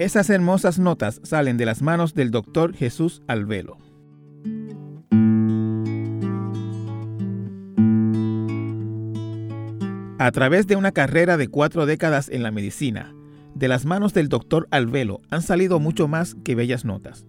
Esas 0.00 0.30
hermosas 0.30 0.78
notas 0.78 1.20
salen 1.24 1.58
de 1.58 1.66
las 1.66 1.82
manos 1.82 2.14
del 2.14 2.30
doctor 2.30 2.74
Jesús 2.74 3.20
Alvelo. 3.26 3.76
A 10.18 10.30
través 10.32 10.66
de 10.66 10.76
una 10.76 10.92
carrera 10.92 11.36
de 11.36 11.48
cuatro 11.48 11.84
décadas 11.84 12.30
en 12.30 12.42
la 12.42 12.50
medicina, 12.50 13.12
de 13.54 13.68
las 13.68 13.84
manos 13.84 14.14
del 14.14 14.30
doctor 14.30 14.68
Alvelo 14.70 15.20
han 15.28 15.42
salido 15.42 15.80
mucho 15.80 16.08
más 16.08 16.34
que 16.44 16.54
bellas 16.54 16.86
notas. 16.86 17.26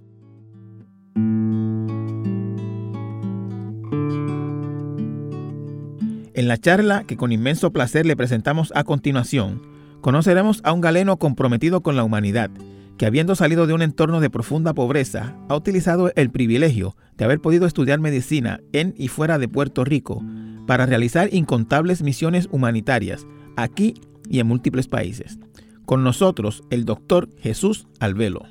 En 6.33 6.47
la 6.47 6.57
charla 6.57 7.03
que 7.03 7.17
con 7.17 7.33
inmenso 7.33 7.73
placer 7.73 8.05
le 8.05 8.15
presentamos 8.15 8.71
a 8.77 8.85
continuación, 8.85 9.70
conoceremos 10.01 10.61
a 10.63 10.73
un 10.73 10.81
galeno 10.81 11.17
comprometido 11.17 11.81
con 11.81 11.95
la 11.95 12.03
humanidad, 12.03 12.51
que 12.97 13.05
habiendo 13.05 13.35
salido 13.35 13.67
de 13.67 13.73
un 13.73 13.81
entorno 13.81 14.19
de 14.19 14.29
profunda 14.29 14.73
pobreza, 14.73 15.35
ha 15.49 15.55
utilizado 15.55 16.11
el 16.15 16.29
privilegio 16.29 16.95
de 17.17 17.25
haber 17.25 17.39
podido 17.39 17.65
estudiar 17.65 17.99
medicina 17.99 18.59
en 18.73 18.93
y 18.97 19.07
fuera 19.07 19.39
de 19.39 19.47
Puerto 19.47 19.83
Rico 19.83 20.23
para 20.67 20.85
realizar 20.85 21.33
incontables 21.33 22.03
misiones 22.03 22.47
humanitarias 22.51 23.25
aquí 23.55 23.95
y 24.29 24.39
en 24.39 24.47
múltiples 24.47 24.87
países. 24.87 25.39
Con 25.85 26.03
nosotros, 26.03 26.63
el 26.69 26.85
doctor 26.85 27.29
Jesús 27.39 27.87
Alvelo. 27.99 28.43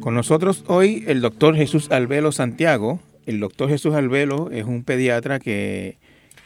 Con 0.00 0.14
nosotros 0.14 0.64
hoy 0.66 1.04
el 1.06 1.20
doctor 1.20 1.54
Jesús 1.54 1.90
Alvelo 1.90 2.32
Santiago. 2.32 3.00
El 3.30 3.38
doctor 3.38 3.68
Jesús 3.68 3.94
Alvelo 3.94 4.50
es 4.50 4.64
un 4.64 4.82
pediatra 4.82 5.38
que, 5.38 5.98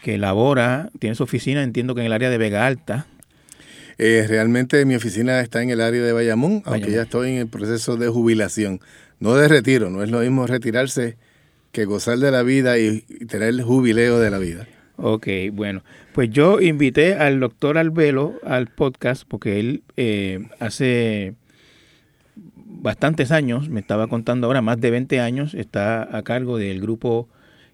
que 0.03 0.19
labora, 0.19 0.91
tiene 0.99 1.17
su 1.17 1.23
oficina, 1.23 1.63
entiendo 1.63 1.95
que 1.95 2.03
en 2.03 2.07
el 2.09 2.13
área 2.13 2.29
de 2.29 2.37
Vega 2.37 2.67
Alta, 2.67 3.07
eh, 3.97 4.27
realmente 4.29 4.85
mi 4.85 4.95
oficina 4.95 5.41
está 5.41 5.63
en 5.63 5.71
el 5.71 5.81
área 5.81 6.03
de 6.03 6.13
Bayamón, 6.13 6.63
aunque 6.67 6.91
ya 6.91 7.03
estoy 7.03 7.31
en 7.31 7.39
el 7.39 7.47
proceso 7.47 7.97
de 7.97 8.09
jubilación, 8.09 8.81
no 9.19 9.35
de 9.35 9.49
retiro, 9.49 9.89
no 9.89 10.03
es 10.03 10.11
lo 10.11 10.21
mismo 10.21 10.47
retirarse 10.47 11.17
que 11.73 11.87
gozar 11.87 12.19
de 12.19 12.31
la 12.31 12.43
vida 12.43 12.79
y, 12.79 13.01
tener 13.29 13.48
el 13.48 13.63
jubileo 13.63 14.19
de 14.19 14.31
la 14.31 14.39
vida. 14.39 14.69
Ok, 14.97 15.27
bueno, 15.53 15.85
pues 16.13 16.29
yo 16.29 16.61
invité 16.61 17.15
al 17.15 17.41
doctor 17.41 17.79
Albelo 17.79 18.35
al 18.45 18.67
podcast 18.67 19.25
porque 19.27 19.59
él 19.59 19.85
eh, 19.97 20.48
hace 20.61 21.35
bastantes 22.85 23.33
años, 23.33 23.71
me 23.71 23.81
estaba 23.81 24.09
contando 24.09 24.47
ahora, 24.47 24.61
más 24.61 24.79
de 24.79 24.91
20 24.91 25.19
años, 25.19 25.55
está 25.55 26.15
a 26.15 26.23
cargo 26.23 26.59
del 26.59 26.83
grupo 26.83 27.31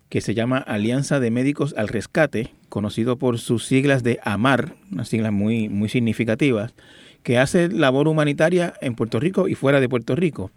que 0.08 0.20
se 0.20 0.34
llama 0.34 0.58
Alianza 0.58 1.18
de 1.18 1.32
Médicos 1.32 1.74
al 1.76 1.88
Rescate, 1.88 2.54
conocido 2.68 3.16
por 3.16 3.40
sus 3.40 3.66
siglas 3.66 4.04
de 4.04 4.20
AMAR, 4.22 4.76
unas 4.92 5.08
siglas 5.08 5.32
muy, 5.32 5.68
muy 5.68 5.88
significativas, 5.88 6.74
que 7.24 7.38
hace 7.38 7.68
labor 7.68 8.06
humanitaria 8.06 8.72
en 8.80 8.94
Puerto 8.94 9.18
Rico 9.18 9.48
y 9.48 9.56
fuera 9.56 9.80
de 9.80 9.88
Puerto 9.88 10.14
Rico. 10.14 10.52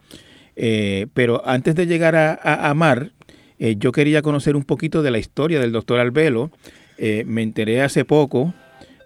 Eh, 0.55 1.07
pero 1.15 1.41
antes 1.47 1.73
de 1.73 1.87
llegar 1.87 2.15
a, 2.15 2.69
AMAR, 2.69 3.11
eh, 3.57 3.75
yo 3.79 3.91
quería 3.91 4.21
conocer 4.21 4.55
un 4.55 4.65
poquito 4.65 5.01
de 5.01 5.09
la 5.09 5.17
historia 5.17 5.59
del 5.59 5.71
doctor 5.71 5.99
Albelo. 5.99 6.51
Eh, 6.99 7.23
me 7.25 7.41
enteré 7.41 7.81
hace 7.81 8.05
poco 8.05 8.53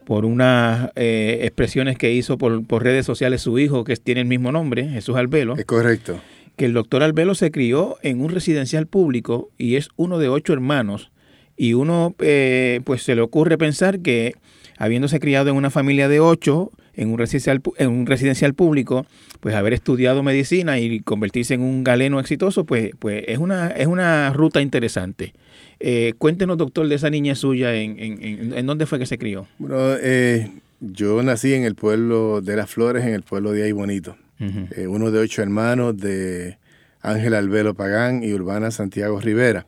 por 0.08 0.24
unas 0.24 0.90
expresiones 0.96 1.98
que 1.98 2.14
hizo 2.14 2.38
por, 2.38 2.66
por, 2.66 2.82
redes 2.82 3.06
sociales 3.06 3.42
su 3.42 3.60
hijo, 3.60 3.84
que 3.84 3.98
tiene 3.98 4.22
el 4.22 4.28
mismo 4.28 4.54
nombre, 4.54 4.88
Jesús 4.88 5.18
Albelo. 5.18 5.58
Es 5.58 5.66
correcto 5.66 6.22
que 6.58 6.66
el 6.66 6.74
doctor 6.74 7.04
Albelo 7.04 7.36
se 7.36 7.52
crió 7.52 7.98
en 8.02 8.20
un 8.20 8.30
residencial 8.30 8.88
público 8.88 9.52
y 9.58 9.76
es 9.76 9.90
uno 9.96 10.18
de 10.18 10.28
ocho 10.28 10.54
hermanos. 10.54 11.12
Y 11.56 11.74
uno, 11.74 12.16
eh, 12.20 12.82
pues 12.84 13.04
se 13.04 13.16
le 13.16 13.22
ocurre 13.22 13.58
pensar 13.58 14.00
que 14.00 14.34
habiéndose 14.78 15.20
criado 15.20 15.50
en 15.50 15.56
una 15.56 15.70
familia 15.70 16.10
de 16.10 16.20
ocho, 16.20 16.72
en 16.96 17.10
un 17.12 17.20
residencial, 17.20 17.62
en 17.78 17.90
un 17.90 18.06
residencial 18.08 18.56
público, 18.56 19.06
pues 19.40 19.56
haber 19.56 19.74
estudiado 19.74 20.24
medicina 20.24 20.80
y 20.80 21.00
convertirse 21.00 21.54
en 21.54 21.62
un 21.62 21.84
galeno 21.84 22.20
exitoso, 22.20 22.66
pues, 22.66 22.92
pues 22.98 23.24
es, 23.28 23.38
una, 23.38 23.70
es 23.70 23.88
una 23.88 24.34
ruta 24.34 24.62
interesante. 24.62 25.34
Eh, 25.80 26.14
cuéntenos, 26.18 26.58
doctor, 26.58 26.88
de 26.88 26.96
esa 26.96 27.10
niña 27.10 27.36
suya, 27.36 27.74
¿en, 27.76 28.00
en, 28.00 28.54
en 28.54 28.66
dónde 28.66 28.86
fue 28.86 29.00
que 29.00 29.06
se 29.06 29.18
crió? 29.18 29.48
Bueno, 29.60 29.96
eh, 30.02 30.52
yo 30.80 31.22
nací 31.24 31.54
en 31.54 31.64
el 31.64 31.76
pueblo 31.76 32.42
de 32.42 32.56
Las 32.56 32.70
Flores, 32.70 33.06
en 33.06 33.14
el 33.14 33.24
pueblo 33.24 33.52
de 33.52 33.64
Ahí 33.64 33.72
Bonito. 33.72 34.16
Eh, 34.40 34.86
uno 34.88 35.10
de 35.10 35.20
ocho 35.20 35.42
hermanos 35.42 35.98
de 35.98 36.60
Ángel 37.02 37.34
Albelo 37.34 37.74
Pagán 37.74 38.24
y 38.24 38.34
Urbana 38.34 38.70
Santiago 38.70 39.20
Rivera, 39.20 39.66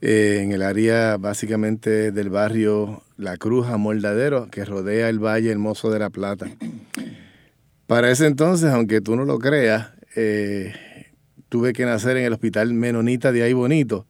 eh, 0.00 0.40
en 0.42 0.52
el 0.52 0.62
área 0.62 1.18
básicamente 1.18 2.10
del 2.10 2.30
barrio 2.30 3.02
La 3.18 3.36
Cruz 3.36 3.66
a 3.66 3.76
Moldadero, 3.76 4.48
que 4.50 4.64
rodea 4.64 5.10
el 5.10 5.18
Valle 5.18 5.50
Hermoso 5.50 5.90
de 5.90 5.98
la 5.98 6.08
Plata. 6.08 6.46
Para 7.86 8.10
ese 8.10 8.26
entonces, 8.26 8.70
aunque 8.70 9.02
tú 9.02 9.14
no 9.14 9.26
lo 9.26 9.38
creas, 9.38 9.90
eh, 10.14 10.72
tuve 11.50 11.72
que 11.74 11.84
nacer 11.84 12.16
en 12.16 12.24
el 12.24 12.32
hospital 12.32 12.72
Menonita 12.72 13.30
de 13.30 13.42
Ahí 13.42 13.52
Bonito, 13.52 14.06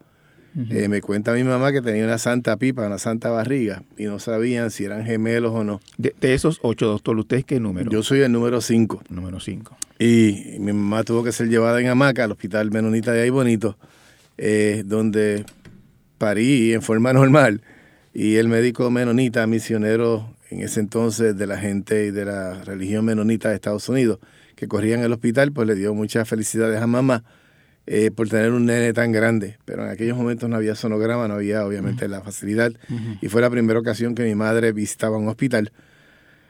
eh, 0.57 0.87
me 0.87 1.01
cuenta 1.01 1.33
mi 1.33 1.43
mamá 1.43 1.71
que 1.71 1.81
tenía 1.81 2.03
una 2.03 2.17
santa 2.17 2.57
pipa, 2.57 2.87
una 2.87 2.97
santa 2.97 3.29
barriga, 3.29 3.83
y 3.95 4.05
no 4.05 4.17
sabían 4.17 4.71
si 4.71 4.85
eran 4.85 5.05
gemelos 5.05 5.53
o 5.53 5.63
no. 5.63 5.79
De, 5.97 6.15
esos 6.21 6.57
ocho, 6.63 6.87
doctor, 6.87 7.15
¿usted 7.17 7.45
qué 7.45 7.59
número? 7.59 7.91
Yo 7.91 8.01
soy 8.01 8.21
el 8.21 8.31
número 8.31 8.59
cinco. 8.61 9.03
Número 9.09 9.39
cinco. 9.39 9.77
Y 9.99 10.57
mi 10.59 10.73
mamá 10.73 11.03
tuvo 11.03 11.23
que 11.23 11.31
ser 11.31 11.49
llevada 11.49 11.79
en 11.79 11.87
hamaca 11.87 12.23
al 12.23 12.31
hospital 12.31 12.71
Menonita 12.71 13.11
de 13.11 13.21
ahí 13.21 13.29
bonito, 13.29 13.77
eh, 14.39 14.81
donde 14.83 15.45
parí 16.17 16.73
en 16.73 16.81
forma 16.81 17.13
normal. 17.13 17.61
Y 18.13 18.37
el 18.37 18.47
médico 18.47 18.89
menonita, 18.89 19.45
misionero 19.45 20.33
en 20.49 20.61
ese 20.61 20.79
entonces 20.79 21.37
de 21.37 21.45
la 21.45 21.59
gente 21.59 22.07
y 22.07 22.11
de 22.11 22.25
la 22.25 22.63
religión 22.63 23.05
menonita 23.05 23.49
de 23.49 23.55
Estados 23.55 23.87
Unidos, 23.89 24.17
que 24.55 24.67
corría 24.67 24.95
en 24.95 25.01
el 25.01 25.13
hospital, 25.13 25.51
pues 25.51 25.67
le 25.67 25.75
dio 25.75 25.93
muchas 25.93 26.27
felicidades 26.27 26.81
a 26.81 26.87
mamá 26.87 27.23
eh, 27.89 28.11
por 28.11 28.27
tener 28.27 28.51
un 28.51 28.65
nene 28.65 28.91
tan 28.91 29.13
grande, 29.13 29.57
pero 29.63 29.85
en 29.85 29.89
aquellos 29.89 30.17
momentos 30.17 30.49
no 30.49 30.57
había 30.57 30.75
sonograma, 30.75 31.29
no 31.29 31.35
había 31.35 31.65
obviamente 31.65 32.09
la 32.09 32.21
facilidad 32.21 32.73
y 33.21 33.29
fue 33.29 33.39
la 33.39 33.49
primera 33.49 33.79
ocasión 33.79 34.13
que 34.13 34.23
mi 34.23 34.35
madre 34.35 34.73
visitaba 34.73 35.17
un 35.17 35.29
hospital. 35.29 35.71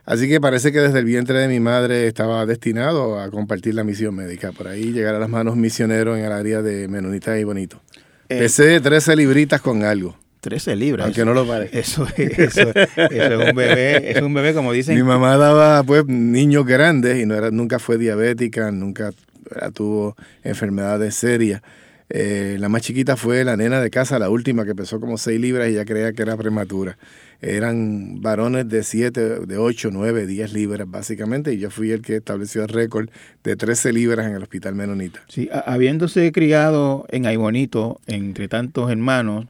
Así 0.04 0.28
que 0.28 0.40
parece 0.40 0.72
que 0.72 0.80
desde 0.80 0.98
el 0.98 1.04
vientre 1.04 1.38
de 1.38 1.46
mi 1.46 1.60
madre 1.60 2.08
estaba 2.08 2.44
destinado 2.44 3.20
a 3.20 3.30
compartir 3.30 3.74
la 3.74 3.84
misión 3.84 4.16
médica, 4.16 4.50
por 4.50 4.66
ahí 4.66 4.90
llegar 4.92 5.14
a 5.14 5.20
las 5.20 5.28
manos 5.28 5.54
misioneros 5.54 6.18
en 6.18 6.24
el 6.24 6.32
área 6.32 6.60
de 6.60 6.88
Menonita 6.88 7.38
y 7.38 7.44
Bonito. 7.44 7.80
Eh, 8.28 8.40
Pesé 8.40 8.80
13 8.80 9.14
libritas 9.14 9.60
con 9.60 9.84
algo. 9.84 10.18
13 10.40 10.74
libras. 10.74 11.04
Aunque 11.04 11.24
no 11.24 11.34
lo 11.34 11.46
parezca. 11.46 11.78
Eso, 11.78 12.06
eso, 12.16 12.70
eso, 12.70 12.72
es 12.74 13.48
un 13.50 13.54
bebé, 13.54 14.12
es 14.12 14.22
un 14.22 14.34
bebé 14.34 14.54
como 14.54 14.72
dicen. 14.72 14.96
Mi 14.96 15.02
mamá 15.02 15.36
daba 15.36 15.82
pues 15.84 16.06
niños 16.06 16.64
grandes 16.64 17.22
y 17.22 17.26
no 17.26 17.34
era, 17.34 17.50
nunca 17.50 17.78
fue 17.78 17.98
diabética, 17.98 18.70
nunca 18.70 19.12
tuvo 19.72 20.16
enfermedades 20.42 21.14
serias. 21.14 21.62
Eh, 22.10 22.56
la 22.58 22.68
más 22.68 22.82
chiquita 22.82 23.16
fue 23.16 23.44
la 23.44 23.56
nena 23.56 23.80
de 23.80 23.90
casa, 23.90 24.18
la 24.18 24.30
última, 24.30 24.64
que 24.64 24.74
pesó 24.74 24.98
como 24.98 25.18
6 25.18 25.38
libras 25.40 25.68
y 25.68 25.74
ya 25.74 25.84
creía 25.84 26.12
que 26.12 26.22
era 26.22 26.36
prematura. 26.36 26.96
Eran 27.40 28.20
varones 28.20 28.68
de 28.68 28.82
7, 28.82 29.46
de 29.46 29.58
8, 29.58 29.90
9, 29.92 30.26
10 30.26 30.52
libras 30.54 30.90
básicamente, 30.90 31.52
y 31.52 31.58
yo 31.58 31.70
fui 31.70 31.92
el 31.92 32.02
que 32.02 32.16
estableció 32.16 32.62
el 32.62 32.68
récord 32.68 33.10
de 33.44 33.56
13 33.56 33.92
libras 33.92 34.26
en 34.26 34.34
el 34.34 34.42
hospital 34.42 34.74
Menonita. 34.74 35.20
Sí, 35.28 35.48
habiéndose 35.52 36.32
criado 36.32 37.06
en 37.10 37.26
Aybonito, 37.26 38.00
entre 38.06 38.48
tantos 38.48 38.90
hermanos, 38.90 39.46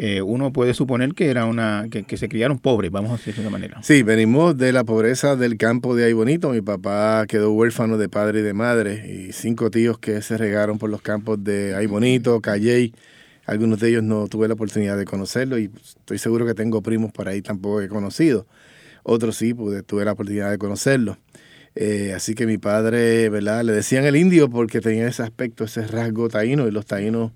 eh, 0.00 0.22
uno 0.22 0.52
puede 0.52 0.74
suponer 0.74 1.12
que 1.14 1.28
era 1.28 1.44
una 1.44 1.88
que, 1.90 2.16
se 2.16 2.28
criaron 2.28 2.60
pobres, 2.60 2.92
vamos 2.92 3.10
a 3.10 3.16
decirlo 3.16 3.42
de 3.42 3.48
esa 3.48 3.50
manera. 3.50 3.82
Sí, 3.82 4.04
venimos 4.04 4.56
de 4.56 4.72
la 4.72 4.84
pobreza 4.84 5.34
del 5.34 5.56
campo 5.56 5.96
de 5.96 6.04
Ay 6.04 6.12
Bonito. 6.12 6.50
Mi 6.50 6.60
papá 6.60 7.26
quedó 7.26 7.50
huérfano 7.50 7.98
de 7.98 8.08
padre 8.08 8.38
y 8.38 8.42
de 8.42 8.54
madre 8.54 9.12
y 9.12 9.32
cinco 9.32 9.72
tíos 9.72 9.98
que 9.98 10.22
se 10.22 10.38
regaron 10.38 10.78
por 10.78 10.88
los 10.88 11.02
campos 11.02 11.42
de 11.42 11.74
Ay 11.74 11.86
Bonito, 11.86 12.40
Calley. 12.40 12.94
Algunos 13.44 13.80
de 13.80 13.88
ellos 13.88 14.04
no 14.04 14.28
tuve 14.28 14.46
la 14.46 14.54
oportunidad 14.54 14.96
de 14.96 15.04
conocerlo 15.04 15.58
y 15.58 15.68
estoy 15.74 16.18
seguro 16.18 16.46
que 16.46 16.54
tengo 16.54 16.80
primos 16.80 17.10
por 17.10 17.28
ahí 17.28 17.42
tampoco 17.42 17.80
he 17.80 17.88
conocido. 17.88 18.46
Otros 19.02 19.34
sí, 19.34 19.52
pues, 19.52 19.84
tuve 19.84 20.04
la 20.04 20.12
oportunidad 20.12 20.52
de 20.52 20.58
conocerlo. 20.58 21.18
Eh, 21.74 22.12
así 22.14 22.36
que 22.36 22.46
mi 22.46 22.56
padre, 22.56 23.30
¿verdad? 23.30 23.64
Le 23.64 23.72
decían 23.72 24.04
el 24.04 24.14
indio 24.14 24.48
porque 24.48 24.80
tenía 24.80 25.08
ese 25.08 25.24
aspecto, 25.24 25.64
ese 25.64 25.84
rasgo 25.88 26.28
taíno 26.28 26.68
y 26.68 26.70
los 26.70 26.86
taínos, 26.86 27.32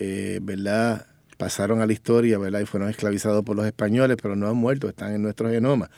eh, 0.00 0.40
¿verdad? 0.42 1.06
Pasaron 1.36 1.80
a 1.80 1.86
la 1.86 1.92
historia, 1.92 2.38
¿verdad? 2.38 2.60
Y 2.60 2.66
fueron 2.66 2.88
esclavizados 2.88 3.44
por 3.44 3.56
los 3.56 3.66
españoles, 3.66 4.16
pero 4.20 4.36
no 4.36 4.48
han 4.48 4.56
muerto, 4.56 4.88
están 4.88 5.14
en 5.14 5.22
nuestro 5.22 5.50
genoma. 5.50 5.90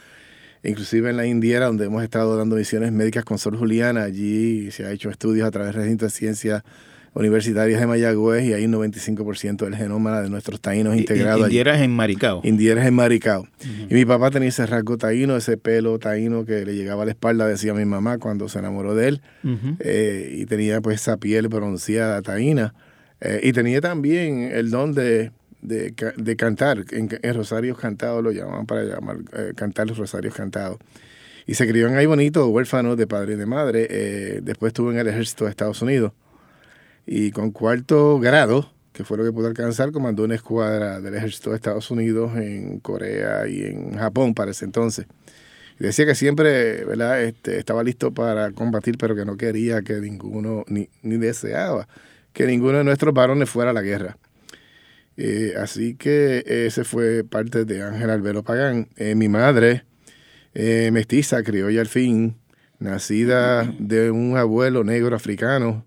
Inclusive 0.64 1.10
en 1.10 1.16
la 1.16 1.26
Indiera, 1.26 1.66
donde 1.66 1.86
hemos 1.86 2.02
estado 2.02 2.36
dando 2.36 2.56
misiones 2.56 2.92
médicas 2.92 3.24
con 3.24 3.38
Sor 3.38 3.56
Juliana, 3.56 4.02
allí 4.02 4.70
se 4.72 4.84
ha 4.84 4.90
hecho 4.90 5.10
estudios 5.10 5.46
a 5.46 5.50
través 5.50 5.74
del 5.74 5.82
recinto 5.82 6.04
de 6.06 6.10
ciencias 6.10 6.62
universitarias 7.14 7.80
de 7.80 7.86
Mayagüez 7.86 8.44
y 8.44 8.52
hay 8.52 8.64
un 8.64 8.72
95% 8.72 9.64
del 9.64 9.76
genoma 9.76 10.20
de 10.20 10.30
nuestros 10.30 10.60
taínos 10.60 10.96
integrados. 10.96 11.42
Indieras 11.42 11.80
en 11.80 11.90
Maricao. 11.90 12.40
Indieras 12.44 12.86
en 12.86 12.94
Maricao. 12.94 13.48
Y 13.88 13.94
mi 13.94 14.04
papá 14.04 14.30
tenía 14.30 14.48
ese 14.48 14.66
rasgo 14.66 14.98
taíno, 14.98 15.36
ese 15.36 15.56
pelo 15.56 15.98
taíno 15.98 16.44
que 16.44 16.64
le 16.64 16.74
llegaba 16.74 17.02
a 17.02 17.06
la 17.06 17.12
espalda, 17.12 17.46
decía 17.46 17.74
mi 17.74 17.84
mamá 17.84 18.18
cuando 18.18 18.48
se 18.48 18.58
enamoró 18.58 18.94
de 18.94 19.08
él. 19.08 19.22
Eh, 19.80 20.36
y 20.38 20.46
tenía 20.46 20.80
pues 20.80 21.00
esa 21.00 21.16
piel 21.16 21.48
bronceada 21.48 22.22
taína. 22.22 22.74
Eh, 23.20 23.40
y 23.42 23.52
tenía 23.52 23.80
también 23.80 24.50
el 24.52 24.70
don 24.70 24.92
de, 24.92 25.32
de, 25.60 26.36
cantar. 26.36 26.84
En, 26.90 27.08
Rosarios 27.34 27.78
Cantados 27.78 28.22
lo 28.22 28.30
llamaban 28.30 28.66
para 28.66 28.84
llamar, 28.84 29.18
eh, 29.32 29.52
cantar 29.56 29.88
los 29.88 29.98
Rosarios 29.98 30.34
Cantados. 30.34 30.78
Y 31.46 31.54
se 31.54 31.66
crió 31.66 31.88
en 31.88 31.96
ahí 31.96 32.06
bonito, 32.06 32.46
huérfano 32.48 32.94
de 32.94 33.06
padre 33.06 33.34
y 33.34 33.36
de 33.36 33.46
madre. 33.46 33.86
Eh, 33.90 34.40
después 34.42 34.70
estuvo 34.70 34.92
en 34.92 34.98
el 34.98 35.08
ejército 35.08 35.44
de 35.44 35.50
Estados 35.50 35.80
Unidos. 35.82 36.12
Y 37.06 37.30
con 37.30 37.52
cuarto 37.52 38.20
grado, 38.20 38.70
que 38.92 39.02
fue 39.02 39.16
lo 39.16 39.24
que 39.24 39.32
pudo 39.32 39.46
alcanzar, 39.46 39.90
comandó 39.90 40.24
una 40.24 40.34
escuadra 40.34 41.00
del 41.00 41.14
ejército 41.14 41.50
de 41.50 41.56
Estados 41.56 41.90
Unidos 41.90 42.36
en 42.36 42.80
Corea 42.80 43.48
y 43.48 43.64
en 43.64 43.94
Japón 43.94 44.34
para 44.34 44.50
ese 44.50 44.66
entonces. 44.66 45.06
Decía 45.78 46.04
que 46.06 46.14
siempre 46.14 46.84
¿verdad? 46.84 47.22
Este, 47.22 47.58
estaba 47.58 47.82
listo 47.82 48.12
para 48.12 48.50
combatir, 48.50 48.98
pero 48.98 49.14
que 49.14 49.24
no 49.24 49.36
quería 49.36 49.80
que 49.82 49.94
ninguno, 49.94 50.64
ni, 50.68 50.88
ni 51.02 51.16
deseaba 51.16 51.88
que 52.38 52.46
ninguno 52.46 52.78
de 52.78 52.84
nuestros 52.84 53.12
varones 53.12 53.50
fuera 53.50 53.72
a 53.72 53.74
la 53.74 53.82
guerra. 53.82 54.16
Eh, 55.16 55.54
así 55.58 55.96
que 55.96 56.44
ese 56.46 56.84
fue 56.84 57.24
parte 57.24 57.64
de 57.64 57.82
Ángel 57.82 58.10
Albero 58.10 58.44
Pagán. 58.44 58.90
Eh, 58.94 59.16
mi 59.16 59.28
madre, 59.28 59.82
eh, 60.54 60.90
mestiza, 60.92 61.42
criolla 61.42 61.80
al 61.80 61.88
fin, 61.88 62.36
nacida 62.78 63.64
de 63.80 64.12
un 64.12 64.36
abuelo 64.36 64.84
negro 64.84 65.16
africano, 65.16 65.84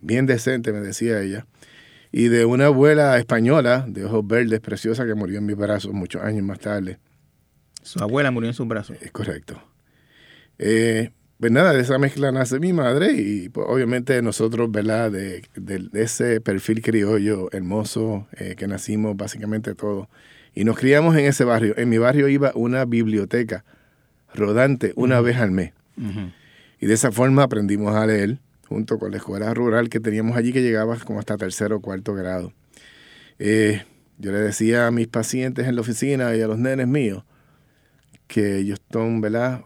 bien 0.00 0.24
decente, 0.24 0.72
me 0.72 0.80
decía 0.80 1.20
ella, 1.20 1.46
y 2.10 2.28
de 2.28 2.46
una 2.46 2.66
abuela 2.66 3.18
española 3.18 3.84
de 3.86 4.06
ojos 4.06 4.26
verdes, 4.26 4.60
preciosa, 4.60 5.04
que 5.04 5.14
murió 5.14 5.40
en 5.40 5.44
mis 5.44 5.56
brazos 5.56 5.92
muchos 5.92 6.22
años 6.22 6.42
más 6.42 6.58
tarde. 6.58 7.00
Su 7.82 8.02
abuela 8.02 8.30
murió 8.30 8.48
en 8.48 8.54
sus 8.54 8.66
brazos. 8.66 8.96
Es 9.02 9.10
correcto. 9.10 9.62
Eh, 10.58 11.10
pues 11.42 11.50
nada, 11.50 11.72
de 11.72 11.80
esa 11.80 11.98
mezcla 11.98 12.30
nace 12.30 12.60
mi 12.60 12.72
madre 12.72 13.14
y 13.14 13.48
pues, 13.48 13.66
obviamente 13.68 14.22
nosotros, 14.22 14.70
¿verdad? 14.70 15.10
De, 15.10 15.42
de, 15.56 15.88
ese 16.00 16.40
perfil 16.40 16.82
criollo 16.82 17.48
hermoso 17.50 18.28
eh, 18.36 18.54
que 18.56 18.68
nacimos 18.68 19.16
básicamente 19.16 19.74
todos. 19.74 20.06
Y 20.54 20.62
nos 20.62 20.78
criamos 20.78 21.16
en 21.16 21.24
ese 21.24 21.42
barrio. 21.42 21.74
En 21.76 21.88
mi 21.88 21.98
barrio 21.98 22.28
iba 22.28 22.52
una 22.54 22.84
biblioteca 22.84 23.64
rodante 24.32 24.92
una 24.94 25.18
uh 25.18 25.20
-huh. 25.20 25.26
vez 25.26 25.36
al 25.38 25.50
mes. 25.50 25.72
Uh 25.96 26.02
-huh. 26.02 26.32
Y 26.78 26.86
de 26.86 26.94
esa 26.94 27.10
forma 27.10 27.42
aprendimos 27.42 27.92
a 27.96 28.06
leer 28.06 28.38
junto 28.68 29.00
con 29.00 29.10
la 29.10 29.16
escuela 29.16 29.52
rural 29.52 29.88
que 29.88 29.98
teníamos 29.98 30.36
allí 30.36 30.52
que 30.52 30.62
llegaba 30.62 30.96
como 30.98 31.18
hasta 31.18 31.36
tercero 31.36 31.78
o 31.78 31.80
cuarto 31.80 32.14
grado. 32.14 32.52
Eh, 33.40 33.82
yo 34.16 34.30
le 34.30 34.38
decía 34.38 34.86
a 34.86 34.92
mis 34.92 35.08
pacientes 35.08 35.66
en 35.66 35.74
la 35.74 35.80
oficina 35.80 36.36
y 36.36 36.40
a 36.40 36.46
los 36.46 36.58
nenes 36.60 36.86
míos 36.86 37.24
que 38.28 38.58
ellos 38.58 38.80
son, 38.92 39.20
¿verdad? 39.20 39.64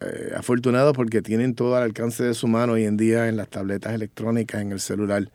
Eh, 0.00 0.32
afortunados 0.36 0.94
porque 0.94 1.22
tienen 1.22 1.54
todo 1.54 1.74
al 1.76 1.82
alcance 1.82 2.22
de 2.22 2.34
su 2.34 2.48
mano 2.48 2.74
hoy 2.74 2.84
en 2.84 2.98
día 2.98 3.28
en 3.28 3.36
las 3.36 3.48
tabletas 3.48 3.94
electrónicas, 3.94 4.60
en 4.60 4.72
el 4.72 4.80
celular. 4.80 5.30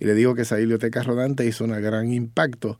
Y 0.00 0.06
le 0.06 0.14
digo 0.14 0.34
que 0.34 0.42
esa 0.42 0.56
biblioteca 0.56 1.02
rodante 1.02 1.44
hizo 1.44 1.64
un 1.64 1.72
gran 1.72 2.10
impacto 2.12 2.78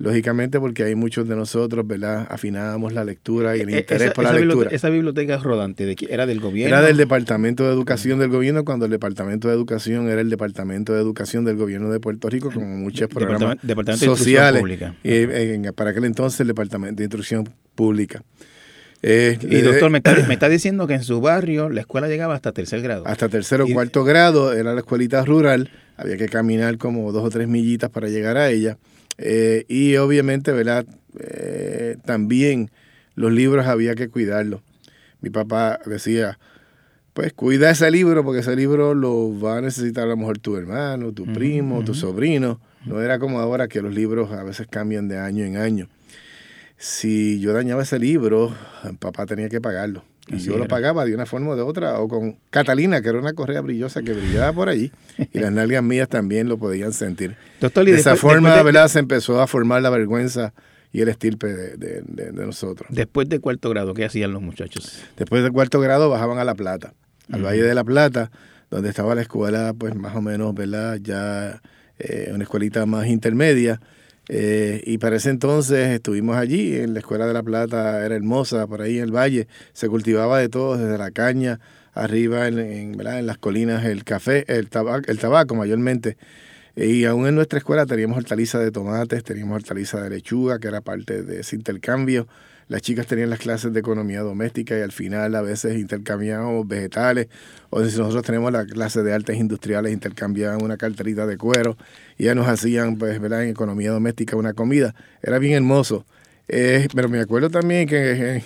lógicamente 0.00 0.58
porque 0.58 0.82
hay 0.82 0.94
muchos 0.94 1.28
de 1.28 1.36
nosotros, 1.36 1.86
¿verdad? 1.86 2.26
Afinábamos 2.30 2.94
la 2.94 3.04
lectura 3.04 3.56
y 3.56 3.60
el 3.60 3.70
interés 3.70 4.02
esa, 4.02 4.12
por 4.14 4.24
la 4.24 4.30
esa 4.30 4.38
lectura. 4.38 4.54
Biblioteca, 4.54 4.74
esa 4.74 4.88
biblioteca 4.88 5.36
rodante, 5.36 5.84
¿de 5.84 5.96
¿era 6.08 6.24
del 6.24 6.40
gobierno? 6.40 6.74
Era 6.74 6.86
del 6.86 6.96
Departamento 6.96 7.64
de 7.64 7.72
Educación 7.72 8.18
del 8.18 8.30
gobierno, 8.30 8.64
cuando 8.64 8.86
el 8.86 8.90
Departamento 8.90 9.48
de 9.48 9.54
Educación 9.54 10.08
era 10.08 10.22
el 10.22 10.30
Departamento 10.30 10.94
de 10.94 11.00
Educación 11.00 11.44
del 11.44 11.56
gobierno 11.56 11.90
de 11.90 12.00
Puerto 12.00 12.30
Rico, 12.30 12.50
con 12.50 12.80
muchos 12.80 13.08
programas 13.08 13.58
Departamento 13.62 14.16
sociales. 14.16 14.54
De 14.54 14.60
Pública. 14.60 14.94
Y, 15.04 15.12
en, 15.12 15.72
para 15.74 15.90
aquel 15.90 16.06
entonces 16.06 16.40
el 16.40 16.46
Departamento 16.48 16.96
de 16.96 17.04
Instrucción 17.04 17.48
Pública. 17.74 18.24
Eh, 19.02 19.38
y 19.42 19.60
doctor, 19.62 19.90
me 19.90 19.98
está, 19.98 20.14
me 20.28 20.34
está, 20.34 20.48
diciendo 20.48 20.86
que 20.86 20.94
en 20.94 21.02
su 21.02 21.20
barrio 21.20 21.70
la 21.70 21.80
escuela 21.80 22.08
llegaba 22.08 22.34
hasta 22.34 22.52
tercer 22.52 22.82
grado. 22.82 23.06
Hasta 23.06 23.28
tercer 23.28 23.62
o 23.62 23.66
cuarto 23.68 24.04
grado, 24.04 24.52
era 24.52 24.74
la 24.74 24.80
escuelita 24.80 25.24
rural, 25.24 25.70
había 25.96 26.16
que 26.16 26.28
caminar 26.28 26.78
como 26.78 27.10
dos 27.12 27.24
o 27.24 27.30
tres 27.30 27.48
millitas 27.48 27.90
para 27.90 28.08
llegar 28.08 28.36
a 28.36 28.50
ella. 28.50 28.78
Eh, 29.18 29.64
y 29.68 29.96
obviamente, 29.96 30.52
¿verdad? 30.52 30.86
Eh, 31.18 31.96
también 32.04 32.70
los 33.14 33.32
libros 33.32 33.66
había 33.66 33.94
que 33.94 34.08
cuidarlos. 34.08 34.60
Mi 35.20 35.30
papá 35.30 35.78
decía, 35.84 36.38
pues 37.12 37.32
cuida 37.32 37.70
ese 37.70 37.90
libro 37.90 38.24
porque 38.24 38.40
ese 38.40 38.56
libro 38.56 38.94
lo 38.94 39.38
va 39.38 39.58
a 39.58 39.60
necesitar 39.60 40.04
a 40.04 40.08
lo 40.08 40.16
mejor 40.16 40.38
tu 40.38 40.56
hermano, 40.56 41.12
tu 41.12 41.26
primo, 41.26 41.78
uh 41.78 41.82
-huh. 41.82 41.84
tu 41.84 41.94
sobrino. 41.94 42.60
No 42.86 43.02
era 43.02 43.18
como 43.18 43.40
ahora 43.40 43.68
que 43.68 43.82
los 43.82 43.94
libros 43.94 44.32
a 44.32 44.42
veces 44.42 44.66
cambian 44.70 45.08
de 45.08 45.18
año 45.18 45.44
en 45.44 45.56
año. 45.56 45.88
Si 46.82 47.38
yo 47.40 47.52
dañaba 47.52 47.82
ese 47.82 47.98
libro, 47.98 48.54
papá 49.00 49.26
tenía 49.26 49.50
que 49.50 49.60
pagarlo. 49.60 50.02
Y 50.28 50.36
Así 50.36 50.46
yo 50.46 50.54
era. 50.54 50.62
lo 50.62 50.68
pagaba 50.68 51.04
de 51.04 51.14
una 51.14 51.26
forma 51.26 51.50
o 51.50 51.56
de 51.56 51.60
otra, 51.60 51.98
o 52.00 52.08
con 52.08 52.38
Catalina, 52.48 53.02
que 53.02 53.10
era 53.10 53.18
una 53.18 53.34
correa 53.34 53.60
brillosa 53.60 54.00
que 54.02 54.14
brillaba 54.14 54.50
por 54.54 54.70
allí, 54.70 54.90
y 55.18 55.40
las 55.40 55.52
nalgas 55.52 55.82
mías 55.82 56.08
también 56.08 56.48
lo 56.48 56.56
podían 56.56 56.94
sentir. 56.94 57.36
Doctor, 57.60 57.84
de 57.84 57.96
esa 57.96 58.12
después, 58.12 58.32
forma, 58.32 58.48
después 58.48 58.56
de... 58.56 58.72
¿verdad? 58.72 58.88
Se 58.88 58.98
empezó 58.98 59.42
a 59.42 59.46
formar 59.46 59.82
la 59.82 59.90
vergüenza 59.90 60.54
y 60.90 61.02
el 61.02 61.08
estirpe 61.10 61.48
de, 61.48 62.02
de, 62.02 62.32
nosotros. 62.32 62.88
Después 62.90 63.28
de 63.28 63.40
cuarto 63.40 63.68
grado, 63.68 63.92
¿qué 63.92 64.06
hacían 64.06 64.32
los 64.32 64.40
muchachos? 64.40 65.02
Después 65.18 65.44
de 65.44 65.50
cuarto 65.50 65.80
grado 65.80 66.08
bajaban 66.08 66.38
a 66.38 66.44
La 66.44 66.54
Plata, 66.54 66.94
al 67.30 67.40
uh 67.40 67.42
-huh. 67.42 67.46
Valle 67.46 67.62
de 67.62 67.74
La 67.74 67.84
Plata, 67.84 68.30
donde 68.70 68.88
estaba 68.88 69.14
la 69.14 69.20
escuela, 69.20 69.74
pues 69.76 69.94
más 69.96 70.16
o 70.16 70.22
menos, 70.22 70.54
¿verdad? 70.54 70.98
Ya 71.02 71.60
eh, 71.98 72.30
una 72.34 72.44
escuelita 72.44 72.86
más 72.86 73.06
intermedia. 73.06 73.82
Eh, 74.32 74.80
y 74.86 74.98
para 74.98 75.16
ese 75.16 75.28
entonces 75.28 75.88
estuvimos 75.88 76.36
allí, 76.36 76.76
en 76.76 76.94
la 76.94 77.00
Escuela 77.00 77.26
de 77.26 77.32
La 77.32 77.42
Plata, 77.42 78.06
era 78.06 78.14
hermosa, 78.14 78.68
por 78.68 78.80
ahí 78.80 78.98
en 78.98 79.04
el 79.04 79.10
valle, 79.10 79.48
se 79.72 79.88
cultivaba 79.88 80.38
de 80.38 80.48
todo, 80.48 80.76
desde 80.76 80.96
la 80.98 81.10
caña, 81.10 81.58
arriba 81.94 82.46
en, 82.46 82.60
en, 82.60 83.00
en 83.00 83.26
las 83.26 83.38
colinas, 83.38 83.84
el 83.84 84.04
café, 84.04 84.44
el 84.46 84.70
tabaco, 84.70 85.10
el 85.10 85.18
tabaco 85.18 85.56
mayormente. 85.56 86.16
Y 86.82 87.04
aún 87.04 87.26
en 87.26 87.34
nuestra 87.34 87.58
escuela 87.58 87.84
teníamos 87.84 88.16
hortaliza 88.16 88.58
de 88.58 88.70
tomates, 88.70 89.22
teníamos 89.22 89.56
hortaliza 89.56 90.00
de 90.00 90.08
lechuga, 90.08 90.58
que 90.58 90.68
era 90.68 90.80
parte 90.80 91.22
de 91.22 91.40
ese 91.40 91.54
intercambio. 91.54 92.26
Las 92.68 92.80
chicas 92.80 93.06
tenían 93.06 93.28
las 93.28 93.38
clases 93.38 93.74
de 93.74 93.80
economía 93.80 94.22
doméstica 94.22 94.78
y 94.78 94.80
al 94.80 94.90
final 94.90 95.34
a 95.34 95.42
veces 95.42 95.76
intercambiábamos 95.76 96.66
vegetales. 96.66 97.28
O 97.68 97.84
si 97.84 97.98
nosotros 97.98 98.24
tenemos 98.24 98.50
la 98.50 98.64
clase 98.64 99.02
de 99.02 99.12
artes 99.12 99.36
industriales, 99.36 99.92
intercambiaban 99.92 100.62
una 100.62 100.78
carterita 100.78 101.26
de 101.26 101.36
cuero 101.36 101.76
y 102.16 102.24
ya 102.24 102.34
nos 102.34 102.48
hacían, 102.48 102.96
pues, 102.96 103.20
¿verdad? 103.20 103.42
En 103.42 103.50
economía 103.50 103.90
doméstica 103.90 104.36
una 104.36 104.54
comida. 104.54 104.94
Era 105.22 105.38
bien 105.38 105.52
hermoso. 105.52 106.06
Eh, 106.48 106.88
pero 106.94 107.10
me 107.10 107.20
acuerdo 107.20 107.50
también 107.50 107.88
que 107.88 108.42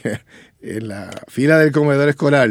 en, 0.60 0.88
la 0.88 1.08
fila 1.28 1.56
del 1.60 1.70
comedor 1.70 2.08
escolar, 2.08 2.50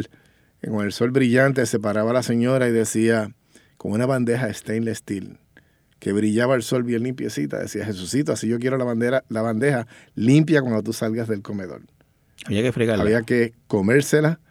con 0.66 0.86
el 0.86 0.94
sol 0.94 1.12
brillante, 1.12 1.66
se 1.66 1.78
paraba 1.78 2.14
la 2.14 2.24
señora 2.24 2.70
y 2.70 2.72
decía, 2.72 3.34
con 3.76 3.92
una 3.92 4.06
bandeja 4.06 4.54
stainless 4.54 5.00
steel, 5.00 5.40
que 6.04 6.12
brillaba 6.12 6.56
el 6.56 6.64
sol 6.64 6.84
bien 6.84 7.04
limpiecita. 7.04 7.60
Decía, 7.60 7.86
Jesucito, 7.86 8.34
así 8.34 8.50
yo 8.50 8.60
quiero 8.60 8.78
la, 8.78 8.84
bandera, 8.84 9.24
la 9.30 9.42
bandeja 9.42 9.88
limpia 10.16 10.62
cuando 10.62 10.84
tú 10.84 10.92
salgas 10.92 11.30
del 11.30 11.42
comedor. 11.42 11.82
Había 12.46 12.62
que 12.62 12.74
fregarla. 12.74 13.06
Había 13.06 13.22
que 13.22 13.54
comérsela 13.68 14.42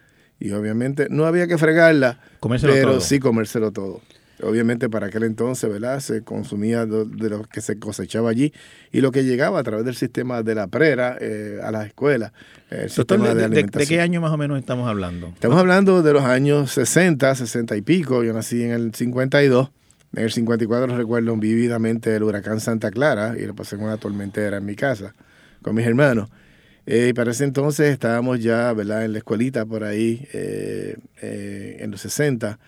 y 0.41 0.53
obviamente 0.53 1.09
no 1.11 1.27
había 1.27 1.47
que 1.47 1.59
fregarla, 1.59 2.21
comérselo 2.41 2.73
pero 2.73 2.91
todo. 2.93 3.01
sí 3.03 3.19
comérselo 3.19 3.71
todo. 3.71 4.01
Obviamente 4.43 4.89
para 4.89 5.09
aquel 5.09 5.25
entonces, 5.25 5.71
¿verdad? 5.71 6.01
Se 6.01 6.23
consumía 6.23 6.87
de, 6.87 7.29
lo 7.29 7.45
que 7.45 7.61
se 7.61 7.79
cosechaba 7.79 8.31
allí 8.31 8.55
y 8.91 9.03
lo 9.03 9.13
que 9.13 9.23
llegaba 9.23 9.61
a 9.61 9.63
través 9.63 9.85
del 9.85 9.95
sistema 9.95 10.43
de 10.43 10.55
la 10.55 10.69
prera 10.69 11.19
eh, 11.21 11.61
a 11.63 11.71
las 11.71 11.87
escuelas. 11.87 12.33
El 12.71 12.89
Doctor, 12.89 13.21
de, 13.21 13.35
de, 13.35 13.49
de, 13.51 13.63
¿de, 13.65 13.87
qué 13.87 14.01
año 14.01 14.23
más 14.23 14.33
o 14.33 14.39
menos 14.39 14.59
estamos 14.59 14.89
hablando? 14.89 15.29
Estamos 15.29 15.59
hablando 15.59 16.03
de 16.03 16.15
los 16.15 16.25
años 16.25 16.73
60, 16.73 17.35
60 17.35 17.77
y 17.77 17.83
pico. 17.83 18.25
Yo 18.25 18.33
nací 18.33 18.63
en 18.63 18.71
el 18.71 18.95
52. 18.95 19.69
En 20.15 20.25
el 20.25 20.31
54 20.31 20.97
recuerdo 20.97 21.37
vívidamente 21.37 22.15
el 22.15 22.23
huracán 22.23 22.61
Santa 22.61 22.91
Clara 22.91 23.35
y 23.39 23.47
lo 23.47 23.55
pasé 23.55 23.77
con 23.77 23.87
una 23.87 23.97
tormentera 23.97 24.59
en 24.59 24.65
mi 24.67 24.77
casa 24.77 25.15
con 25.63 25.75
mis 25.75 25.87
hermanos. 25.87 26.29
Eh, 26.85 27.09
y 27.11 27.13
para 27.13 27.31
ese 27.31 27.45
entonces 27.45 27.93
estábamos 27.93 28.41
ya 28.41 28.73
¿verdad? 28.73 29.05
en 29.05 29.13
la 29.13 29.19
escuelita 29.19 29.65
por 29.65 29.85
ahí, 29.85 30.27
eh, 30.33 30.97
eh, 31.23 31.77
en 31.81 31.91
los 31.93 32.01
60. 32.03 32.59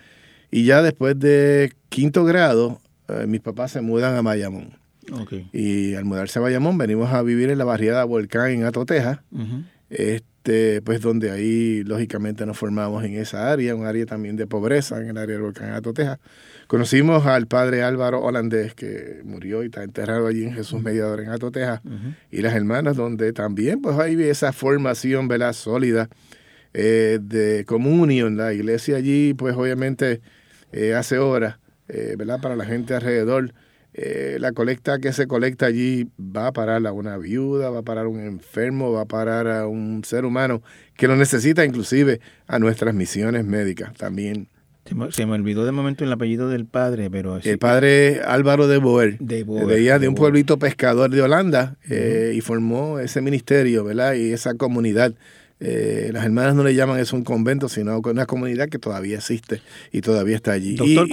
Y 0.50 0.64
ya 0.64 0.82
después 0.82 1.18
de 1.18 1.72
quinto 1.88 2.24
grado, 2.24 2.80
eh, 3.08 3.26
mis 3.26 3.40
papás 3.40 3.72
se 3.72 3.80
mudan 3.80 4.14
a 4.14 4.22
Bayamón. 4.22 4.78
Okay. 5.12 5.50
Y 5.52 5.96
al 5.96 6.04
mudarse 6.04 6.38
a 6.38 6.42
Bayamón 6.42 6.78
venimos 6.78 7.12
a 7.12 7.22
vivir 7.22 7.50
en 7.50 7.58
la 7.58 7.64
barriada 7.64 8.04
Volcán 8.04 8.52
en 8.52 8.64
Atoteja. 8.64 9.22
Uh 9.32 9.40
-huh. 9.40 9.64
Este, 9.90 10.82
pues 10.82 11.00
donde 11.00 11.30
ahí 11.30 11.84
lógicamente 11.84 12.44
nos 12.46 12.58
formamos 12.58 13.04
en 13.04 13.14
esa 13.14 13.50
área, 13.50 13.74
un 13.74 13.86
área 13.86 14.06
también 14.06 14.36
de 14.36 14.46
pobreza 14.46 15.00
en 15.00 15.08
el 15.08 15.18
área 15.18 15.34
del 15.34 15.42
volcán 15.42 15.70
de 15.70 15.76
Atoteja. 15.76 16.18
Conocimos 16.66 17.26
al 17.26 17.46
padre 17.46 17.82
Álvaro 17.82 18.22
Holandés, 18.22 18.74
que 18.74 19.20
murió 19.24 19.62
y 19.62 19.66
está 19.66 19.82
enterrado 19.82 20.26
allí 20.26 20.44
en 20.44 20.52
Jesús 20.52 20.82
Mediador 20.82 21.20
en 21.20 21.28
Atoteja, 21.28 21.82
uh 21.84 21.88
-huh. 21.88 22.14
y 22.30 22.42
las 22.42 22.54
hermanas, 22.54 22.96
donde 22.96 23.32
también 23.32 23.80
pues 23.80 23.98
hay 23.98 24.20
esa 24.22 24.52
formación 24.52 25.28
¿verdad? 25.28 25.52
sólida 25.52 26.08
eh, 26.72 27.18
de 27.22 27.64
comunión. 27.66 28.36
La 28.36 28.52
iglesia 28.52 28.96
allí, 28.96 29.34
pues 29.34 29.54
obviamente 29.56 30.20
eh, 30.72 30.94
hace 30.94 31.18
horas, 31.18 31.58
eh, 31.88 32.16
¿verdad? 32.18 32.40
Para 32.40 32.56
la 32.56 32.64
gente 32.64 32.94
alrededor. 32.94 33.52
Eh, 33.96 34.38
la 34.40 34.50
colecta 34.50 34.98
que 34.98 35.12
se 35.12 35.28
colecta 35.28 35.66
allí 35.66 36.08
va 36.18 36.48
a 36.48 36.52
parar 36.52 36.84
a 36.84 36.92
una 36.92 37.16
viuda, 37.16 37.70
va 37.70 37.78
a 37.78 37.82
parar 37.82 38.06
a 38.06 38.08
un 38.08 38.18
enfermo, 38.20 38.90
va 38.92 39.02
a 39.02 39.06
parar 39.06 39.46
a 39.46 39.68
un 39.68 40.02
ser 40.04 40.24
humano 40.24 40.62
que 40.96 41.06
lo 41.06 41.14
necesita 41.14 41.64
inclusive 41.64 42.20
a 42.48 42.58
nuestras 42.58 42.92
misiones 42.92 43.44
médicas 43.44 43.94
también. 43.94 44.48
Se 45.12 45.24
me, 45.24 45.32
olvidó 45.32 45.64
de 45.64 45.72
momento 45.72 46.04
el 46.04 46.12
apellido 46.12 46.50
del 46.50 46.66
padre, 46.66 47.08
pero... 47.08 47.38
El 47.38 47.58
padre 47.58 48.20
Álvaro 48.20 48.66
de 48.66 48.76
Boer. 48.76 49.16
De 49.18 49.42
Boer. 49.42 49.64
Veía 49.64 49.98
de, 49.98 50.08
un 50.08 50.14
pueblito 50.14 50.58
pescador 50.58 51.08
de 51.08 51.22
Holanda 51.22 51.76
eh, 51.88 52.34
y 52.34 52.42
formó 52.42 52.98
ese 52.98 53.22
ministerio, 53.22 53.84
¿verdad? 53.84 54.12
Y 54.14 54.32
esa 54.32 54.54
comunidad. 54.54 55.14
Eh, 55.60 56.10
las 56.12 56.24
hermanas 56.24 56.54
no 56.54 56.64
le 56.64 56.74
llaman 56.74 56.98
eso 56.98 57.16
un 57.16 57.24
convento, 57.24 57.70
sino 57.70 57.98
una 58.04 58.26
comunidad 58.26 58.68
que 58.68 58.78
todavía 58.78 59.16
existe 59.16 59.62
y 59.90 60.02
todavía 60.02 60.36
está 60.36 60.52
allí. 60.52 60.74
Doctor, 60.74 61.08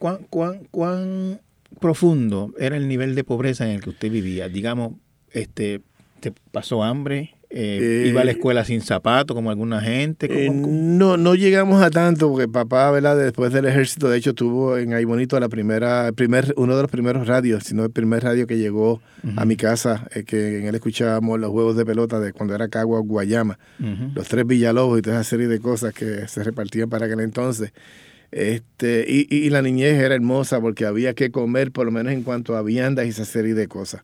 cuán, 0.00 0.26
cuán 0.70 1.40
profundo 1.80 2.54
era 2.58 2.76
el 2.76 2.88
nivel 2.88 3.14
de 3.14 3.24
pobreza 3.24 3.64
en 3.66 3.76
el 3.76 3.80
que 3.80 3.90
usted 3.90 4.10
vivía? 4.10 4.48
Digamos, 4.48 4.94
este, 5.30 5.80
¿te 6.20 6.32
pasó 6.52 6.82
hambre? 6.82 7.34
Eh, 7.56 8.06
¿Iba 8.08 8.22
a 8.22 8.24
la 8.24 8.32
eh, 8.32 8.34
escuela 8.34 8.64
sin 8.64 8.80
zapatos 8.80 9.32
como 9.32 9.48
alguna 9.48 9.80
gente? 9.80 10.26
Eh, 10.46 10.50
no, 10.50 11.16
no 11.16 11.36
llegamos 11.36 11.80
a 11.82 11.90
tanto 11.90 12.28
porque 12.28 12.48
papá, 12.48 12.90
¿verdad? 12.90 13.16
Después 13.16 13.52
del 13.52 13.66
ejército, 13.66 14.08
de 14.08 14.18
hecho, 14.18 14.34
tuvo 14.34 14.76
en 14.76 14.92
Ahí 14.92 15.04
Bonito 15.04 15.38
la 15.38 15.48
primera, 15.48 16.10
primer, 16.16 16.52
uno 16.56 16.74
de 16.74 16.82
los 16.82 16.90
primeros 16.90 17.28
radios, 17.28 17.62
sino 17.62 17.84
el 17.84 17.92
primer 17.92 18.24
radio 18.24 18.48
que 18.48 18.58
llegó 18.58 19.00
a 19.36 19.44
mi 19.44 19.56
casa, 19.56 20.04
que 20.26 20.58
en 20.58 20.66
él 20.66 20.74
escuchábamos 20.74 21.38
los 21.38 21.50
juegos 21.50 21.76
de 21.76 21.86
pelota 21.86 22.18
de 22.18 22.32
cuando 22.32 22.56
era 22.56 22.66
Cagua, 22.66 22.98
Guayama, 22.98 23.58
los 24.14 24.26
tres 24.26 24.44
Villalobos 24.44 24.98
y 24.98 25.02
toda 25.02 25.20
esa 25.20 25.30
serie 25.30 25.46
de 25.46 25.60
cosas 25.60 25.94
que 25.94 26.26
se 26.26 26.42
repartían 26.42 26.90
para 26.90 27.06
aquel 27.06 27.20
entonces. 27.20 27.72
Este, 28.34 29.04
y, 29.06 29.32
y 29.32 29.48
la 29.50 29.62
niñez 29.62 29.94
era 29.94 30.16
hermosa 30.16 30.60
porque 30.60 30.86
había 30.86 31.14
que 31.14 31.30
comer, 31.30 31.70
por 31.70 31.86
lo 31.86 31.92
menos 31.92 32.12
en 32.12 32.24
cuanto 32.24 32.56
a 32.56 32.62
viandas 32.62 33.06
y 33.06 33.10
esa 33.10 33.24
serie 33.24 33.54
de 33.54 33.68
cosas. 33.68 34.02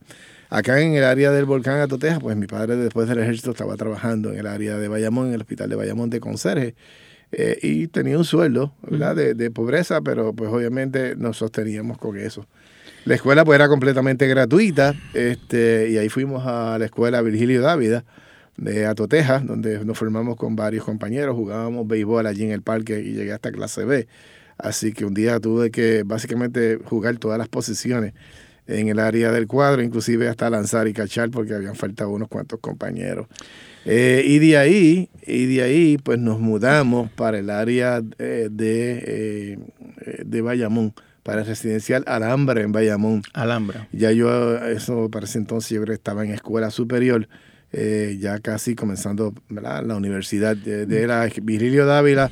Acá 0.50 0.80
en 0.80 0.94
el 0.94 1.02
área 1.02 1.32
del 1.32 1.46
volcán 1.46 1.80
Atoteja, 1.80 2.20
pues 2.20 2.36
mi 2.36 2.46
padre 2.46 2.76
después 2.76 3.08
del 3.08 3.18
ejército 3.18 3.50
estaba 3.50 3.76
trabajando 3.76 4.30
en 4.30 4.38
el 4.38 4.46
área 4.46 4.78
de 4.78 4.86
Bayamón, 4.86 5.28
en 5.28 5.34
el 5.34 5.40
hospital 5.40 5.68
de 5.68 5.74
Bayamón 5.74 6.10
de 6.10 6.20
conserje, 6.20 6.76
eh, 7.32 7.58
y 7.60 7.88
tenía 7.88 8.16
un 8.16 8.24
sueldo, 8.24 8.72
¿verdad? 8.88 9.16
De, 9.16 9.50
pobreza, 9.50 10.00
pero 10.00 10.32
pues 10.32 10.48
obviamente 10.52 11.16
nos 11.16 11.38
sosteníamos 11.38 11.98
con 11.98 12.16
eso. 12.16 12.46
La 13.06 13.16
escuela 13.16 13.44
pues 13.44 13.56
era 13.56 13.66
completamente 13.66 14.28
gratuita, 14.28 14.94
este, 15.12 15.90
y 15.90 15.98
ahí 15.98 16.08
fuimos 16.08 16.46
a 16.46 16.78
la 16.78 16.84
escuela 16.84 17.20
Virgilio 17.20 17.62
Dávida 17.62 18.04
de 18.60 18.84
Atoteja, 18.86 19.40
donde 19.40 19.84
nos 19.84 19.98
formamos 19.98 20.36
con 20.36 20.54
varios 20.54 20.84
compañeros, 20.84 21.34
jugábamos 21.34 21.88
béisbol 21.88 22.26
allí 22.26 22.44
en 22.44 22.50
el 22.50 22.62
parque 22.62 23.00
y 23.00 23.14
llegué 23.14 23.32
hasta 23.32 23.50
clase 23.50 23.84
B. 23.84 24.06
Así 24.58 24.92
que 24.92 25.06
un 25.06 25.14
día 25.14 25.40
tuve 25.40 25.70
que 25.70 26.02
básicamente 26.04 26.78
jugar 26.84 27.16
todas 27.16 27.38
las 27.38 27.48
posiciones 27.48 28.12
en 28.66 28.88
el 28.88 28.98
área 28.98 29.32
del 29.32 29.46
cuadro, 29.46 29.82
inclusive 29.82 30.28
hasta 30.28 30.50
lanzar 30.50 30.86
y 30.88 30.92
cachar 30.92 31.30
porque 31.30 31.54
habían 31.54 31.74
faltado 31.74 32.10
unos 32.10 32.28
cuantos 32.28 32.60
compañeros. 32.60 33.26
Eh, 33.86 34.22
y 34.26 34.38
de 34.38 34.58
ahí, 34.58 35.08
y 35.26 35.46
de 35.46 35.62
ahí, 35.62 35.96
pues 35.96 36.18
nos 36.18 36.38
mudamos 36.38 37.10
para 37.12 37.38
el 37.38 37.48
área 37.48 38.02
eh, 38.18 38.48
de, 38.50 39.02
eh, 39.06 40.22
de 40.26 40.42
Bayamón, 40.42 40.92
para 41.22 41.40
el 41.40 41.46
residencial 41.46 42.04
Alhambra 42.06 42.60
en 42.60 42.72
Bayamón. 42.72 43.22
Alhambra. 43.32 43.88
Ya 43.92 44.12
yo, 44.12 44.58
eso 44.66 45.10
para 45.10 45.24
ese 45.24 45.38
entonces 45.38 45.70
yo 45.70 45.82
estaba 45.90 46.24
en 46.24 46.32
escuela 46.32 46.70
superior, 46.70 47.26
ya 47.72 48.38
casi 48.40 48.74
comenzando 48.74 49.34
la 49.48 49.96
universidad 49.96 50.56
de, 50.56 50.86
de 50.86 51.06
la 51.06 51.28
Virilio 51.42 51.86
Dávila, 51.86 52.30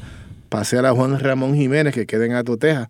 pasé 0.49 0.79
a 0.79 0.83
la 0.83 0.93
Juan 0.93 1.19
Ramón 1.19 1.55
Jiménez, 1.55 1.95
que 1.95 2.07
queda 2.07 2.27
en 2.27 2.33
Atoteja 2.33 2.89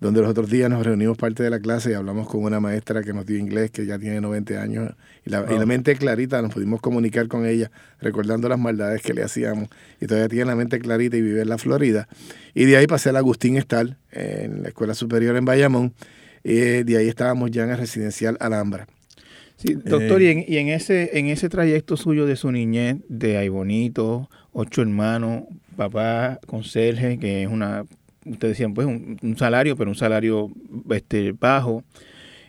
donde 0.00 0.22
los 0.22 0.30
otros 0.30 0.48
días 0.48 0.70
nos 0.70 0.84
reunimos 0.84 1.18
parte 1.18 1.42
de 1.42 1.50
la 1.50 1.60
clase 1.60 1.90
y 1.90 1.94
hablamos 1.94 2.26
con 2.26 2.42
una 2.42 2.58
maestra 2.58 3.02
que 3.02 3.12
nos 3.12 3.26
dio 3.26 3.36
inglés, 3.36 3.70
que 3.70 3.84
ya 3.84 3.98
tiene 3.98 4.20
90 4.20 4.60
años, 4.60 4.94
y 5.26 5.30
la, 5.30 5.42
mente 5.66 5.94
clarita, 5.96 6.40
nos 6.40 6.54
pudimos 6.54 6.80
comunicar 6.80 7.28
con 7.28 7.44
ella, 7.44 7.70
recordando 8.00 8.48
las 8.48 8.58
maldades 8.58 9.02
que 9.02 9.12
le 9.12 9.22
hacíamos, 9.22 9.68
y 10.00 10.06
todavía 10.06 10.28
tiene 10.28 10.46
la 10.46 10.56
mente 10.56 10.78
clarita 10.78 11.18
y 11.18 11.20
vive 11.20 11.42
en 11.42 11.50
la 11.50 11.58
Florida. 11.58 12.08
Y 12.54 12.64
de 12.64 12.78
ahí 12.78 12.86
pasé 12.86 13.10
al 13.10 13.16
Agustín 13.16 13.58
Estal, 13.58 13.98
en 14.10 14.62
la 14.62 14.68
Escuela 14.68 14.94
Superior 14.94 15.36
en 15.36 15.44
Bayamón, 15.44 15.92
y 16.42 16.82
de 16.82 16.96
ahí 16.96 17.08
estábamos 17.08 17.50
ya 17.50 17.64
en 17.64 17.70
el 17.70 17.76
residencial 17.76 18.38
Alhambra. 18.40 18.86
Sí, 19.60 19.74
doctor, 19.74 20.22
y, 20.22 20.28
en, 20.28 20.44
y, 20.48 20.56
en, 20.56 20.68
ese 20.68 21.18
en 21.18 21.26
ese 21.26 21.50
trayecto 21.50 21.96
suyo 21.96 22.24
de 22.24 22.36
su 22.36 22.50
niñez, 22.50 22.96
de 23.08 23.36
Ay 23.36 23.50
Bonito, 23.50 24.30
ocho 24.52 24.80
hermanos, 24.80 25.44
papá, 25.76 26.40
conserje, 26.46 27.18
que 27.18 27.42
es 27.42 27.48
una 27.48 27.84
ustedes 28.24 28.52
decían, 28.52 28.74
pues 28.74 28.86
un, 28.86 29.36
salario, 29.38 29.76
pero 29.76 29.90
un 29.90 29.96
salario 29.96 30.50
este, 30.90 31.32
bajo. 31.32 31.84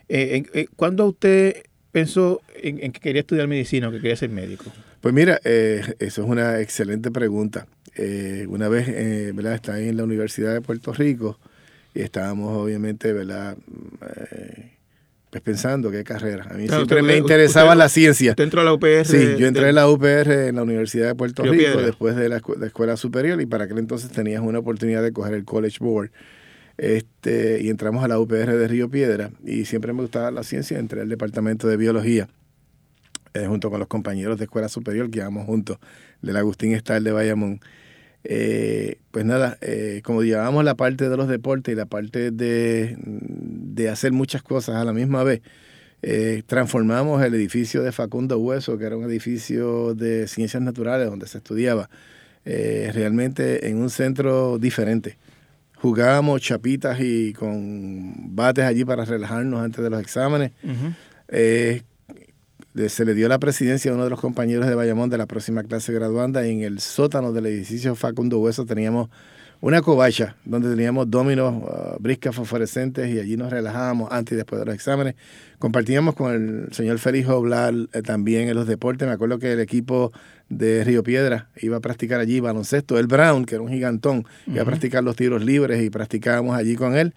Eh, 0.09 0.43
eh, 0.53 0.67
¿Cuándo 0.75 1.07
usted 1.07 1.63
pensó 1.91 2.41
en, 2.61 2.91
que 2.91 2.99
quería 2.99 3.21
estudiar 3.21 3.47
medicina 3.47 3.89
o 3.89 3.91
que 3.91 3.97
quería 3.97 4.15
ser 4.15 4.29
médico? 4.29 4.65
Pues 4.99 5.13
mira, 5.13 5.39
eh, 5.43 5.81
eso 5.99 6.23
es 6.23 6.29
una 6.29 6.59
excelente 6.59 7.11
pregunta. 7.11 7.67
una 8.47 8.69
vez, 8.69 8.87
¿verdad? 9.35 9.55
Estaba 9.55 9.79
en 9.79 9.97
la 9.97 10.03
Universidad 10.03 10.53
de 10.53 10.61
Puerto 10.61 10.93
Rico 10.93 11.39
y 11.93 12.01
estábamos 12.01 12.55
obviamente, 12.57 13.11
¿verdad? 13.13 13.57
Pues 15.31 15.41
pensando 15.41 15.89
qué 15.89 16.03
carrera. 16.03 16.45
A 16.51 16.55
mí 16.55 16.67
siempre 16.67 17.01
me 17.01 17.15
interesaba 17.15 17.73
la 17.73 17.87
ciencia. 17.87 18.31
¿Usted 18.31 18.43
entró 18.43 18.59
a 18.61 18.65
la 18.65 18.73
UPR? 18.73 19.05
Sí, 19.05 19.37
yo 19.39 19.47
entré 19.47 19.69
a 19.69 19.71
la 19.71 19.89
UPR 19.89 20.29
en 20.49 20.57
la 20.57 20.63
Universidad 20.63 21.07
de 21.07 21.15
Puerto 21.15 21.43
Rico 21.43 21.81
después 21.81 22.17
de 22.17 22.27
la, 22.27 22.41
escuela 22.65 22.97
superior 22.97 23.39
y 23.41 23.45
para 23.45 23.63
aquel 23.63 23.77
entonces 23.77 24.11
tenías 24.11 24.43
una 24.43 24.59
oportunidad 24.59 25.01
de 25.01 25.13
coger 25.13 25.33
el 25.33 25.45
College 25.45 25.77
Board. 25.79 26.11
Este, 26.77 27.61
y 27.61 27.69
entramos 27.69 28.03
a 28.03 28.09
la 28.09 28.19
UPR 28.19 28.57
de 28.57 28.67
Río 28.67 28.89
Piedra 28.89 29.31
y 29.45 29.65
siempre 29.65 29.93
me 29.93 30.01
gustaba 30.01 30.31
la 30.31 30.43
ciencia, 30.43 30.79
entré 30.79 31.01
al 31.01 31.09
departamento 31.09 31.67
de 31.67 31.77
biología 31.77 32.27
eh, 33.33 33.45
junto 33.47 33.69
con 33.69 33.79
los 33.79 33.87
compañeros 33.87 34.37
de 34.37 34.45
escuela 34.45 34.67
superior 34.67 35.09
que 35.09 35.19
íbamos 35.19 35.45
juntos 35.45 35.77
del 36.21 36.35
Agustín 36.35 36.73
Estal 36.73 37.05
de 37.05 37.13
Bayamón. 37.13 37.61
Eh, 38.23 38.99
pues 39.11 39.25
nada, 39.25 39.57
eh, 39.61 40.01
como 40.03 40.23
llevábamos 40.23 40.63
la 40.63 40.75
parte 40.75 41.09
de 41.09 41.17
los 41.17 41.27
deportes 41.27 41.73
y 41.73 41.75
la 41.75 41.85
parte 41.85 42.31
de, 42.31 42.97
hacer 43.91 44.11
muchas 44.11 44.43
cosas 44.43 44.75
a 44.75 44.85
la 44.85 44.93
misma 44.93 45.23
vez, 45.23 45.41
eh, 46.03 46.43
transformamos 46.45 47.23
el 47.23 47.33
edificio 47.33 47.81
de 47.81 47.91
Facundo 47.91 48.37
Hueso, 48.37 48.77
que 48.77 48.85
era 48.85 48.95
un 48.95 49.03
edificio 49.05 49.95
de 49.95 50.27
ciencias 50.27 50.61
naturales 50.61 51.09
donde 51.09 51.27
se 51.27 51.39
estudiaba, 51.39 51.89
realmente 52.43 53.67
en 53.69 53.77
un 53.77 53.89
centro 53.89 54.57
diferente. 54.57 55.17
Jugábamos 55.75 56.41
chapitas 56.41 56.99
y 56.99 57.33
con 57.33 58.35
bates 58.35 58.65
allí 58.65 58.85
para 58.85 59.05
relajarnos 59.05 59.61
antes 59.61 59.83
de 59.83 59.89
los 59.89 60.01
exámenes 60.01 60.51
se 62.87 63.05
le 63.05 63.13
dio 63.13 63.27
la 63.27 63.39
presidencia 63.39 63.91
a 63.91 63.93
uno 63.93 64.05
de 64.05 64.09
los 64.09 64.19
compañeros 64.19 64.67
de 64.67 64.75
Bayamón 64.75 65.09
de 65.09 65.17
la 65.17 65.25
próxima 65.25 65.63
clase 65.63 65.91
graduanda 65.91 66.47
y 66.47 66.51
en 66.51 66.61
el 66.61 66.79
sótano 66.79 67.33
del 67.33 67.47
edificio 67.47 67.95
Facundo 67.95 68.39
Hueso 68.39 68.65
teníamos 68.65 69.09
una 69.59 69.81
covacha 69.81 70.35
donde 70.43 70.69
teníamos 70.69 71.09
dominos, 71.11 71.53
uh, 71.53 72.01
briscas 72.01 72.35
fosforescentes 72.35 73.13
y 73.13 73.19
allí 73.19 73.37
nos 73.37 73.51
relajábamos 73.51 74.11
antes 74.11 74.33
y 74.33 74.35
después 74.37 74.59
de 74.59 74.65
los 74.65 74.73
exámenes. 74.73 75.15
Compartíamos 75.59 76.15
con 76.15 76.33
el 76.33 76.73
señor 76.73 76.97
Félix 76.97 77.29
Oblar 77.29 77.73
eh, 77.93 78.01
también 78.01 78.49
en 78.49 78.55
los 78.55 78.65
deportes. 78.65 79.07
Me 79.07 79.13
acuerdo 79.13 79.37
que 79.37 79.51
el 79.51 79.59
equipo 79.59 80.11
de 80.49 80.83
Río 80.83 81.03
Piedra 81.03 81.49
iba 81.61 81.77
a 81.77 81.79
practicar 81.79 82.19
allí 82.19 82.39
baloncesto. 82.39 82.97
El 82.97 83.05
Brown, 83.05 83.45
que 83.45 83.55
era 83.55 83.63
un 83.63 83.69
gigantón, 83.69 84.25
iba 84.47 84.63
a 84.63 84.65
practicar 84.65 85.03
los 85.03 85.15
tiros 85.15 85.43
libres 85.43 85.83
y 85.83 85.91
practicábamos 85.91 86.57
allí 86.57 86.75
con 86.75 86.95
él 86.95 87.13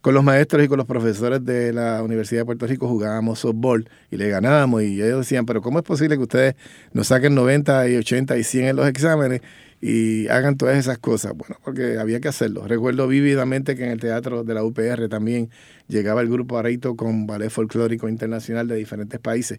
con 0.00 0.14
los 0.14 0.24
maestros 0.24 0.64
y 0.64 0.68
con 0.68 0.78
los 0.78 0.86
profesores 0.86 1.44
de 1.44 1.72
la 1.72 2.02
Universidad 2.02 2.40
de 2.40 2.44
Puerto 2.46 2.66
Rico 2.66 2.88
jugábamos 2.88 3.40
softball 3.40 3.88
y 4.10 4.16
le 4.16 4.28
ganábamos 4.28 4.82
y 4.82 5.02
ellos 5.02 5.18
decían, 5.18 5.44
pero 5.44 5.60
¿cómo 5.60 5.78
es 5.78 5.84
posible 5.84 6.16
que 6.16 6.22
ustedes 6.22 6.54
nos 6.92 7.08
saquen 7.08 7.34
90 7.34 7.88
y 7.88 7.96
80 7.96 8.38
y 8.38 8.44
100 8.44 8.64
en 8.68 8.76
los 8.76 8.88
exámenes 8.88 9.42
y 9.82 10.28
hagan 10.28 10.56
todas 10.56 10.78
esas 10.78 10.98
cosas? 10.98 11.34
Bueno, 11.36 11.56
porque 11.62 11.98
había 11.98 12.20
que 12.20 12.28
hacerlo. 12.28 12.66
Recuerdo 12.66 13.06
vívidamente 13.08 13.76
que 13.76 13.84
en 13.84 13.90
el 13.90 14.00
teatro 14.00 14.42
de 14.42 14.54
la 14.54 14.64
UPR 14.64 15.08
también 15.08 15.50
llegaba 15.88 16.22
el 16.22 16.30
grupo 16.30 16.56
Areito 16.56 16.96
con 16.96 17.26
ballet 17.26 17.50
folclórico 17.50 18.08
internacional 18.08 18.68
de 18.68 18.76
diferentes 18.76 19.20
países 19.20 19.58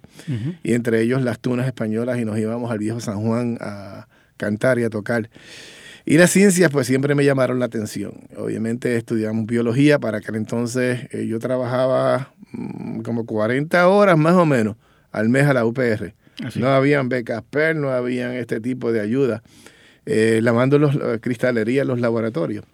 y 0.64 0.74
entre 0.74 1.02
ellos 1.02 1.22
las 1.22 1.40
tunas 1.40 1.68
españolas 1.68 2.20
y 2.20 2.26
nos 2.26 2.40
íbamos 2.40 2.72
al 2.72 2.80
viejo 2.80 3.00
San 3.00 3.22
Juan 3.22 3.58
a 3.62 4.08
cantar 4.38 4.80
y 4.80 4.84
a 4.84 4.90
tocar. 4.90 5.30
Y 6.06 6.18
las 6.18 6.32
ciencias 6.32 6.72
pues 6.72 6.88
siempre 6.88 7.16
me 7.16 7.26
llamaron 7.26 7.60
la 7.60 7.66
atención. 7.66 8.14
Obviamente 8.36 8.96
estudiamos 8.96 9.46
biología, 9.46 10.00
para 10.00 10.18
aquel 10.18 10.36
entonces 10.36 11.08
eh, 11.12 11.28
yo 11.28 11.40
trabajaba 11.40 12.34
mm, 12.52 13.02
como 13.02 13.26
40 13.26 13.88
horas 13.88 14.18
más 14.18 14.36
o 14.36 14.46
menos 14.46 14.78
al 15.12 15.30
mes 15.30 15.46
a 15.46 15.54
la 15.54 15.66
UPR. 15.66 16.14
No 16.56 16.70
habían 16.70 17.08
becas 17.08 17.44
PER, 17.48 17.76
no 17.76 17.92
habían 17.92 18.32
este 18.32 18.60
tipo 18.60 18.92
de 18.92 19.00
ayuda. 19.02 19.44
Eh, 20.08 20.40
lavando 20.42 20.80
los, 20.80 20.98
cristalería 21.22 21.84
en 21.84 21.88
los 21.90 22.00
laboratorios. 22.00 22.66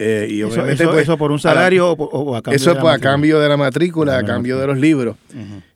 Eh, 0.00 0.28
y 0.30 0.42
obviamente, 0.44 0.84
eso, 0.84 0.92
pues, 0.92 1.02
eso, 1.02 1.18
por 1.18 1.32
un 1.32 1.40
salario 1.40 1.90
o, 1.90 2.36
a 2.36 2.42
cambio 2.42 2.56
Eso 2.56 2.72
de 2.72 2.80
la 2.80 2.92
a 2.92 2.98
cambio 3.00 3.40
de 3.40 3.48
la 3.48 3.56
matrícula, 3.56 4.16
a 4.16 4.24
cambio 4.24 4.56
de 4.58 4.66
los 4.68 4.78
libros. 4.78 5.16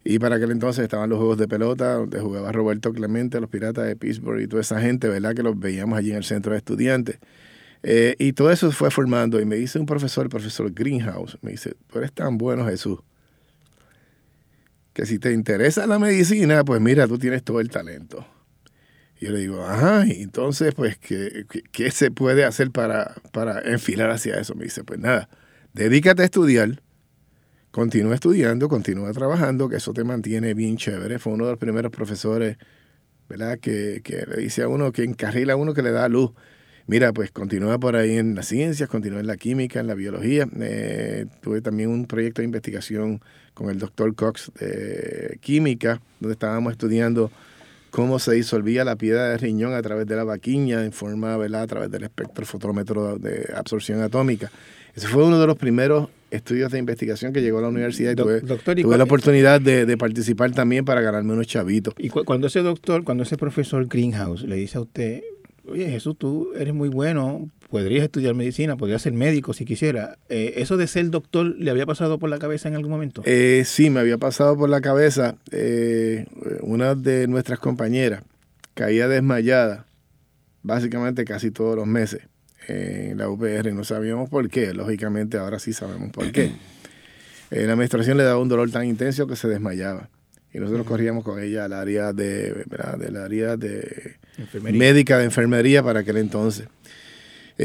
Y 0.05 0.19
para 0.19 0.37
aquel 0.37 0.53
entonces 0.53 0.85
estaban 0.85 1.11
los 1.11 1.19
juegos 1.19 1.39
de 1.39 1.49
pelota, 1.49 1.95
donde 1.95 2.21
jugaba 2.21 2.53
Roberto 2.53 2.93
Clemente, 2.93 3.41
los 3.41 3.51
Piratas 3.51 3.87
de 3.87 3.97
Pittsburgh 3.97 4.41
y 4.41 4.47
toda 4.47 4.63
esa 4.63 4.81
gente, 4.81 5.09
¿verdad? 5.09 5.35
Que 5.35 5.43
los 5.43 5.59
veíamos 5.59 5.99
allí 5.99 6.11
en 6.11 6.17
el 6.17 6.25
centro 6.25 6.53
de 6.53 6.59
estudiantes. 6.59 7.19
Eh, 7.83 8.15
y 8.19 8.33
todo 8.33 8.53
eso 8.53 8.71
fue 8.71 8.91
formando. 8.91 9.41
Y 9.41 9.45
me 9.45 9.57
dice 9.57 9.79
un 9.79 9.87
profesor, 9.87 10.25
el 10.25 10.31
profesor 10.31 10.73
Greenhouse, 10.73 11.39
me 11.43 11.53
dice, 11.53 11.75
tú 11.91 11.99
eres 11.99 12.13
tan 12.13 12.39
bueno, 12.39 12.65
Jesús, 12.67 13.01
que 14.93 15.05
si 15.05 15.19
te 15.19 15.33
interesa 15.33 15.87
la 15.87 15.99
medicina, 15.99 16.65
pues 16.65 16.81
mira, 16.81 17.09
tú 17.09 17.19
tienes 17.19 17.43
todo 17.43 17.61
el 17.61 17.71
talento. 17.71 18.25
Yo 19.23 19.31
le 19.31 19.39
digo, 19.39 19.65
ajá, 19.65 20.05
entonces, 20.05 20.75
pues, 20.75 20.99
¿qué, 20.99 21.47
qué, 21.71 21.93
se 21.93 22.11
puede 22.11 22.45
hacer 22.45 22.73
para, 22.73 23.15
para 23.31 23.61
enfilar 23.61 24.11
hacia 24.11 24.35
eso? 24.35 24.57
Me 24.57 24.65
dice, 24.65 24.83
pues 24.83 24.99
nada, 24.99 25.29
dedícate 25.75 26.23
a 26.23 26.25
estudiar, 26.25 26.83
continúa 27.71 28.17
estudiando, 28.17 28.69
continúa 28.69 29.13
trabajando, 29.13 29.69
que 29.69 29.77
eso 29.77 29.93
te 29.93 30.03
mantiene 30.03 30.55
bien 30.55 30.77
chévere. 30.77 31.21
Fue 31.21 31.35
uno 31.35 31.45
de 31.45 31.53
los 31.53 31.61
primeros 31.61 31.93
profesores, 31.93 32.57
¿verdad? 33.29 33.61
Que, 33.61 34.01
que 34.03 34.27
le 34.27 34.39
dice 34.39 34.63
a 34.63 34.69
uno, 34.69 34.91
que 34.91 35.05
encarrila 35.05 35.53
a 35.53 35.57
uno 35.57 35.73
que 35.73 35.83
le 35.83 35.93
da 35.93 36.09
luz. 36.09 36.33
Mira, 36.89 37.13
pues 37.13 37.31
continúa 37.31 37.79
por 37.79 37.95
ahí 37.95 38.19
en 38.19 38.35
las 38.35 38.49
ciencias, 38.49 38.89
continúa 38.89 39.21
en 39.21 39.29
la 39.29 39.37
química, 39.37 39.79
en 39.79 39.87
la 39.87 39.95
biología. 39.95 40.49
Eh, 40.61 41.27
tuve 41.41 41.61
también 41.63 41.91
un 41.91 42.07
proyecto 42.07 42.43
de 42.43 42.47
investigación 42.47 43.21
con 43.55 43.71
el 43.71 43.79
doctor 43.79 44.13
Cox 44.17 44.51
de 44.59 45.39
química, 45.41 46.01
donde 46.19 46.33
estábamos 46.33 46.73
estudiando 46.73 47.31
cómo 47.93 48.19
se 48.19 48.33
disolvía 48.33 48.85
la 48.85 48.97
piedra 48.97 49.29
de 49.29 49.37
riñón 49.37 49.75
a 49.75 49.83
través 49.83 50.07
de 50.07 50.17
la 50.17 50.25
vaquiña 50.25 50.83
en 50.83 50.93
forma, 50.93 51.37
¿verdad? 51.37 51.63
A 51.63 51.67
través 51.67 51.91
del 51.91 52.05
espectrofotómetro 52.05 53.19
de 53.19 53.53
absorción 53.55 54.01
atómica. 54.01 54.51
Ese 54.97 55.09
fue 55.09 55.25
uno 55.25 55.39
de 55.39 55.47
los 55.47 55.57
primeros 55.57 56.09
estudios 56.31 56.73
de 56.73 56.79
investigación 56.79 57.35
que 57.35 57.43
llegó 57.43 57.59
a 57.59 57.63
la 57.63 57.69
universidad 57.69 58.13
y 58.13 58.17
tuve, 58.17 58.41
tuve 58.41 58.97
la 58.97 59.05
oportunidad 59.05 59.61
de, 59.61 59.97
participar 59.99 60.53
también 60.53 60.87
para 60.87 61.03
ganarme 61.03 61.35
unos 61.35 61.47
chavitos. 61.47 61.95
Y 61.99 62.09
cuando 62.09 62.47
ese 62.47 62.61
doctor, 62.61 63.05
cuando 63.05 63.25
ese 63.25 63.37
profesor 63.37 63.87
Greenhouse 63.87 64.43
le 64.43 64.57
dice 64.57 64.79
a 64.79 64.81
usted, 64.81 65.23
oye 65.69 65.89
Jesús, 65.91 66.17
tú 66.17 66.49
eres 66.57 66.73
muy 66.73 66.89
bueno, 66.89 67.51
podrías 67.73 68.05
estudiar 68.05 68.35
medicina, 68.35 68.77
podrías 68.77 69.01
ser 69.01 69.15
médico 69.15 69.55
si 69.55 69.65
quisiera, 69.65 70.19
eh, 70.29 70.53
¿eso 70.57 70.77
de 70.77 70.87
ser 70.87 71.09
doctor 71.09 71.57
le 71.59 71.71
había 71.71 71.87
pasado 71.87 72.19
por 72.19 72.29
la 72.29 72.39
cabeza 72.39 72.69
en 72.69 72.75
algún 72.75 72.91
momento? 72.91 73.23
Eh, 73.25 73.63
sí, 73.65 73.89
me 73.89 74.01
había 74.01 74.19
pasado 74.19 74.59
por 74.59 74.69
la 74.69 74.83
cabeza. 74.83 75.37
Eh, 75.53 76.27
una 76.61 76.95
de 76.95 77.27
nuestras 77.29 77.59
compañeras 77.59 78.25
caía 78.75 79.09
desmayada 79.09 79.87
básicamente 80.63 81.25
casi 81.25 81.51
todos 81.51 81.75
los 81.75 81.87
meses 81.87 82.21
en 82.69 83.17
la 83.17 83.31
UPR. 83.31 83.73
No 83.73 83.85
sabíamos 83.85 84.29
por 84.29 84.51
qué, 84.51 84.75
lógicamente 84.75 85.39
ahora 85.39 85.59
sí 85.59 85.73
sabemos 85.73 86.11
por 86.13 86.31
qué. 86.31 86.53
Eh, 87.55 87.67
la 87.67 87.77
menstruación 87.77 88.17
le 88.17 88.25
daba 88.25 88.41
un 88.41 88.49
dolor 88.49 88.71
tan 88.71 88.87
intenso 88.87 89.27
que 89.27 89.37
se 89.37 89.47
desmayaba. 89.47 90.09
Y 90.55 90.59
nosotros 90.59 90.87
corríamos 90.87 91.23
con 91.23 91.39
ella 91.39 91.67
al 91.67 91.75
área 91.75 92.15
de, 92.15 92.65
del 92.99 93.17
área 93.19 93.59
de 93.59 94.17
médica 94.63 95.19
de 95.19 95.25
enfermería 95.25 95.83
para 95.83 96.01
aquel 96.01 96.17
entonces. 96.17 96.69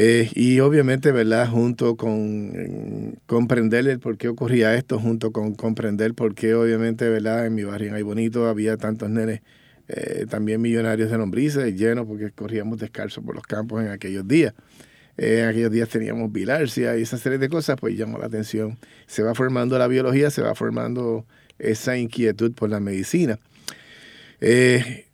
Eh, 0.00 0.30
y 0.36 0.60
obviamente, 0.60 1.10
¿verdad? 1.10 1.48
Junto 1.48 1.96
con 1.96 3.18
comprender 3.26 3.88
el 3.88 3.98
por 3.98 4.16
qué 4.16 4.28
ocurría 4.28 4.76
esto, 4.76 5.00
junto 5.00 5.32
con 5.32 5.56
comprender 5.56 6.14
por 6.14 6.36
qué, 6.36 6.54
obviamente, 6.54 7.08
¿verdad? 7.08 7.46
En 7.46 7.56
mi 7.56 7.64
barrio 7.64 7.88
en 7.88 7.94
Ay 7.96 8.02
Bonito 8.02 8.46
había 8.46 8.76
tantos 8.76 9.10
nenes, 9.10 9.40
eh, 9.88 10.26
también 10.30 10.60
millonarios 10.60 11.10
de 11.10 11.18
lombrices, 11.18 11.74
llenos 11.74 12.06
porque 12.06 12.30
corríamos 12.30 12.78
descalzos 12.78 13.24
por 13.24 13.34
los 13.34 13.42
campos 13.44 13.82
en 13.82 13.90
aquellos 13.90 14.28
días. 14.28 14.54
En 15.16 15.46
aquellos 15.46 15.72
días 15.72 15.88
teníamos 15.88 16.30
bilarcia 16.30 16.96
y 16.96 17.02
esa 17.02 17.18
serie 17.18 17.38
de 17.38 17.48
cosas, 17.48 17.76
pues 17.80 17.96
llamó 17.96 18.18
la 18.18 18.26
atención. 18.26 18.78
Se 19.08 19.24
va 19.24 19.34
formando 19.34 19.78
la 19.80 19.88
biología, 19.88 20.30
se 20.30 20.42
va 20.42 20.54
formando 20.54 21.26
esa 21.58 21.96
inquietud 21.96 22.52
por 22.52 22.70
la 22.70 22.78
medicina. 22.78 23.40
Eh, 24.40 25.07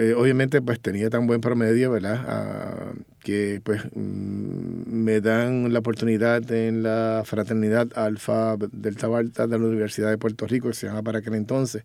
eh, 0.00 0.14
obviamente, 0.14 0.62
pues 0.62 0.80
tenía 0.80 1.10
tan 1.10 1.26
buen 1.26 1.40
promedio, 1.40 1.90
¿verdad? 1.90 2.24
Ah, 2.26 2.92
que 3.22 3.60
pues 3.62 3.82
mm, 3.94 4.92
me 4.92 5.20
dan 5.20 5.72
la 5.72 5.80
oportunidad 5.80 6.50
en 6.52 6.82
la 6.82 7.22
fraternidad 7.24 7.88
Alfa 7.94 8.56
del 8.56 8.96
Tabarta 8.96 9.46
de 9.46 9.58
la 9.58 9.66
Universidad 9.66 10.10
de 10.10 10.18
Puerto 10.18 10.46
Rico, 10.46 10.68
que 10.68 10.74
se 10.74 10.86
llama 10.86 11.02
para 11.02 11.18
aquel 11.18 11.34
entonces. 11.34 11.84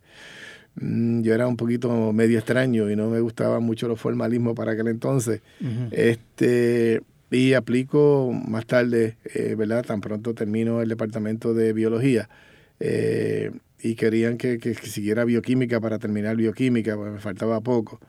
Mm, 0.75 1.21
yo 1.21 1.33
era 1.33 1.47
un 1.47 1.57
poquito 1.57 2.13
medio 2.13 2.37
extraño 2.39 2.89
y 2.89 2.95
no 2.95 3.09
me 3.09 3.19
gustaba 3.19 3.59
mucho 3.59 3.87
los 3.87 3.99
formalismos 3.99 4.55
para 4.55 4.73
aquel 4.73 4.87
entonces. 4.87 5.41
Este 5.91 7.01
y 7.31 7.53
aplico 7.53 8.31
más 8.47 8.65
tarde, 8.65 9.17
eh, 9.33 9.55
¿verdad? 9.57 9.83
Tan 9.83 9.99
pronto 9.99 10.33
termino 10.33 10.81
el 10.81 10.87
departamento 10.89 11.53
de 11.53 11.73
biología 11.73 12.29
eh, 12.79 13.51
y 13.79 13.95
querían 13.95 14.37
que, 14.37 14.59
siguiera 14.81 15.25
bioquímica 15.25 15.79
para 15.79 15.99
terminar 15.99 16.35
bioquímica, 16.37 16.95
pues 16.95 17.11
me 17.11 17.19
faltaba 17.19 17.59
poco, 17.61 17.99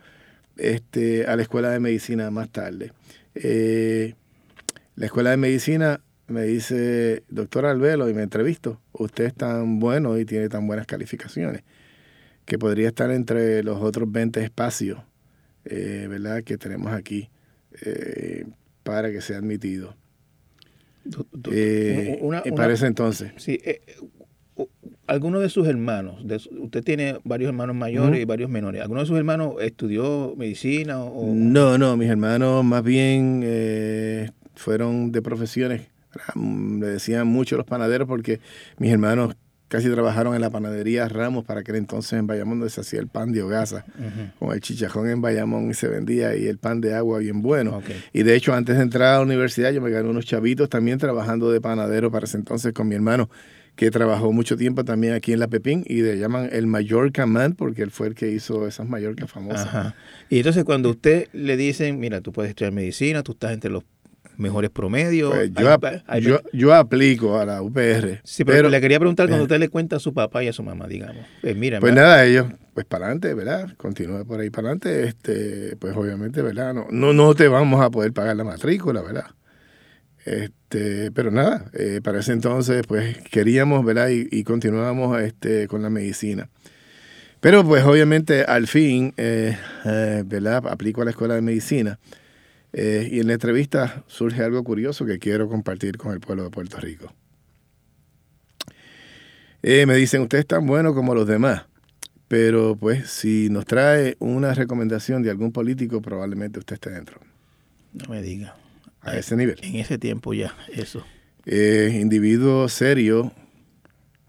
este, 0.56 1.26
a 1.26 1.36
la 1.36 1.42
escuela 1.42 1.70
de 1.70 1.80
medicina 1.80 2.30
más 2.30 2.50
tarde. 2.50 2.92
Eh, 3.34 4.14
la 4.94 5.06
escuela 5.06 5.30
de 5.30 5.36
medicina 5.36 6.00
me 6.28 6.42
dice, 6.42 7.22
doctor 7.28 7.66
Albelo, 7.66 8.08
y 8.08 8.14
me 8.14 8.22
entrevisto, 8.22 8.80
usted 8.92 9.24
es 9.24 9.34
tan 9.34 9.78
bueno 9.78 10.18
y 10.18 10.24
tiene 10.24 10.48
tan 10.48 10.66
buenas 10.66 10.86
calificaciones, 10.86 11.62
que 12.44 12.58
podría 12.58 12.88
estar 12.88 13.10
entre 13.10 13.62
los 13.62 13.80
otros 13.80 14.10
20 14.10 14.42
espacios, 14.42 15.00
¿verdad?, 15.64 16.42
que 16.42 16.56
tenemos 16.56 16.92
aquí 16.92 17.30
para 18.82 19.10
que 19.10 19.20
sea 19.20 19.38
admitido. 19.38 19.94
Eh, 21.52 22.20
para 22.56 22.72
ese 22.72 22.86
entonces. 22.86 23.32
Sí, 23.36 23.60
eh, 23.64 23.80
alguno 25.06 25.40
de 25.40 25.48
sus 25.48 25.66
hermanos, 25.66 26.16
usted 26.58 26.82
tiene 26.82 27.18
varios 27.24 27.48
hermanos 27.48 27.76
mayores 27.76 28.20
y 28.20 28.24
varios 28.24 28.50
menores, 28.50 28.82
¿alguno 28.82 29.00
de 29.00 29.06
sus 29.06 29.16
hermanos 29.16 29.54
estudió 29.60 30.34
medicina? 30.36 30.98
O, 30.98 31.32
no, 31.34 31.78
no, 31.78 31.96
mis 31.96 32.08
hermanos 32.08 32.64
más 32.64 32.82
bien 32.82 33.42
eh, 33.44 34.30
fueron 34.54 35.12
de 35.12 35.22
profesiones, 35.22 35.88
le 36.34 36.86
decían 36.86 37.26
mucho 37.26 37.56
los 37.56 37.66
panaderos 37.66 38.08
porque 38.08 38.40
mis 38.78 38.90
hermanos 38.90 39.36
casi 39.68 39.90
trabajaron 39.90 40.34
en 40.34 40.40
la 40.40 40.50
panadería 40.50 41.08
Ramos 41.08 41.44
para 41.44 41.60
aquel 41.60 41.76
entonces 41.76 42.12
en 42.12 42.26
Bayamón 42.26 42.60
donde 42.60 42.70
se 42.70 42.80
hacía 42.80 43.00
el 43.00 43.08
pan 43.08 43.32
de 43.32 43.42
hogaza 43.42 43.84
con 44.38 44.52
el 44.52 44.60
chichajón 44.60 45.10
en 45.10 45.20
Bayamón 45.20 45.70
y 45.70 45.74
se 45.74 45.88
vendía 45.88 46.36
y 46.36 46.46
el 46.46 46.58
pan 46.58 46.80
de 46.80 46.94
agua 46.94 47.18
bien 47.18 47.42
bueno. 47.42 47.82
Y 48.12 48.22
de 48.22 48.36
hecho 48.36 48.54
antes 48.54 48.76
de 48.76 48.82
entrar 48.82 49.14
a 49.14 49.16
la 49.18 49.22
universidad 49.22 49.72
yo 49.72 49.80
me 49.80 49.90
gané 49.90 50.08
unos 50.08 50.24
chavitos 50.24 50.68
también 50.68 50.98
trabajando 50.98 51.50
de 51.50 51.60
panadero 51.60 52.10
para 52.10 52.26
ese 52.26 52.36
entonces 52.36 52.72
con 52.72 52.88
mi 52.88 52.94
hermano 52.94 53.28
que 53.76 53.90
trabajó 53.90 54.32
mucho 54.32 54.56
tiempo 54.56 54.84
también 54.84 55.12
aquí 55.12 55.32
en 55.32 55.38
La 55.38 55.48
Pepín 55.48 55.84
y 55.86 56.00
le 56.00 56.18
llaman 56.18 56.48
el 56.50 56.66
Mallorca 56.66 57.26
Man 57.26 57.52
porque 57.52 57.82
él 57.82 57.90
fue 57.90 58.08
el 58.08 58.14
que 58.14 58.30
hizo 58.30 58.66
esas 58.66 58.88
Mallorca 58.88 59.26
famosas. 59.26 59.94
Y 60.30 60.38
entonces 60.38 60.64
cuando 60.64 60.90
usted 60.90 61.28
le 61.32 61.56
dicen, 61.56 62.00
mira, 62.00 62.22
tú 62.22 62.32
puedes 62.32 62.48
estudiar 62.50 62.72
medicina, 62.72 63.22
tú 63.22 63.32
estás 63.32 63.52
entre 63.52 63.70
los 63.70 63.84
mejores 64.38 64.70
promedios. 64.70 65.32
Pues 65.32 65.50
yo, 66.20 66.40
yo, 66.52 66.74
aplico 66.74 67.38
a 67.38 67.44
la 67.44 67.62
UPR. 67.62 68.20
Sí, 68.24 68.44
pero, 68.44 68.68
le 68.70 68.80
quería 68.80 68.98
preguntar 68.98 69.28
cuando 69.28 69.44
usted 69.44 69.58
le 69.58 69.68
cuenta 69.68 69.96
a 69.96 70.00
su 70.00 70.14
papá 70.14 70.42
y 70.42 70.48
a 70.48 70.52
su 70.52 70.62
mamá, 70.62 70.86
digamos. 70.86 71.24
Pues, 71.42 71.56
mira, 71.56 71.80
pues 71.80 71.94
nada, 71.94 72.24
ellos, 72.24 72.46
pues 72.74 72.86
para 72.86 73.06
adelante, 73.06 73.34
¿verdad? 73.34 73.74
Continúa 73.76 74.24
por 74.24 74.40
ahí 74.40 74.50
para 74.50 74.68
adelante. 74.68 75.04
Este, 75.04 75.76
pues 75.76 75.94
obviamente, 75.96 76.42
¿verdad? 76.42 76.74
No, 76.74 76.86
no, 76.90 77.12
no 77.12 77.34
te 77.34 77.48
vamos 77.48 77.82
a 77.82 77.90
poder 77.90 78.12
pagar 78.12 78.36
la 78.36 78.44
matrícula, 78.44 79.02
¿verdad? 79.02 79.26
Este, 80.26 81.10
pero 81.12 81.30
nada, 81.30 81.70
eh, 81.72 82.00
para 82.02 82.20
ese 82.20 82.32
entonces, 82.32 82.84
pues 82.86 83.16
queríamos, 83.30 83.84
¿verdad? 83.84 84.08
Y, 84.10 84.44
continuábamos 84.44 85.20
este, 85.22 85.68
con 85.68 85.82
la 85.82 85.88
medicina. 85.88 86.50
Pero 87.40 87.64
pues 87.64 87.84
obviamente 87.84 88.42
al 88.42 88.66
fin, 88.66 89.14
eh, 89.16 89.56
eh. 89.84 90.24
Aplico 90.64 91.02
a 91.02 91.04
la 91.04 91.12
escuela 91.12 91.34
de 91.34 91.42
medicina. 91.42 91.98
Eh, 92.78 93.08
y 93.10 93.20
en 93.20 93.28
la 93.28 93.32
entrevista 93.32 94.04
surge 94.06 94.42
algo 94.42 94.62
curioso 94.62 95.06
que 95.06 95.18
quiero 95.18 95.48
compartir 95.48 95.96
con 95.96 96.12
el 96.12 96.20
pueblo 96.20 96.44
de 96.44 96.50
Puerto 96.50 96.78
Rico. 96.78 97.10
Eh, 99.62 99.86
me 99.86 99.94
dicen, 99.94 100.20
usted 100.20 100.38
es 100.38 100.46
tan 100.46 100.66
bueno 100.66 100.94
como 100.94 101.14
los 101.14 101.26
demás, 101.26 101.64
pero 102.28 102.76
pues 102.76 103.08
si 103.08 103.48
nos 103.48 103.64
trae 103.64 104.16
una 104.18 104.52
recomendación 104.52 105.22
de 105.22 105.30
algún 105.30 105.52
político, 105.52 106.02
probablemente 106.02 106.58
usted 106.58 106.74
esté 106.74 106.90
dentro. 106.90 107.18
No 107.94 108.10
me 108.10 108.20
diga. 108.20 108.54
A 109.06 109.16
ese 109.16 109.36
nivel. 109.36 109.58
En 109.62 109.76
ese 109.76 109.98
tiempo 109.98 110.34
ya, 110.34 110.54
eso. 110.72 111.04
Eh, 111.44 111.98
individuo 112.00 112.68
serio, 112.68 113.32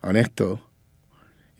honesto, 0.02 0.64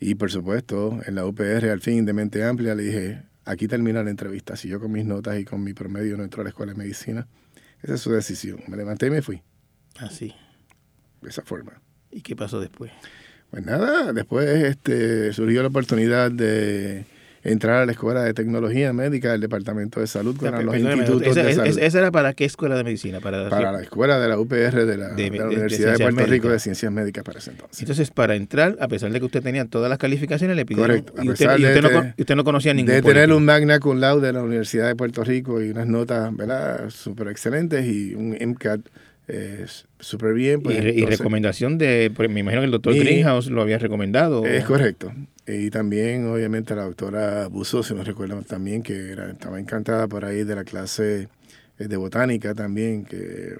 y 0.00 0.14
por 0.14 0.30
supuesto, 0.30 1.00
en 1.04 1.16
la 1.16 1.26
UPR 1.26 1.68
al 1.70 1.80
fin 1.80 2.04
de 2.04 2.12
mente 2.12 2.44
amplia 2.44 2.74
le 2.74 2.84
dije, 2.84 3.28
Aquí 3.48 3.66
termina 3.66 4.02
la 4.02 4.10
entrevista. 4.10 4.56
Si 4.56 4.68
yo 4.68 4.78
con 4.78 4.92
mis 4.92 5.06
notas 5.06 5.40
y 5.40 5.46
con 5.46 5.64
mi 5.64 5.72
promedio 5.72 6.18
no 6.18 6.22
entro 6.22 6.42
a 6.42 6.44
la 6.44 6.50
escuela 6.50 6.72
de 6.72 6.78
medicina, 6.78 7.26
esa 7.82 7.94
es 7.94 8.00
su 8.02 8.12
decisión. 8.12 8.60
Me 8.68 8.76
levanté 8.76 9.06
y 9.06 9.10
me 9.10 9.22
fui. 9.22 9.42
Así. 9.98 10.34
de 11.22 11.30
esa 11.30 11.40
forma. 11.40 11.80
¿Y 12.10 12.20
qué 12.20 12.36
pasó 12.36 12.60
después? 12.60 12.92
Pues 13.50 13.64
nada, 13.64 14.12
después 14.12 14.46
este, 14.64 15.32
surgió 15.32 15.62
la 15.62 15.68
oportunidad 15.68 16.30
de 16.30 17.06
entrar 17.42 17.82
a 17.82 17.86
la 17.86 17.92
Escuela 17.92 18.22
de 18.22 18.34
Tecnología 18.34 18.92
Médica 18.92 19.32
del 19.32 19.40
Departamento 19.40 20.00
de 20.00 20.06
Salud 20.06 20.36
con 20.36 20.50
los 20.64 20.76
institutos 20.76 21.34
de 21.34 21.54
salud. 21.54 21.78
¿Esa 21.78 21.98
era 21.98 22.10
para 22.10 22.34
qué 22.34 22.44
escuela 22.44 22.76
de 22.76 22.84
medicina? 22.84 23.20
Para, 23.20 23.48
para 23.48 23.72
la 23.72 23.82
escuela 23.82 24.18
de 24.18 24.28
la 24.28 24.38
UPR 24.38 24.84
de 24.84 24.96
la, 24.96 25.10
Universidad 25.46 25.96
de, 25.96 25.98
Puerto 25.98 26.26
Rico 26.26 26.48
de 26.48 26.58
Ciencias 26.58 26.90
Médicas 26.92 27.24
para 27.24 27.38
ese 27.38 27.50
entonces. 27.50 27.80
Entonces, 27.80 28.10
para 28.10 28.34
entrar, 28.34 28.76
a 28.80 28.88
pesar 28.88 29.10
de 29.10 29.18
que 29.18 29.26
usted 29.26 29.42
tenía 29.42 29.64
todas 29.64 29.88
las 29.88 29.98
calificaciones, 29.98 30.56
le 30.56 30.66
pidieron... 30.66 31.02
Correcto. 31.02 31.22
y, 31.22 31.28
usted, 31.30 32.34
no, 32.36 32.44
conocía 32.44 32.74
ningún 32.74 32.94
De 32.94 33.02
tener 33.02 33.32
un 33.32 33.44
magna 33.44 33.78
cum 33.80 33.98
laude 33.98 34.26
de 34.26 34.32
la 34.32 34.42
Universidad 34.42 34.86
de 34.86 34.96
Puerto 34.96 35.24
Rico 35.24 35.62
y 35.62 35.70
unas 35.70 35.86
notas, 35.86 36.34
¿verdad?, 36.36 36.90
súper 36.90 37.28
excelentes 37.28 37.86
y 37.86 38.14
un 38.14 38.36
MCAT 38.40 38.80
súper 39.98 40.34
bien. 40.34 40.62
Pues, 40.62 40.78
y, 40.78 41.04
recomendación 41.04 41.78
de, 41.78 42.10
me 42.30 42.40
imagino 42.40 42.62
que 42.62 42.66
el 42.66 42.70
doctor 42.70 42.94
Greenhouse 42.94 43.48
lo 43.50 43.62
había 43.62 43.78
recomendado. 43.78 44.44
Es 44.44 44.64
correcto. 44.64 45.12
Y 45.48 45.70
también, 45.70 46.26
obviamente, 46.26 46.76
la 46.76 46.84
doctora 46.84 47.48
Busso, 47.48 47.82
si 47.82 47.94
no 47.94 48.04
recuerdo 48.04 48.42
también, 48.42 48.82
que 48.82 49.12
era, 49.12 49.30
estaba 49.30 49.58
encantada 49.58 50.06
por 50.06 50.24
ahí 50.24 50.44
de 50.44 50.54
la 50.54 50.64
clase 50.64 51.28
de 51.78 51.96
botánica 51.96 52.54
también, 52.54 53.04
que 53.04 53.56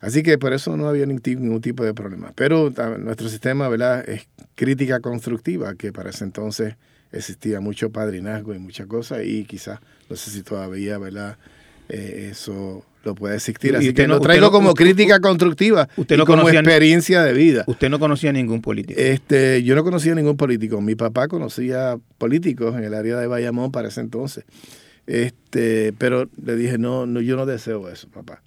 Así 0.00 0.22
que 0.22 0.38
por 0.38 0.54
eso 0.54 0.76
no 0.76 0.88
había 0.88 1.04
ningún 1.04 1.60
tipo 1.60 1.84
de 1.84 1.92
problema. 1.92 2.32
Pero 2.34 2.72
nuestro 2.98 3.28
sistema 3.28 3.68
¿verdad? 3.68 4.08
es 4.08 4.26
crítica 4.54 5.00
constructiva, 5.00 5.74
que 5.74 5.92
para 5.92 6.10
ese 6.10 6.24
entonces 6.24 6.76
existía 7.12 7.60
mucho 7.60 7.90
padrinazgo 7.90 8.54
y 8.54 8.58
muchas 8.58 8.86
cosas, 8.86 9.24
y 9.24 9.44
quizás, 9.44 9.80
no 10.08 10.16
sé 10.16 10.30
si 10.30 10.42
todavía 10.42 10.96
¿verdad? 10.96 11.36
Eh, 11.88 12.28
eso 12.30 12.84
lo 13.04 13.14
puede 13.14 13.36
existir. 13.36 13.76
Así 13.76 13.92
que 13.92 14.06
lo 14.06 14.20
traigo 14.20 14.50
como 14.50 14.74
crítica 14.74 15.20
constructiva 15.20 15.88
usted 15.96 16.16
no 16.16 16.26
como 16.26 16.48
experiencia 16.48 17.22
de 17.22 17.32
vida. 17.32 17.64
¿Usted 17.66 17.88
no 17.88 17.98
conocía 17.98 18.32
ningún 18.32 18.60
político? 18.60 19.00
Este, 19.00 19.62
yo 19.62 19.74
no 19.74 19.84
conocía 19.84 20.14
ningún 20.14 20.36
político. 20.36 20.80
Mi 20.80 20.94
papá 20.94 21.28
conocía 21.28 21.98
políticos 22.18 22.76
en 22.76 22.84
el 22.84 22.94
área 22.94 23.16
de 23.16 23.26
Bayamón 23.26 23.72
para 23.72 23.88
ese 23.88 24.00
entonces. 24.00 24.44
Este, 25.06 25.92
pero 25.98 26.28
le 26.44 26.56
dije, 26.56 26.78
no, 26.78 27.06
no 27.06 27.20
yo 27.20 27.36
no 27.36 27.46
deseo 27.46 27.88
eso, 27.88 28.08
papá. 28.08 28.42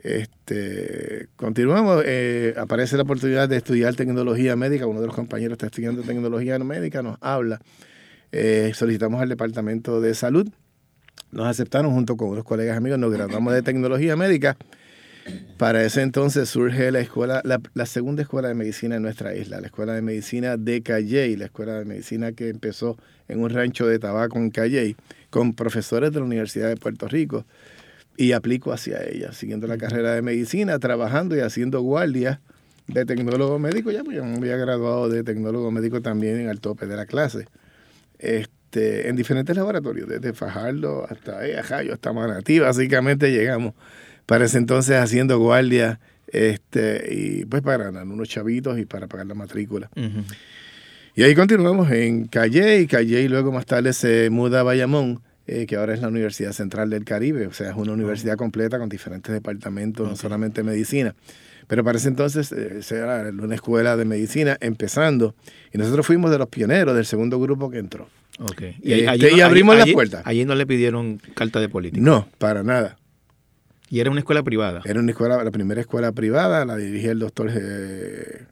Este, 0.00 1.28
continuamos, 1.36 2.04
eh, 2.06 2.54
aparece 2.56 2.96
la 2.96 3.02
oportunidad 3.02 3.48
de 3.48 3.56
estudiar 3.56 3.96
tecnología 3.96 4.54
médica, 4.54 4.86
uno 4.86 5.00
de 5.00 5.06
los 5.06 5.16
compañeros 5.16 5.54
está 5.54 5.66
estudiando 5.66 6.02
tecnología 6.02 6.56
médica, 6.60 7.02
nos 7.02 7.18
habla, 7.20 7.60
eh, 8.30 8.70
solicitamos 8.74 9.20
al 9.20 9.28
departamento 9.28 10.00
de 10.00 10.14
salud, 10.14 10.48
nos 11.30 11.46
aceptaron 11.46 11.92
junto 11.92 12.16
con 12.16 12.28
unos 12.30 12.44
colegas 12.44 12.76
amigos, 12.76 12.98
nos 12.98 13.12
graduamos 13.12 13.52
de 13.54 13.62
tecnología 13.62 14.16
médica. 14.16 14.56
Para 15.58 15.84
ese 15.84 16.02
entonces 16.02 16.48
surge 16.48 16.90
la 16.90 17.00
escuela, 17.00 17.42
la, 17.44 17.86
segunda 17.86 18.22
escuela 18.22 18.48
de 18.48 18.54
medicina 18.54 18.96
en 18.96 19.02
nuestra 19.02 19.34
isla, 19.34 19.60
la 19.60 19.66
escuela 19.66 19.92
de 19.92 20.02
medicina 20.02 20.56
de 20.56 20.82
Calley, 20.82 21.36
la 21.36 21.46
escuela 21.46 21.78
de 21.78 21.84
medicina 21.84 22.32
que 22.32 22.48
empezó 22.48 22.96
en 23.28 23.40
un 23.40 23.50
rancho 23.50 23.86
de 23.86 23.98
tabaco 23.98 24.38
en 24.38 24.50
Calley, 24.50 24.96
con 25.30 25.52
profesores 25.52 26.12
de 26.12 26.20
la 26.20 26.24
Universidad 26.24 26.68
de 26.68 26.76
Puerto 26.76 27.08
Rico 27.08 27.44
y 28.16 28.32
aplico 28.32 28.72
hacia 28.72 29.04
ella, 29.04 29.32
siguiendo 29.32 29.66
la 29.66 29.76
carrera 29.76 30.14
de 30.14 30.22
medicina, 30.22 30.78
trabajando 30.78 31.36
y 31.36 31.40
haciendo 31.40 31.82
guardia 31.82 32.40
de 32.86 33.04
tecnólogo 33.04 33.58
médico. 33.58 33.90
Ya, 33.90 34.02
pues, 34.02 34.16
yo 34.16 34.24
me 34.24 34.36
había 34.36 34.56
graduado 34.56 35.08
de 35.08 35.22
tecnólogo 35.22 35.70
médico 35.70 36.00
también 36.00 36.40
en 36.40 36.48
el 36.48 36.60
tope 36.60 36.86
de 36.86 36.96
la 36.96 37.06
clase. 37.06 37.46
Este, 38.68 39.08
en 39.08 39.16
diferentes 39.16 39.56
laboratorios, 39.56 40.06
desde 40.06 40.34
Fajardo 40.34 41.06
hasta 41.08 41.38
Ajayo, 41.58 41.94
hasta 41.94 42.12
Manatí, 42.12 42.58
básicamente 42.58 43.30
llegamos. 43.30 43.72
Para 44.26 44.44
ese 44.44 44.58
entonces 44.58 44.98
haciendo 44.98 45.38
guardia 45.38 46.00
este, 46.26 47.08
y 47.10 47.46
pues 47.46 47.62
para 47.62 47.84
ganar 47.84 48.06
unos 48.06 48.28
chavitos 48.28 48.78
y 48.78 48.84
para 48.84 49.06
pagar 49.06 49.26
la 49.26 49.34
matrícula. 49.34 49.88
Y 51.14 51.22
ahí 51.22 51.34
continuamos 51.34 51.90
en 51.90 52.26
Calle 52.26 52.80
y 52.80 52.86
Calle 52.86 53.22
y 53.22 53.28
luego 53.28 53.52
más 53.52 53.64
tarde 53.64 53.94
se 53.94 54.28
muda 54.28 54.60
a 54.60 54.64
Bayamón 54.64 55.22
eh, 55.46 55.64
que 55.64 55.76
ahora 55.76 55.94
es 55.94 56.02
la 56.02 56.08
Universidad 56.08 56.52
Central 56.52 56.90
del 56.90 57.06
Caribe, 57.06 57.46
o 57.46 57.54
sea, 57.54 57.70
es 57.70 57.76
una 57.76 57.92
universidad 57.92 58.36
completa 58.36 58.78
con 58.78 58.90
diferentes 58.90 59.32
departamentos, 59.32 60.06
no 60.06 60.14
solamente 60.14 60.62
medicina. 60.62 61.14
Pero 61.68 61.82
para 61.84 61.96
ese 61.96 62.08
entonces 62.08 62.52
eh, 62.52 62.80
era 62.90 63.30
una 63.30 63.54
escuela 63.54 63.96
de 63.96 64.04
medicina 64.04 64.58
empezando, 64.60 65.34
y 65.72 65.78
nosotros 65.78 66.06
fuimos 66.06 66.30
de 66.30 66.36
los 66.36 66.50
pioneros 66.50 66.94
del 66.94 67.06
segundo 67.06 67.40
grupo 67.40 67.70
que 67.70 67.78
entró. 67.78 68.10
Okay. 68.38 68.76
Y, 68.82 68.92
este, 68.92 69.42
abrimos 69.42 69.76
las 69.76 69.90
puertas. 69.90 70.22
Allí 70.24 70.44
no 70.44 70.54
le 70.54 70.66
pidieron 70.66 71.18
carta 71.34 71.60
de 71.60 71.68
política. 71.68 72.04
No, 72.04 72.28
para 72.38 72.62
nada. 72.62 72.96
¿Y 73.90 74.00
era 74.00 74.10
una 74.10 74.20
escuela 74.20 74.42
privada? 74.42 74.82
Era 74.84 75.00
una 75.00 75.10
escuela, 75.10 75.42
la 75.42 75.50
primera 75.50 75.80
escuela 75.80 76.12
privada, 76.12 76.64
la 76.64 76.76
dirigía 76.76 77.12
el 77.12 77.18
doctor 77.18 77.50
eh, 77.52 78.44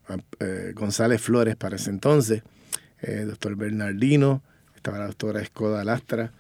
González 0.75 1.20
Flores 1.20 1.57
para 1.57 1.77
ese 1.77 1.90
entonces, 1.90 2.42
el 3.01 3.29
doctor 3.29 3.55
Bernardino, 3.55 4.42
estaba 4.75 4.99
la 4.99 5.07
doctora 5.07 5.42
Escoda 5.42 5.85
Lastra, 5.85 6.33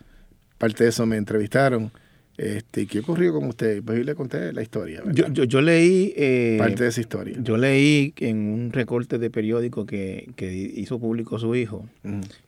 parte 0.56 0.84
de 0.84 0.90
eso 0.90 1.04
me 1.04 1.16
entrevistaron. 1.16 1.92
Este, 2.38 2.86
¿Qué 2.86 2.98
ocurrió 3.00 3.32
con 3.32 3.44
usted? 3.44 3.82
Pues 3.82 3.98
yo 3.98 4.04
le 4.04 4.14
conté 4.14 4.52
la 4.52 4.62
historia. 4.62 5.02
Yo, 5.10 5.28
yo, 5.28 5.44
yo, 5.44 5.62
leí... 5.62 6.12
Eh, 6.16 6.56
parte 6.58 6.82
de 6.82 6.90
esa 6.90 7.00
historia. 7.00 7.36
Yo 7.40 7.56
leí 7.56 8.12
en 8.18 8.36
un 8.36 8.72
recorte 8.72 9.18
de 9.18 9.30
periódico 9.30 9.86
que, 9.86 10.28
que 10.36 10.52
hizo 10.52 10.98
público 10.98 11.38
su 11.38 11.54
hijo, 11.54 11.86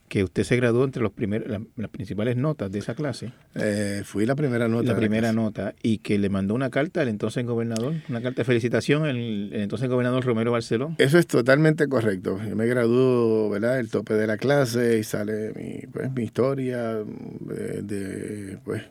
que 0.09 0.25
usted 0.25 0.44
se 0.44 0.57
graduó 0.57 0.85
entre 0.85 1.03
los 1.03 1.12
primeros, 1.12 1.49
las 1.77 1.90
principales 1.90 2.37
notas 2.37 2.71
de 2.71 2.79
esa 2.79 2.94
clase. 2.94 3.33
Eh, 3.55 4.03
fui 4.05 4.27
la 4.27 4.35
primera 4.35 4.68
nota. 4.68 4.92
La 4.92 4.97
primera 4.97 5.33
nota. 5.33 5.75
Y 5.83 5.99
que 5.99 6.18
le 6.18 6.29
mandó 6.29 6.55
una 6.55 6.71
carta 6.71 7.03
al 7.03 7.09
entonces 7.09 7.44
gobernador, 7.44 7.94
una 8.09 8.21
carta 8.21 8.42
de 8.42 8.44
felicitación 8.44 9.05
al 9.05 9.16
el 9.18 9.53
entonces 9.55 9.88
gobernador 9.88 10.25
Romero 10.25 10.53
Barceló. 10.53 10.94
Eso 10.99 11.18
es 11.18 11.27
totalmente 11.27 11.88
correcto. 11.88 12.38
Yo 12.49 12.57
me 12.57 12.66
graduó, 12.66 13.51
¿verdad? 13.51 13.79
El 13.79 13.90
tope 13.90 14.14
de 14.14 14.27
la 14.27 14.37
clase 14.37 14.99
y 14.99 15.05
sale 15.05 15.53
mi, 15.55 15.87
pues, 15.92 16.12
mi 16.12 16.25
historia 16.25 16.94
de, 16.94 17.83
de 17.83 18.59
pues 18.64 18.83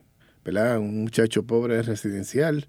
un 0.54 1.02
muchacho 1.02 1.44
pobre 1.44 1.82
residencial 1.82 2.68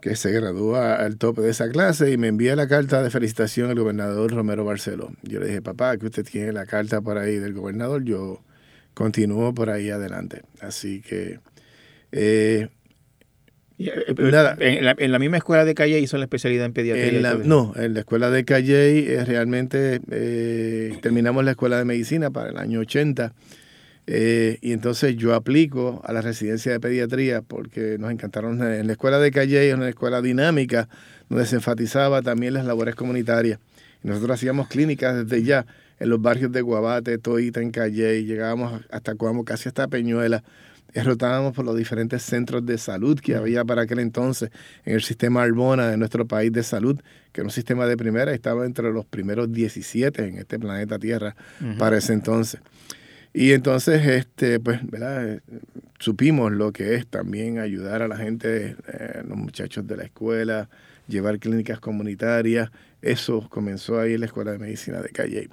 que 0.00 0.16
se 0.16 0.32
gradúa 0.32 0.94
al 0.96 1.16
tope 1.16 1.42
de 1.42 1.50
esa 1.50 1.68
clase 1.68 2.10
y 2.10 2.16
me 2.16 2.28
envía 2.28 2.56
la 2.56 2.68
carta 2.68 3.02
de 3.02 3.10
felicitación 3.10 3.70
al 3.70 3.78
gobernador 3.78 4.32
Romero 4.32 4.64
Barceló. 4.64 5.12
Yo 5.22 5.40
le 5.40 5.46
dije, 5.46 5.62
papá, 5.62 5.96
que 5.96 6.06
usted 6.06 6.24
tiene 6.24 6.52
la 6.52 6.66
carta 6.66 7.00
por 7.00 7.18
ahí 7.18 7.36
del 7.36 7.52
gobernador, 7.52 8.04
yo 8.04 8.42
continúo 8.94 9.54
por 9.54 9.70
ahí 9.70 9.90
adelante. 9.90 10.42
Así 10.60 11.00
que... 11.00 11.40
Eh, 12.12 12.68
eh, 13.78 14.14
nada. 14.18 14.56
En 14.58 15.12
la, 15.12 15.18
misma 15.18 15.38
escuela 15.38 15.64
de 15.64 15.74
Calle 15.74 16.00
hizo 16.00 16.18
la 16.18 16.24
especialidad 16.24 16.66
en 16.66 16.72
pediatría. 16.72 17.34
no, 17.44 17.72
en 17.76 17.94
la 17.94 18.00
escuela 18.00 18.30
de 18.30 18.44
Calle 18.44 19.14
eh, 19.14 19.24
realmente 19.24 20.00
terminamos 21.00 21.44
la 21.44 21.52
escuela 21.52 21.78
de 21.78 21.84
medicina 21.84 22.30
para 22.30 22.50
el 22.50 22.58
año 22.58 22.80
80 22.80 23.32
eh, 24.12 24.58
y 24.60 24.72
entonces 24.72 25.14
yo 25.14 25.36
aplico 25.36 26.02
a 26.04 26.12
la 26.12 26.20
residencia 26.20 26.72
de 26.72 26.80
pediatría 26.80 27.42
porque 27.42 27.96
nos 27.96 28.10
encantaron 28.10 28.60
en 28.60 28.88
la 28.88 28.92
escuela 28.92 29.20
de 29.20 29.30
Calle, 29.30 29.70
en 29.70 29.76
una 29.76 29.88
escuela 29.88 30.20
dinámica 30.20 30.88
donde 31.28 31.46
se 31.46 31.54
enfatizaba 31.54 32.20
también 32.20 32.54
las 32.54 32.64
labores 32.64 32.96
comunitarias. 32.96 33.60
Y 34.02 34.08
nosotros 34.08 34.34
hacíamos 34.34 34.66
clínicas 34.66 35.24
desde 35.28 35.44
ya 35.44 35.64
en 36.00 36.10
los 36.10 36.20
barrios 36.20 36.50
de 36.50 36.60
Guabate, 36.60 37.18
Toita, 37.18 37.60
en 37.60 37.70
Calle, 37.70 38.24
llegábamos 38.24 38.82
hasta 38.90 39.14
Cuamo, 39.14 39.44
casi 39.44 39.68
hasta 39.68 39.86
Peñuela. 39.86 40.42
Rotábamos 40.92 41.54
por 41.54 41.64
los 41.64 41.76
diferentes 41.76 42.24
centros 42.24 42.66
de 42.66 42.78
salud 42.78 43.20
que 43.20 43.36
había 43.36 43.64
para 43.64 43.82
aquel 43.82 44.00
entonces 44.00 44.50
en 44.84 44.94
el 44.96 45.02
sistema 45.02 45.44
Arbona 45.44 45.86
de 45.88 45.96
nuestro 45.96 46.26
país 46.26 46.50
de 46.50 46.64
salud, 46.64 46.98
que 47.30 47.42
era 47.42 47.46
un 47.46 47.52
sistema 47.52 47.86
de 47.86 47.96
primera, 47.96 48.32
estaba 48.32 48.66
entre 48.66 48.90
los 48.90 49.06
primeros 49.06 49.52
17 49.52 50.26
en 50.26 50.38
este 50.38 50.58
planeta 50.58 50.98
Tierra 50.98 51.36
para 51.78 51.98
ese 51.98 52.12
entonces. 52.12 52.60
Y 53.32 53.52
entonces, 53.52 54.04
este, 54.06 54.58
pues, 54.58 54.80
¿verdad? 54.90 55.40
supimos 56.00 56.50
lo 56.50 56.72
que 56.72 56.94
es 56.94 57.06
también 57.06 57.58
ayudar 57.58 58.02
a 58.02 58.08
la 58.08 58.16
gente, 58.16 58.76
eh, 58.88 59.22
los 59.26 59.38
muchachos 59.38 59.86
de 59.86 59.96
la 59.96 60.04
escuela, 60.04 60.68
llevar 61.06 61.38
clínicas 61.38 61.78
comunitarias. 61.78 62.70
Eso 63.02 63.46
comenzó 63.48 64.00
ahí 64.00 64.14
en 64.14 64.20
la 64.20 64.26
Escuela 64.26 64.52
de 64.52 64.58
Medicina 64.58 65.00
de 65.00 65.10
Calle. 65.10 65.48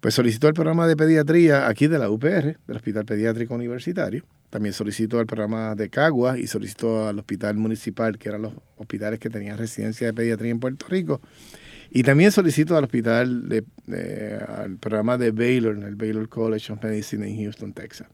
Pues 0.00 0.14
solicitó 0.14 0.46
el 0.46 0.54
programa 0.54 0.86
de 0.86 0.96
pediatría 0.96 1.68
aquí 1.68 1.88
de 1.88 1.98
la 1.98 2.08
UPR, 2.08 2.56
del 2.66 2.76
Hospital 2.76 3.04
Pediátrico 3.04 3.54
Universitario. 3.54 4.24
También 4.48 4.72
solicitó 4.72 5.20
el 5.20 5.26
programa 5.26 5.74
de 5.74 5.90
Cagua 5.90 6.38
y 6.38 6.46
solicitó 6.46 7.08
al 7.08 7.18
Hospital 7.18 7.56
Municipal, 7.56 8.16
que 8.16 8.28
eran 8.28 8.42
los 8.42 8.52
hospitales 8.76 9.18
que 9.18 9.28
tenían 9.28 9.58
residencia 9.58 10.06
de 10.06 10.14
pediatría 10.14 10.52
en 10.52 10.60
Puerto 10.60 10.86
Rico. 10.88 11.20
Y 11.90 12.02
también 12.02 12.32
solicito 12.32 12.76
al 12.76 12.84
hospital, 12.84 13.48
de, 13.48 13.64
al 14.46 14.76
programa 14.76 15.16
de 15.16 15.30
Baylor, 15.30 15.76
en 15.76 15.84
el 15.84 15.96
Baylor 15.96 16.28
College 16.28 16.72
of 16.72 16.82
Medicine 16.82 17.26
en 17.26 17.36
Houston, 17.42 17.72
Texas, 17.72 18.08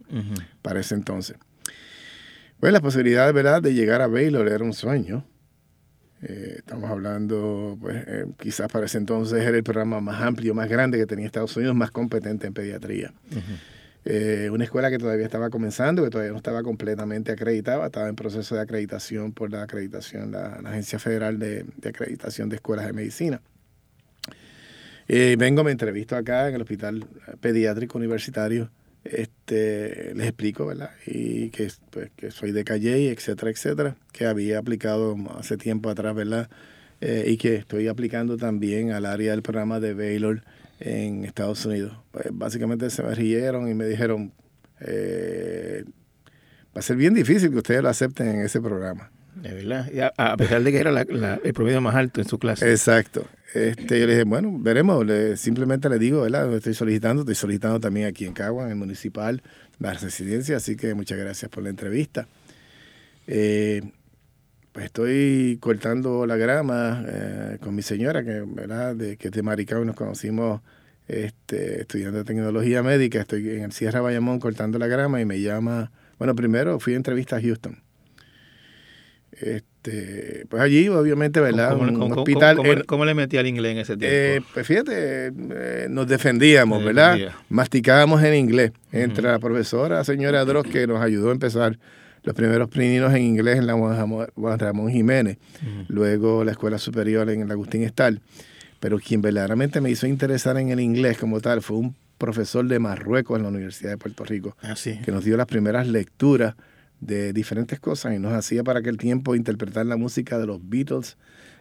para 0.63 0.81
ese 0.81 0.95
entonces. 0.95 1.37
Pues 2.61 2.73
la 2.73 2.81
posibilidad 2.81 3.33
¿verdad? 3.33 3.61
de 3.61 3.75
llegar 3.75 4.01
a 4.01 4.07
Baylor 4.07 4.49
era 4.49 4.65
un 4.65 4.73
sueño. 4.73 5.27
Eh, 6.23 6.55
estamos 6.59 6.89
hablando, 6.91 7.77
pues 7.81 8.03
eh, 8.07 8.27
quizás 8.39 8.71
para 8.73 8.87
ese 8.87 8.97
entonces 8.97 9.43
era 9.43 9.57
el 9.57 9.65
programa 9.65 10.01
más 10.01 10.23
amplio, 10.23 10.55
más 10.55 10.69
grande 10.71 10.97
que 10.97 11.07
tenía 11.07 11.27
Estados 11.27 11.55
Unidos, 11.57 11.75
más 11.75 11.91
competente 11.91 12.47
en 12.47 12.55
pediatría. 12.55 13.13
Eh, 14.07 14.49
una 14.51 14.65
escuela 14.65 14.91
que 14.91 14.99
todavía 14.99 15.25
estaba 15.25 15.51
comenzando, 15.51 16.03
que 16.03 16.11
todavía 16.11 16.31
no 16.31 16.39
estaba 16.39 16.63
completamente 16.63 17.33
acreditada, 17.33 17.85
estaba 17.85 18.09
en 18.09 18.17
proceso 18.17 18.55
de 18.55 18.63
acreditación 18.63 19.33
por 19.33 19.51
la 19.51 19.63
acreditación, 19.63 20.31
la, 20.31 20.61
Agencia 20.65 20.99
Federal 20.99 21.39
de, 21.39 21.67
de 21.77 21.89
Acreditación 21.89 22.49
de 22.49 22.57
Escuelas 22.57 22.87
de 22.87 22.93
Medicina. 22.93 23.43
Eh, 25.09 25.37
vengo, 25.39 25.65
me 25.65 25.71
entrevisto 25.71 26.17
acá 26.17 26.49
en 26.49 26.55
el 26.55 26.63
Hospital 26.63 27.07
Pediátrico 27.41 27.99
Universitario. 27.99 28.71
Este, 29.05 30.15
les 30.15 30.29
explico, 30.29 30.67
¿verdad? 30.67 30.91
Y 31.07 31.51
que, 31.51 31.71
pues, 31.91 32.11
que 32.17 32.31
soy 32.31 32.53
de 32.53 32.65
Calle, 32.65 33.11
etcétera, 33.11 33.51
etcétera, 33.51 33.97
que 34.13 34.25
había 34.25 34.59
aplicado 34.59 35.15
hace 35.39 35.59
tiempo 35.59 35.91
atrás, 35.91 36.15
¿verdad? 36.15 36.49
Eh, 37.03 37.27
y 37.29 37.37
que 37.37 37.57
estoy 37.57 37.89
aplicando 37.89 38.39
también 38.39 38.93
al 38.93 39.05
área 39.05 39.33
del 39.33 39.43
programa 39.43 39.79
de 39.79 39.93
Baylor 39.93 40.43
en 40.81 41.27
Estados 41.27 41.67
Unidos. 41.67 41.99
Pues 42.13 42.27
básicamente 42.33 42.89
se 42.89 43.03
me 43.03 43.15
rieron 43.15 43.69
y 43.69 43.75
me 43.75 43.87
dijeron, 43.87 44.33
eh, 44.81 45.85
va 46.75 46.79
a 46.79 46.83
ser 46.83 46.97
bien 46.97 47.13
difícil 47.13 47.51
que 47.51 47.59
ustedes 47.59 47.83
lo 47.83 47.91
acepten 47.91 48.29
en 48.29 48.41
ese 48.41 48.61
programa. 48.61 49.11
A, 50.17 50.37
pesar 50.37 50.63
de 50.63 50.73
que 50.73 50.79
era 50.79 50.91
el 51.01 51.53
promedio 51.53 51.81
más 51.81 51.95
alto 51.95 52.21
en 52.21 52.29
su 52.29 52.39
clase. 52.39 52.71
Exacto. 52.71 53.27
Este, 53.55 54.01
yo 54.01 54.07
le 54.07 54.15
dije, 54.15 54.25
bueno, 54.25 54.57
veremos. 54.59 55.07
simplemente 55.37 55.89
le 55.89 55.99
digo, 55.99 56.23
¿verdad? 56.23 56.53
Estoy 56.55 56.75
solicitando. 56.75 57.23
Estoy 57.23 57.35
solicitando 57.35 57.79
también 57.79 58.07
aquí 58.07 58.25
en 58.25 58.33
Cagua, 58.33 58.65
en 58.65 58.71
el 58.71 58.77
municipal, 58.77 59.43
la 59.79 59.95
residencia. 59.95 60.57
Así 60.57 60.77
que 60.77 60.95
muchas 60.95 61.19
gracias 61.19 61.51
por 61.51 61.63
la 61.63 61.71
entrevista. 61.71 62.27
Eh, 63.27 63.83
pues 64.73 64.87
estoy 64.87 65.59
cortando 65.61 66.27
la 66.27 66.37
grama 66.37 67.05
eh, 67.07 67.59
con 67.61 67.77
mi 67.77 67.83
señora, 67.83 68.25
que 68.25 68.45
es 69.21 69.31
de 69.31 69.43
Maricao 69.43 69.83
y 69.83 69.87
nos 69.87 69.95
conocimos 69.95 70.63
este, 71.07 71.83
estudiando 71.83 72.25
tecnología 72.25 72.83
médica. 72.83 73.21
Estoy 73.21 73.51
en 73.51 73.63
el 73.63 73.73
Sierra 73.73 74.01
Bayamón 74.01 74.41
cortando 74.41 74.81
la 74.81 74.89
grama 74.89 75.21
y 75.21 75.25
me 75.25 75.41
llama. 75.41 75.93
Bueno, 76.19 76.35
primero 76.35 76.81
fui 76.81 76.95
a 76.95 76.97
entrevista 76.97 77.37
a 77.37 77.41
Houston. 77.41 77.84
Este, 79.41 80.47
pues 80.49 80.63
allí, 80.63 80.89
obviamente, 80.89 81.41
¿verdad? 81.41 81.77
¿Cómo, 81.77 82.07
un 82.07 82.19
hospital. 82.19 82.85
¿cómo, 82.87 83.05
le 83.05 83.15
metí 83.15 83.37
al 83.37 83.47
inglés 83.47 83.73
en 83.73 83.79
ese 83.79 83.97
tiempo? 83.97 84.15
Eh, 84.17 84.41
pues 84.53 84.67
fíjate, 84.67 85.27
eh, 85.27 85.87
nos 85.91 86.07
defendíamos, 86.07 86.85
¿verdad? 86.85 87.19
Masticábamos 87.49 88.23
en 88.23 88.35
inglés. 88.35 88.73
Entre 88.93 89.25
la 89.25 89.39
profesora, 89.39 90.05
señora 90.05 90.45
Dross, 90.45 90.67
que 90.67 90.87
nos 90.87 91.03
ayudó 91.03 91.31
a 91.31 91.33
empezar 91.33 91.79
los 92.23 92.35
primeros 92.35 92.69
prininos 92.69 93.13
en 93.13 93.23
inglés 93.23 93.59
en 93.59 93.67
la 93.67 93.75
Juan 93.75 94.59
Ramón 94.59 94.91
Jiménez, 94.91 95.37
luego 95.89 96.45
la 96.45 96.53
escuela 96.53 96.79
superior 96.79 97.29
en 97.29 97.43
el 97.43 97.51
Agustín 97.51 97.83
Estal. 97.83 98.21
Pero 98.81 98.99
quien 98.99 99.23
verdaderamente 99.23 99.81
me 99.81 99.91
hizo 99.91 100.07
interesar 100.07 100.59
en 100.59 100.71
el 100.71 100.81
inglés 100.81 101.19
como 101.19 101.41
tal 101.41 101.63
fue 101.63 101.79
un 101.79 101.97
profesor 102.19 102.67
de 102.67 102.79
Marruecos 102.79 103.37
en 103.37 103.43
la 103.43 103.49
Universidad 103.49 103.91
de 103.91 103.99
Puerto 103.99 104.25
Rico, 104.25 104.57
ah, 104.63 104.75
que 104.83 105.13
nos 105.13 105.25
dio 105.25 105.37
las 105.37 105.47
primeras 105.47 105.87
lecturas 105.87 106.55
de 107.01 107.33
diferentes 107.33 107.81
cosas 107.81 108.15
y 108.15 108.19
nos 108.19 108.33
hacía 108.33 108.65
para 108.65 108.81
aquel 108.81 108.97
tiempo 108.97 109.35
interpretar 109.35 109.87
la 109.87 109.97
música 109.97 110.39
de 110.39 110.47
los 110.47 110.61
Beatles. 110.69 111.17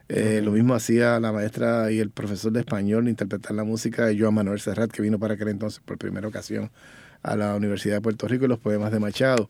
Eh, 0.10 0.42
lo 0.44 0.52
mismo 0.52 0.74
hacía 0.74 1.20
la 1.20 1.32
maestra 1.32 1.92
y 1.92 2.00
el 2.00 2.10
profesor 2.10 2.52
de 2.52 2.60
español 2.60 3.08
interpretar 3.08 3.56
la 3.56 3.64
música 3.64 4.06
de 4.06 4.20
Joan 4.20 4.34
Manuel 4.34 4.60
Serrat, 4.60 4.92
que 4.92 5.02
vino 5.02 5.18
para 5.18 5.36
aquel 5.36 5.48
entonces 5.50 5.82
por 5.84 5.98
primera 5.98 6.28
ocasión 6.28 6.72
a 7.22 7.36
la 7.38 7.56
Universidad 7.56 7.96
de 7.96 8.02
Puerto 8.02 8.28
Rico 8.28 8.46
y 8.46 8.48
los 8.50 8.60
poemas 8.60 8.92
de 8.92 9.00
Machado. 9.00 9.50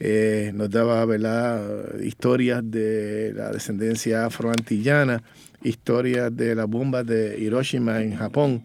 Eh, 0.00 0.50
nos 0.54 0.70
daba 0.70 1.04
¿verdad? 1.04 2.00
historias 2.00 2.62
de 2.64 3.32
la 3.36 3.50
descendencia 3.50 4.26
afroantillana, 4.26 5.22
historias 5.62 6.34
de 6.36 6.56
las 6.56 6.66
bombas 6.66 7.06
de 7.06 7.38
Hiroshima 7.38 8.02
en 8.02 8.16
Japón. 8.16 8.62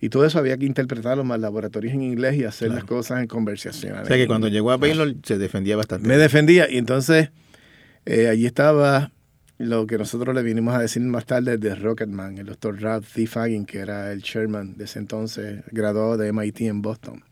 Y 0.00 0.08
todo 0.08 0.24
eso 0.24 0.38
había 0.38 0.56
que 0.56 0.64
interpretarlo 0.64 1.24
más 1.24 1.40
laboratorios 1.40 1.92
en 1.92 2.02
inglés 2.02 2.36
y 2.36 2.44
hacer 2.44 2.70
las 2.70 2.84
cosas 2.84 3.20
en 3.20 3.26
conversación. 3.26 3.98
O 3.98 4.06
sea 4.06 4.16
que 4.16 4.26
cuando 4.26 4.48
llegó 4.48 4.70
a 4.70 4.78
Baylor 4.78 5.14
se 5.22 5.36
defendía 5.36 5.76
bastante. 5.76 6.08
Me 6.08 6.16
defendía 6.16 6.70
y 6.70 6.78
entonces 6.78 7.30
eh, 8.06 8.28
allí 8.28 8.46
estaba 8.46 9.12
lo 9.58 9.86
que 9.86 9.98
nosotros 9.98 10.34
le 10.34 10.42
vinimos 10.42 10.74
a 10.74 10.78
decir 10.78 11.02
más 11.02 11.26
tarde 11.26 11.58
de 11.58 11.74
Rocketman, 11.74 12.38
el 12.38 12.46
doctor 12.46 12.80
Ralph 12.80 13.06
T. 13.12 13.26
Fagin, 13.26 13.66
que 13.66 13.80
era 13.80 14.10
el 14.10 14.22
chairman 14.22 14.74
de 14.78 14.84
ese 14.84 14.98
entonces, 14.98 15.62
graduado 15.70 16.16
de 16.16 16.32
MIT 16.32 16.62
en 16.62 16.80
Boston. 16.80 17.22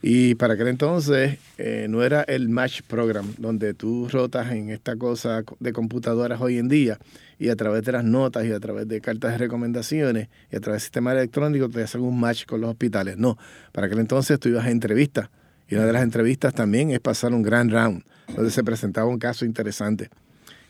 Y 0.00 0.36
para 0.36 0.54
aquel 0.54 0.68
entonces 0.68 1.38
eh, 1.58 1.86
no 1.88 2.04
era 2.04 2.22
el 2.22 2.48
Match 2.48 2.82
Program, 2.82 3.34
donde 3.38 3.74
tú 3.74 4.08
rotas 4.08 4.52
en 4.52 4.70
esta 4.70 4.94
cosa 4.96 5.42
de 5.58 5.72
computadoras 5.72 6.40
hoy 6.40 6.58
en 6.58 6.68
día 6.68 6.98
y 7.38 7.48
a 7.48 7.56
través 7.56 7.82
de 7.82 7.92
las 7.92 8.04
notas 8.04 8.46
y 8.46 8.52
a 8.52 8.60
través 8.60 8.86
de 8.86 9.00
cartas 9.00 9.32
de 9.32 9.38
recomendaciones 9.38 10.28
y 10.52 10.56
a 10.56 10.60
través 10.60 10.76
del 10.76 10.80
sistema 10.82 11.12
electrónico 11.12 11.68
te 11.68 11.82
hacen 11.82 12.02
un 12.02 12.18
match 12.18 12.46
con 12.46 12.60
los 12.60 12.70
hospitales. 12.70 13.16
No, 13.16 13.38
para 13.72 13.88
aquel 13.88 13.98
entonces 13.98 14.38
tú 14.38 14.48
ibas 14.48 14.66
a 14.66 14.70
entrevistas 14.70 15.30
y 15.68 15.74
una 15.74 15.84
de 15.84 15.92
las 15.92 16.02
entrevistas 16.02 16.54
también 16.54 16.90
es 16.90 17.00
pasar 17.00 17.32
un 17.34 17.42
grand 17.42 17.72
round, 17.72 18.04
donde 18.34 18.50
se 18.50 18.62
presentaba 18.62 19.08
un 19.08 19.18
caso 19.18 19.44
interesante. 19.44 20.10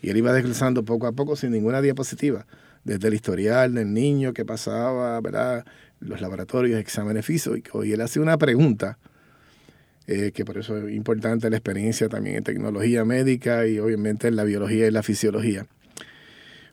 Y 0.00 0.10
él 0.10 0.16
iba 0.16 0.32
desglosando 0.32 0.84
poco 0.84 1.06
a 1.06 1.12
poco 1.12 1.36
sin 1.36 1.50
ninguna 1.52 1.82
diapositiva, 1.82 2.46
desde 2.84 3.08
el 3.08 3.14
historial 3.14 3.74
del 3.74 3.92
niño, 3.92 4.32
que 4.32 4.44
pasaba, 4.44 5.20
¿verdad? 5.20 5.64
los 6.00 6.20
laboratorios, 6.20 6.80
exámenes 6.80 7.26
físicos, 7.26 7.84
y 7.84 7.92
él 7.92 8.00
hace 8.00 8.20
una 8.20 8.38
pregunta 8.38 8.98
eh, 10.10 10.32
que 10.32 10.46
por 10.46 10.56
eso 10.56 10.74
es 10.78 10.94
importante 10.94 11.50
la 11.50 11.58
experiencia 11.58 12.08
también 12.08 12.36
en 12.36 12.42
tecnología 12.42 13.04
médica 13.04 13.66
y 13.66 13.78
obviamente 13.78 14.26
en 14.26 14.36
la 14.36 14.44
biología 14.44 14.86
y 14.86 14.90
la 14.90 15.02
fisiología. 15.02 15.66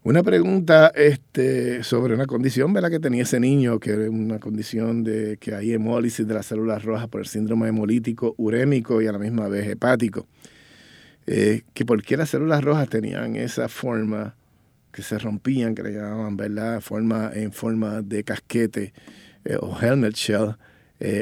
Una 0.04 0.24
pregunta 0.24 0.94
este, 0.96 1.84
sobre 1.84 2.14
una 2.14 2.28
condición 2.28 2.72
¿verdad? 2.72 2.90
que 2.90 3.02
tenía 3.02 3.24
ese 3.24 3.42
niño, 3.42 3.78
que 3.82 3.90
era 3.92 4.10
una 4.10 4.40
condición 4.40 5.04
de 5.04 5.36
que 5.36 5.54
hay 5.54 5.74
hemólisis 5.74 6.26
de 6.26 6.34
las 6.34 6.46
células 6.46 6.86
rojas 6.86 7.10
por 7.10 7.20
el 7.20 7.28
síndrome 7.28 7.68
hemolítico 7.68 8.36
urémico 8.38 9.02
y 9.02 9.08
a 9.08 9.12
la 9.12 9.20
misma 9.20 9.50
vez 9.50 9.68
hepático. 9.68 10.28
Eh, 11.28 11.64
que 11.74 11.86
por 11.86 12.04
qué 12.04 12.16
las 12.16 12.30
células 12.30 12.64
rojas 12.64 12.88
tenían 12.88 13.36
esa 13.36 13.68
forma 13.68 14.38
que 14.94 15.02
se 15.02 15.20
rompían, 15.20 15.76
que 15.76 15.84
le 15.84 15.92
llamaban, 15.92 16.38
¿verdad? 16.38 16.80
Forma, 16.80 17.32
en 17.34 17.52
forma 17.52 18.02
de 18.02 18.24
casquete 18.24 18.94
eh, 19.44 19.58
o 19.60 19.78
helmet 19.78 20.14
shell, 20.14 20.56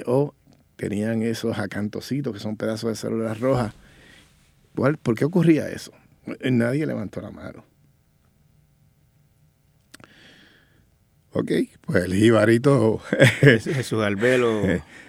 o 0.05 0.35
tenían 0.75 1.23
esos 1.23 1.57
acantocitos 1.59 2.33
que 2.33 2.39
son 2.39 2.57
pedazos 2.57 2.89
de 2.89 2.95
células 2.95 3.39
rojas. 3.39 3.73
¿Por 4.73 5.15
qué 5.15 5.25
ocurría 5.25 5.69
eso? 5.69 5.91
Nadie 6.43 6.85
levantó 6.85 7.21
la 7.21 7.31
mano. 7.31 7.63
Ok, 11.35 11.51
pues 11.81 12.05
el 12.05 12.13
jibarito. 12.13 13.01
Jesús 13.41 14.03
Albelo. 14.03 14.61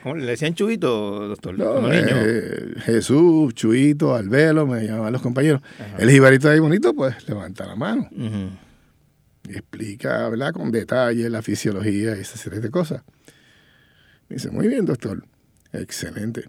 ¿Cómo 0.02 0.16
le 0.16 0.24
decían 0.24 0.54
Chuito, 0.54 1.28
doctor? 1.28 1.58
No, 1.58 1.92
eh, 1.92 2.74
Jesús, 2.78 3.52
Chuito, 3.54 4.14
Albelo, 4.14 4.66
me 4.66 4.86
llamaban 4.86 5.12
los 5.12 5.20
compañeros. 5.20 5.60
El 5.98 6.10
jibarito 6.10 6.48
ahí 6.48 6.60
bonito, 6.60 6.94
pues 6.94 7.28
levanta 7.28 7.66
la 7.66 7.76
mano. 7.76 8.08
Y 9.46 9.52
explica, 9.52 10.26
¿verdad? 10.30 10.54
Con 10.54 10.72
detalle 10.72 11.28
la 11.28 11.42
fisiología 11.42 12.16
y 12.16 12.20
esa 12.20 12.38
serie 12.38 12.60
de 12.60 12.70
cosas. 12.70 13.02
dice, 14.30 14.50
muy 14.50 14.66
bien, 14.66 14.86
doctor. 14.86 15.24
Excelente. 15.74 16.48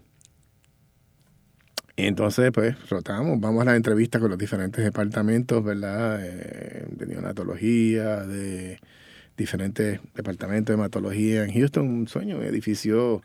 Y 1.96 2.04
entonces, 2.06 2.50
pues, 2.52 2.88
rotamos, 2.90 3.40
vamos 3.40 3.62
a 3.62 3.66
la 3.66 3.76
entrevista 3.76 4.20
con 4.20 4.30
los 4.30 4.38
diferentes 4.38 4.84
departamentos, 4.84 5.64
¿verdad? 5.64 6.20
Eh, 6.22 6.86
de 6.90 7.06
neonatología, 7.06 8.22
de 8.24 8.78
diferentes 9.36 10.00
departamentos 10.14 10.74
de 10.74 10.80
hematología 10.80 11.44
en 11.44 11.52
Houston, 11.52 11.88
un 11.88 12.08
sueño, 12.08 12.36
un 12.36 12.44
edificio 12.44 13.22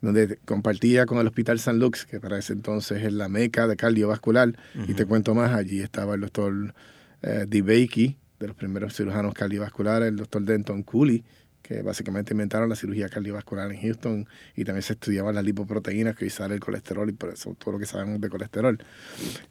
donde 0.00 0.38
compartía 0.44 1.06
con 1.06 1.18
el 1.18 1.26
Hospital 1.26 1.58
San 1.58 1.78
Lux, 1.78 2.06
que 2.06 2.20
para 2.20 2.38
ese 2.38 2.52
entonces 2.52 3.02
es 3.02 3.12
la 3.12 3.28
meca 3.28 3.66
de 3.66 3.76
cardiovascular. 3.76 4.54
Y 4.86 4.94
te 4.94 5.06
cuento 5.06 5.34
más, 5.34 5.52
allí 5.52 5.80
estaba 5.80 6.14
el 6.14 6.20
doctor 6.20 6.74
eh, 7.22 7.46
de 7.48 8.46
los 8.46 8.56
primeros 8.56 8.94
cirujanos 8.96 9.34
cardiovasculares, 9.34 10.08
el 10.08 10.16
doctor 10.16 10.42
Denton 10.42 10.82
Cooley, 10.82 11.24
que 11.68 11.82
básicamente 11.82 12.32
inventaron 12.32 12.70
la 12.70 12.76
cirugía 12.76 13.10
cardiovascular 13.10 13.70
en 13.70 13.78
Houston 13.82 14.26
y 14.56 14.64
también 14.64 14.82
se 14.82 14.94
estudiaban 14.94 15.34
las 15.34 15.44
lipoproteínas 15.44 16.16
que 16.16 16.24
hoy 16.24 16.30
sale 16.30 16.54
el 16.54 16.60
colesterol 16.60 17.10
y 17.10 17.12
por 17.12 17.28
eso 17.28 17.54
todo 17.58 17.72
lo 17.72 17.78
que 17.78 17.84
sabemos 17.84 18.22
de 18.22 18.30
colesterol. 18.30 18.78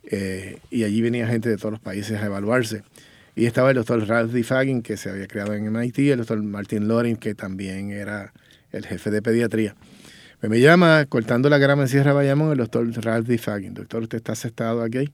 Eh, 0.04 0.58
y 0.72 0.84
allí 0.84 1.00
venía 1.04 1.28
gente 1.28 1.48
de 1.48 1.58
todos 1.58 1.74
los 1.74 1.80
países 1.80 2.20
a 2.20 2.26
evaluarse. 2.26 2.82
Y 3.36 3.46
estaba 3.46 3.70
el 3.70 3.76
doctor 3.76 4.04
Ralph 4.08 4.32
D. 4.32 4.44
Fagin, 4.44 4.82
que 4.82 4.98
se 4.98 5.12
había 5.12 5.28
creado 5.28 5.54
en 5.54 5.72
MIT, 5.72 6.00
el 6.00 6.18
doctor 6.18 6.42
Martin 6.42 6.88
Loring, 6.88 7.18
que 7.18 7.36
también 7.36 7.92
era 7.92 8.34
el 8.72 8.84
jefe 8.84 9.12
de 9.12 9.22
pediatría. 9.22 9.76
Pues 10.40 10.50
me 10.50 10.60
llama, 10.60 11.06
cortando 11.06 11.50
la 11.50 11.60
grama 11.60 11.84
en 11.84 11.88
Sierra 11.88 12.14
Bayamón, 12.14 12.52
el 12.52 12.58
doctor 12.58 12.90
Ralph 13.06 13.28
D. 13.28 13.38
Fagin. 13.38 13.76
Doctor, 13.76 14.02
usted 14.02 14.18
está 14.18 14.32
aceptado 14.32 14.82
aquí. 14.82 15.14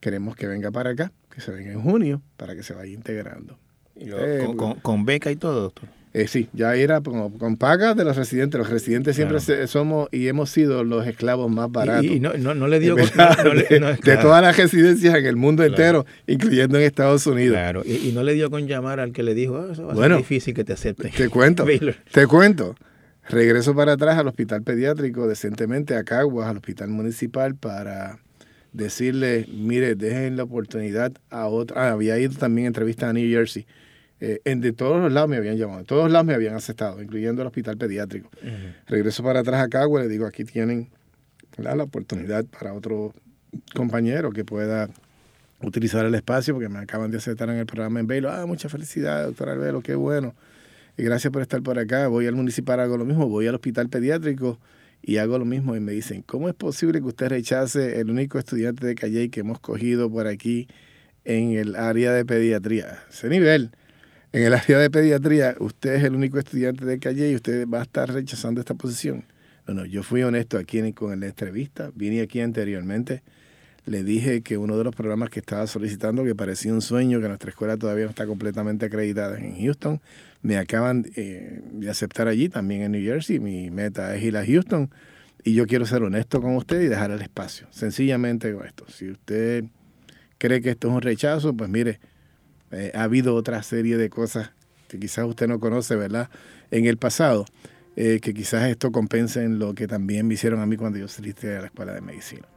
Queremos 0.00 0.36
que 0.36 0.48
venga 0.48 0.70
para 0.70 0.90
acá, 0.90 1.12
que 1.30 1.40
se 1.40 1.50
venga 1.50 1.72
en 1.72 1.80
junio, 1.80 2.20
para 2.36 2.54
que 2.54 2.62
se 2.62 2.74
vaya 2.74 2.92
integrando. 2.92 3.58
Eh, 3.96 4.46
con, 4.82 5.04
beca 5.04 5.30
y 5.30 5.36
todo, 5.36 5.62
doctor. 5.62 5.88
Eh, 6.14 6.28
sí, 6.28 6.48
ya 6.52 6.76
era 6.76 7.00
con, 7.00 7.30
con 7.38 7.56
pagas 7.56 7.96
de 7.96 8.04
los 8.04 8.16
residentes. 8.16 8.56
Los 8.56 8.70
residentes 8.70 9.16
siempre 9.16 9.40
somos 9.66 10.08
y 10.12 10.28
hemos 10.28 10.48
sido 10.48 10.84
los 10.84 11.06
esclavos 11.08 11.50
más 11.50 11.70
baratos. 11.72 12.04
Y, 12.04 12.20
no, 12.20 12.32
le 12.68 12.80
dio... 12.80 12.94
de, 12.94 13.06
todas 14.22 14.40
las 14.40 14.56
residencias 14.56 15.12
en 15.16 15.26
el 15.26 15.34
mundo 15.34 15.64
entero, 15.64 16.06
incluyendo 16.28 16.78
en 16.78 16.84
Estados 16.84 17.26
Unidos. 17.26 17.56
Claro, 17.56 17.82
y, 17.84 18.12
no 18.12 18.22
le 18.22 18.34
dio 18.34 18.48
con 18.48 18.68
llamar 18.68 19.00
al 19.00 19.12
que 19.12 19.24
le 19.24 19.34
dijo, 19.34 19.56
ah, 19.56 19.72
eso 19.72 19.86
va 19.86 19.92
a 19.92 19.96
ser 19.96 20.16
difícil 20.16 20.54
que 20.54 20.62
te 20.62 20.72
acepten. 20.72 21.10
Te 21.10 21.28
cuento, 21.28 21.66
te 22.12 22.26
cuento. 22.28 22.76
Regreso 23.28 23.74
para 23.74 23.94
atrás 23.94 24.16
al 24.16 24.28
hospital 24.28 24.62
pediátrico, 24.62 25.26
decentemente 25.26 25.96
a 25.96 26.04
Caguas, 26.04 26.48
al 26.48 26.58
hospital 26.58 26.90
municipal, 26.90 27.56
para 27.56 28.18
decirle, 28.72 29.48
mire, 29.52 29.96
dejen 29.96 30.36
la 30.36 30.44
oportunidad 30.44 31.12
a 31.30 31.46
otra. 31.46 31.88
Ah, 31.88 31.92
había 31.92 32.18
ido 32.20 32.34
también 32.34 32.66
a 32.66 32.68
entrevista 32.68 33.08
a 33.08 33.12
New 33.12 33.28
Jersey 33.28 33.66
eh, 34.26 34.40
en 34.46 34.62
de 34.62 34.72
todos 34.72 35.02
los 35.02 35.12
lados 35.12 35.28
me 35.28 35.36
habían 35.36 35.58
llamado, 35.58 35.80
de 35.80 35.84
todos 35.84 36.04
los 36.04 36.12
lados 36.12 36.26
me 36.26 36.32
habían 36.32 36.54
aceptado, 36.54 37.02
incluyendo 37.02 37.42
el 37.42 37.48
hospital 37.48 37.76
pediátrico. 37.76 38.30
Regreso 38.86 39.22
para 39.22 39.40
atrás 39.40 39.62
a 39.62 39.68
Cagua, 39.68 40.00
le 40.00 40.08
digo, 40.08 40.24
aquí 40.24 40.44
tienen 40.44 40.88
la 41.58 41.82
oportunidad 41.82 42.46
para 42.46 42.72
otro 42.72 43.12
compañero 43.74 44.32
que 44.32 44.42
pueda 44.42 44.88
utilizar 45.60 46.06
el 46.06 46.14
espacio, 46.14 46.54
porque 46.54 46.70
me 46.70 46.78
acaban 46.78 47.10
de 47.10 47.18
aceptar 47.18 47.50
en 47.50 47.56
el 47.56 47.66
programa 47.66 48.00
en 48.00 48.06
Baylor. 48.06 48.32
Ah, 48.32 48.46
mucha 48.46 48.70
felicidad, 48.70 49.26
doctor 49.26 49.50
Albelo, 49.50 49.82
qué 49.82 49.94
bueno. 49.94 50.34
Y 50.96 51.02
gracias 51.02 51.30
por 51.30 51.42
estar 51.42 51.62
por 51.62 51.78
acá. 51.78 52.08
Voy 52.08 52.26
al 52.26 52.34
municipal, 52.34 52.80
hago 52.80 52.96
lo 52.96 53.04
mismo, 53.04 53.28
voy 53.28 53.46
al 53.46 53.54
hospital 53.54 53.90
pediátrico 53.90 54.58
y 55.02 55.18
hago 55.18 55.38
lo 55.38 55.44
mismo 55.44 55.76
y 55.76 55.80
me 55.80 55.92
dicen, 55.92 56.22
¿cómo 56.22 56.48
es 56.48 56.54
posible 56.54 57.00
que 57.00 57.08
usted 57.08 57.28
rechace 57.28 58.00
el 58.00 58.10
único 58.10 58.38
estudiante 58.38 58.86
de 58.86 58.94
Calle 58.94 59.28
que 59.28 59.40
hemos 59.40 59.60
cogido 59.60 60.10
por 60.10 60.26
aquí 60.28 60.66
en 61.26 61.52
el 61.52 61.76
área 61.76 62.12
de 62.12 62.24
pediatría? 62.24 63.00
Ese 63.10 63.28
nivel. 63.28 63.70
En 64.34 64.42
el 64.42 64.52
área 64.52 64.80
de 64.80 64.90
pediatría, 64.90 65.54
usted 65.60 65.94
es 65.94 66.02
el 66.02 66.16
único 66.16 66.40
estudiante 66.40 66.84
de 66.84 66.98
Calle 66.98 67.30
y 67.30 67.36
usted 67.36 67.68
va 67.68 67.78
a 67.78 67.82
estar 67.82 68.12
rechazando 68.12 68.60
esta 68.60 68.74
posición. 68.74 69.24
No, 69.64 69.74
no, 69.74 69.84
yo 69.84 70.02
fui 70.02 70.24
honesto 70.24 70.58
aquí 70.58 70.92
con 70.92 71.20
la 71.20 71.26
entrevista, 71.26 71.92
vine 71.94 72.20
aquí 72.20 72.40
anteriormente, 72.40 73.22
le 73.86 74.02
dije 74.02 74.40
que 74.40 74.58
uno 74.58 74.76
de 74.76 74.82
los 74.82 74.92
programas 74.92 75.30
que 75.30 75.38
estaba 75.38 75.68
solicitando, 75.68 76.24
que 76.24 76.34
parecía 76.34 76.72
un 76.72 76.82
sueño, 76.82 77.20
que 77.20 77.28
nuestra 77.28 77.50
escuela 77.50 77.76
todavía 77.76 78.06
no 78.06 78.10
está 78.10 78.26
completamente 78.26 78.86
acreditada 78.86 79.38
en 79.38 79.56
Houston, 79.56 80.00
me 80.42 80.56
acaban 80.56 81.06
eh, 81.14 81.60
de 81.70 81.88
aceptar 81.88 82.26
allí, 82.26 82.48
también 82.48 82.82
en 82.82 82.90
New 82.90 83.04
Jersey. 83.04 83.38
Mi 83.38 83.70
meta 83.70 84.16
es 84.16 84.22
ir 84.24 84.36
a 84.36 84.44
Houston 84.44 84.90
y 85.44 85.54
yo 85.54 85.64
quiero 85.68 85.86
ser 85.86 86.02
honesto 86.02 86.42
con 86.42 86.56
usted 86.56 86.80
y 86.80 86.88
dejar 86.88 87.12
el 87.12 87.22
espacio. 87.22 87.68
Sencillamente 87.70 88.52
con 88.52 88.66
esto. 88.66 88.84
Si 88.88 89.08
usted 89.10 89.62
cree 90.38 90.60
que 90.60 90.70
esto 90.70 90.88
es 90.88 90.94
un 90.94 91.02
rechazo, 91.02 91.54
pues 91.54 91.70
mire, 91.70 92.00
eh, 92.70 92.92
ha 92.94 93.02
habido 93.02 93.34
otra 93.34 93.62
serie 93.62 93.96
de 93.96 94.10
cosas 94.10 94.50
que 94.88 94.98
quizás 94.98 95.24
usted 95.26 95.48
no 95.48 95.60
conoce, 95.60 95.96
¿verdad? 95.96 96.30
En 96.70 96.86
el 96.86 96.96
pasado, 96.96 97.44
eh, 97.96 98.20
que 98.20 98.34
quizás 98.34 98.68
esto 98.68 98.90
compense 98.92 99.44
en 99.44 99.58
lo 99.58 99.74
que 99.74 99.86
también 99.86 100.26
me 100.26 100.34
hicieron 100.34 100.60
a 100.60 100.66
mí 100.66 100.76
cuando 100.76 100.98
yo 100.98 101.08
salí 101.08 101.32
de 101.32 101.60
la 101.60 101.66
escuela 101.66 101.92
de 101.92 102.00
medicina. 102.00 102.48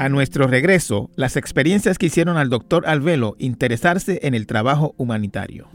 A 0.00 0.08
nuestro 0.08 0.46
regreso, 0.46 1.10
las 1.16 1.36
experiencias 1.36 1.98
que 1.98 2.06
hicieron 2.06 2.36
al 2.36 2.50
doctor 2.50 2.86
Alvelo 2.86 3.34
interesarse 3.38 4.20
en 4.22 4.34
el 4.34 4.46
trabajo 4.46 4.94
humanitario. 4.96 5.68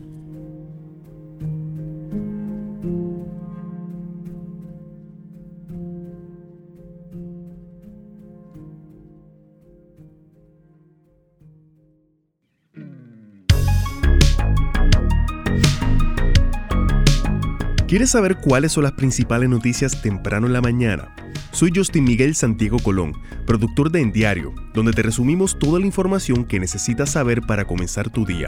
¿Quieres 17.93 18.09
saber 18.09 18.37
cuáles 18.37 18.71
son 18.71 18.85
las 18.85 18.93
principales 18.93 19.47
noticias 19.47 20.01
temprano 20.01 20.47
en 20.47 20.53
la 20.53 20.61
mañana? 20.61 21.13
Soy 21.51 21.71
Justin 21.75 22.05
Miguel 22.05 22.33
Santiago 22.33 22.79
Colón, 22.79 23.13
productor 23.45 23.91
de 23.91 24.01
En 24.01 24.11
Diario, 24.11 24.51
donde 24.73 24.93
te 24.93 25.03
resumimos 25.03 25.59
toda 25.59 25.79
la 25.79 25.85
información 25.85 26.43
que 26.43 26.59
necesitas 26.59 27.11
saber 27.11 27.41
para 27.41 27.65
comenzar 27.65 28.09
tu 28.09 28.25
día. 28.25 28.47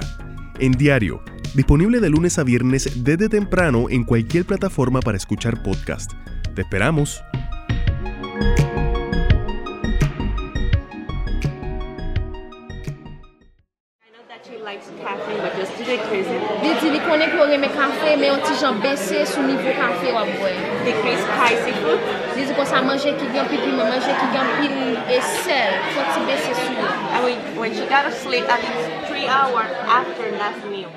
En 0.58 0.71
Diario, 0.71 1.21
disponible 1.53 1.99
de 1.99 2.10
lunes 2.10 2.39
a 2.39 2.43
viernes 2.43 3.03
desde 3.03 3.29
temprano 3.29 3.86
en 3.91 4.03
cualquier 4.03 4.45
plataforma 4.45 4.99
para 4.99 5.17
escuchar 5.17 5.62
podcast. 5.62 6.13
Te 6.55 6.63
esperamos. 6.63 7.21
li 16.95 17.01
konen 17.03 17.31
ki 17.31 17.38
yo 17.38 17.45
reme 17.49 17.69
kafe, 17.75 18.12
men 18.19 18.29
yon 18.29 18.43
ti 18.45 18.53
jan 18.62 18.77
bese 18.84 19.23
sou 19.31 19.43
nivou 19.43 19.73
kafe 19.79 20.13
wap 20.15 20.29
wè. 20.43 20.51
Dekres 20.86 21.25
kaj 21.31 21.55
se 21.65 21.73
kout? 21.81 22.13
Li 22.36 22.45
zi 22.47 22.55
kon 22.60 22.69
sa 22.69 22.84
manje 22.86 23.12
ki 23.19 23.27
gen 23.34 23.49
pil 23.51 23.63
pil, 23.65 23.81
manje 23.81 24.15
ki 24.21 24.29
gen 24.36 24.53
pil 24.60 24.77
e 25.17 25.19
sel, 25.31 25.75
kon 25.95 26.13
ti 26.13 26.23
bese 26.29 26.55
sou. 26.62 26.88
Ah 26.88 26.95
And 27.15 27.23
when, 27.25 27.60
when 27.60 27.75
she 27.75 27.86
got 27.91 28.08
asleep, 28.12 28.47
at 28.55 28.63
least 28.63 29.12
3 29.12 29.27
hours 29.27 29.75
after 29.99 30.31
last 30.39 30.65
meal. 30.71 30.91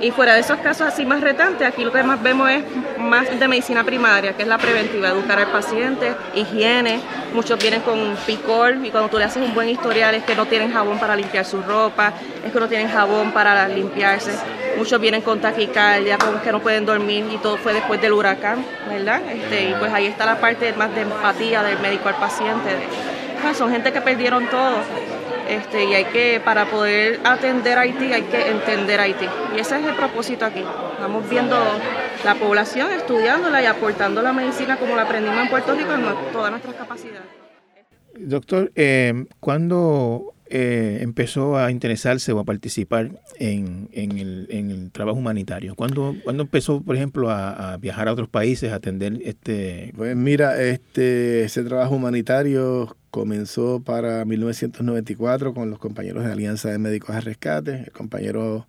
Y 0.00 0.10
fuera 0.10 0.34
de 0.34 0.40
esos 0.40 0.58
casos 0.58 0.88
así 0.88 1.06
más 1.06 1.20
retantes, 1.20 1.66
aquí 1.66 1.84
lo 1.84 1.92
que 1.92 2.02
más 2.02 2.20
vemos 2.20 2.50
es 2.50 2.64
más 2.98 3.38
de 3.38 3.48
medicina 3.48 3.84
primaria, 3.84 4.32
que 4.32 4.42
es 4.42 4.48
la 4.48 4.58
preventiva, 4.58 5.08
educar 5.08 5.38
al 5.38 5.46
paciente, 5.46 6.12
higiene. 6.34 7.00
Muchos 7.32 7.56
vienen 7.60 7.82
con 7.82 8.16
picor 8.26 8.76
y 8.84 8.90
cuando 8.90 9.08
tú 9.08 9.18
le 9.18 9.24
haces 9.24 9.42
un 9.46 9.54
buen 9.54 9.68
historial 9.68 10.16
es 10.16 10.24
que 10.24 10.34
no 10.34 10.46
tienen 10.46 10.72
jabón 10.72 10.98
para 10.98 11.14
limpiar 11.14 11.44
su 11.44 11.62
ropa, 11.62 12.12
es 12.44 12.52
que 12.52 12.58
no 12.58 12.68
tienen 12.68 12.88
jabón 12.88 13.30
para 13.30 13.68
limpiarse. 13.68 14.32
Muchos 14.76 15.00
vienen 15.00 15.22
con 15.22 15.40
taquicardia, 15.40 16.18
con 16.18 16.40
que 16.40 16.50
no 16.50 16.60
pueden 16.60 16.84
dormir 16.84 17.26
y 17.32 17.38
todo 17.38 17.56
fue 17.56 17.72
después 17.72 18.00
del 18.00 18.12
huracán, 18.12 18.64
¿verdad? 18.88 19.22
Este, 19.30 19.70
y 19.70 19.74
pues 19.74 19.92
ahí 19.92 20.06
está 20.06 20.26
la 20.26 20.40
parte 20.40 20.72
más 20.72 20.92
de 20.94 21.02
empatía 21.02 21.62
del 21.62 21.78
médico 21.78 22.08
al 22.08 22.16
paciente. 22.16 22.70
Ah, 23.44 23.54
son 23.54 23.70
gente 23.70 23.92
que 23.92 24.00
perdieron 24.00 24.48
todo 24.48 24.78
este, 25.48 25.84
y 25.84 25.94
hay 25.94 26.04
que, 26.06 26.40
para 26.44 26.66
poder 26.66 27.20
atender 27.24 27.78
Haití, 27.78 28.12
hay 28.12 28.22
que 28.22 28.50
entender 28.50 29.00
Haití. 29.00 29.26
Y 29.56 29.60
ese 29.60 29.78
es 29.78 29.86
el 29.86 29.94
propósito 29.94 30.44
aquí. 30.44 30.64
Estamos 30.92 31.28
viendo 31.28 31.56
la 32.24 32.34
población, 32.34 32.92
estudiándola 32.92 33.62
y 33.62 33.66
aportando 33.66 34.22
la 34.22 34.32
medicina 34.32 34.76
como 34.76 34.96
la 34.96 35.02
aprendimos 35.02 35.40
en 35.42 35.48
Puerto 35.48 35.74
Rico 35.74 35.92
en 35.92 36.32
todas 36.32 36.50
nuestras 36.50 36.74
capacidades. 36.74 37.26
Doctor, 38.14 38.70
eh, 38.74 39.24
¿cuándo 39.40 40.34
eh, 40.54 40.98
empezó 41.00 41.56
a 41.56 41.70
interesarse 41.70 42.30
o 42.32 42.38
a 42.38 42.44
participar 42.44 43.22
en, 43.38 43.88
el, 43.94 44.90
trabajo 44.92 45.18
humanitario? 45.18 45.74
¿Cuándo, 45.74 46.14
empezó, 46.26 46.82
por 46.82 46.94
ejemplo, 46.94 47.30
a, 47.30 47.74
viajar 47.78 48.06
a 48.06 48.12
otros 48.12 48.28
países 48.28 48.70
a 48.70 48.74
atender 48.74 49.18
este...? 49.24 49.94
Pues 49.96 50.14
mira, 50.14 50.62
este, 50.62 51.44
ese 51.44 51.64
trabajo 51.64 51.94
humanitario 51.94 52.94
comenzó 53.10 53.80
para 53.80 54.26
1994 54.26 55.54
con 55.54 55.70
los 55.70 55.78
compañeros 55.78 56.22
de 56.22 56.32
Alianza 56.32 56.70
de 56.70 56.76
Médicos 56.76 57.16
a 57.16 57.22
Rescate, 57.22 57.84
el 57.84 57.92
compañero 57.92 58.66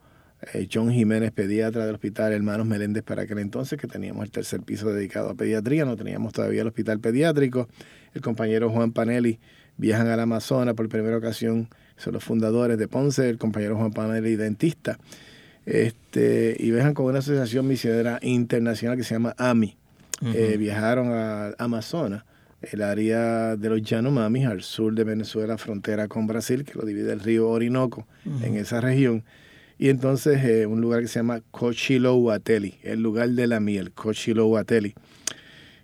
eh, 0.53 0.69
John 0.71 0.89
Jiménez, 0.89 1.33
pediatra 1.33 1.85
del 1.85 1.95
Hospital 1.95 2.31
Hermanos 2.31 2.65
Meléndez 2.65 3.03
para 3.03 3.23
aquel 3.23 3.39
entonces, 3.39 3.77
que 3.77 3.87
teníamos 3.87 4.23
el 4.23 4.31
tercer 4.31 4.61
piso 4.61 4.89
dedicado 4.93 5.31
a 5.31 5.35
pediatría, 5.35 5.83
no 5.83 5.97
teníamos 5.97 6.31
todavía 6.31 6.61
el 6.61 6.67
hospital 6.67 7.01
pediátrico, 7.01 7.67
el 8.13 8.21
compañero 8.21 8.69
Juan 8.69 8.93
Panelli 8.93 9.41
viajan 9.77 10.07
al 10.07 10.19
Amazonas 10.19 10.75
por 10.75 10.89
primera 10.89 11.17
ocasión, 11.17 11.69
son 11.97 12.13
los 12.13 12.23
fundadores 12.23 12.77
de 12.77 12.87
Ponce, 12.87 13.29
el 13.29 13.37
compañero 13.37 13.77
Juan 13.77 13.91
Panelli, 13.91 14.35
dentista, 14.35 14.97
este, 15.65 16.55
y 16.59 16.71
viajan 16.71 16.93
con 16.93 17.05
una 17.05 17.19
asociación 17.19 17.67
misionera 17.67 18.19
internacional 18.21 18.97
que 18.97 19.03
se 19.03 19.15
llama 19.15 19.35
AMI. 19.37 19.77
Eh, 20.33 20.55
viajaron 20.57 21.11
al 21.11 21.55
Amazonas 21.57 22.23
el 22.71 22.81
área 22.81 23.57
de 23.57 23.69
los 23.69 23.81
Yanomamis, 23.81 24.45
al 24.45 24.61
sur 24.61 24.93
de 24.93 25.03
Venezuela, 25.03 25.57
frontera 25.57 26.07
con 26.07 26.27
Brasil, 26.27 26.63
que 26.63 26.73
lo 26.75 26.85
divide 26.85 27.11
el 27.11 27.19
río 27.19 27.49
Orinoco, 27.49 28.07
en 28.41 28.55
esa 28.55 28.79
región. 28.79 29.23
Y 29.77 29.89
entonces 29.89 30.43
eh, 30.45 30.65
un 30.65 30.79
lugar 30.79 31.01
que 31.01 31.07
se 31.07 31.19
llama 31.19 31.41
Cochilohuateli, 31.51 32.75
el 32.83 33.01
lugar 33.01 33.29
de 33.29 33.47
la 33.47 33.59
miel, 33.59 33.91
Cochilohuateli. 33.91 34.95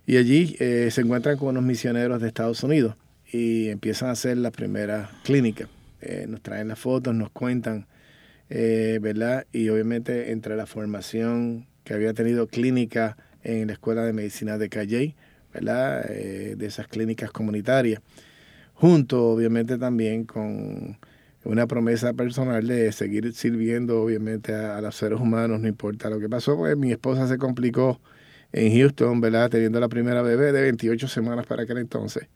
Y 0.06 0.16
allí 0.16 0.56
eh, 0.58 0.88
se 0.90 1.02
encuentran 1.02 1.36
con 1.36 1.48
unos 1.48 1.64
misioneros 1.64 2.20
de 2.22 2.28
Estados 2.28 2.62
Unidos 2.62 2.94
y 3.32 3.68
empiezan 3.68 4.08
a 4.08 4.12
hacer 4.12 4.36
la 4.36 4.50
primera 4.50 5.10
clínica. 5.24 5.68
Eh, 6.00 6.26
nos 6.28 6.40
traen 6.40 6.68
las 6.68 6.78
fotos, 6.78 7.14
nos 7.14 7.30
cuentan, 7.30 7.86
¿verdad? 8.48 9.46
Y 9.52 9.68
obviamente 9.68 10.32
entre 10.32 10.56
la 10.56 10.66
formación 10.66 11.66
que 11.84 11.94
había 11.94 12.14
tenido 12.14 12.48
clínica 12.48 13.16
en 13.42 13.68
la 13.68 13.72
Escuela 13.74 14.02
de 14.04 14.12
Medicina 14.12 14.58
de 14.58 14.68
Calley, 14.68 15.14
¿verdad? 15.52 16.04
Eh, 16.10 16.54
de 16.56 16.66
esas 16.66 16.86
clínicas 16.86 17.30
comunitarias, 17.30 18.00
junto 18.74 19.28
obviamente 19.28 19.78
también 19.78 20.24
con 20.24 20.98
una 21.44 21.66
promesa 21.66 22.12
personal 22.12 22.66
de 22.66 22.92
seguir 22.92 23.32
sirviendo 23.32 24.02
obviamente 24.02 24.54
a, 24.54 24.80
los 24.80 24.94
seres 24.94 25.18
humanos, 25.18 25.60
no 25.60 25.68
importa 25.68 26.10
lo 26.10 26.20
que 26.20 26.28
pasó, 26.28 26.56
pues 26.56 26.76
mi 26.76 26.92
esposa 26.92 27.26
se 27.26 27.38
complicó 27.38 28.00
en 28.52 28.76
Houston, 28.76 29.20
¿verdad? 29.20 29.48
Teniendo 29.50 29.80
la 29.80 29.88
primera 29.88 30.22
bebé 30.22 30.52
de 30.52 30.62
28 30.62 31.08
semanas 31.08 31.46
para 31.46 31.62
aquel 31.62 31.78
entonces. 31.78 32.28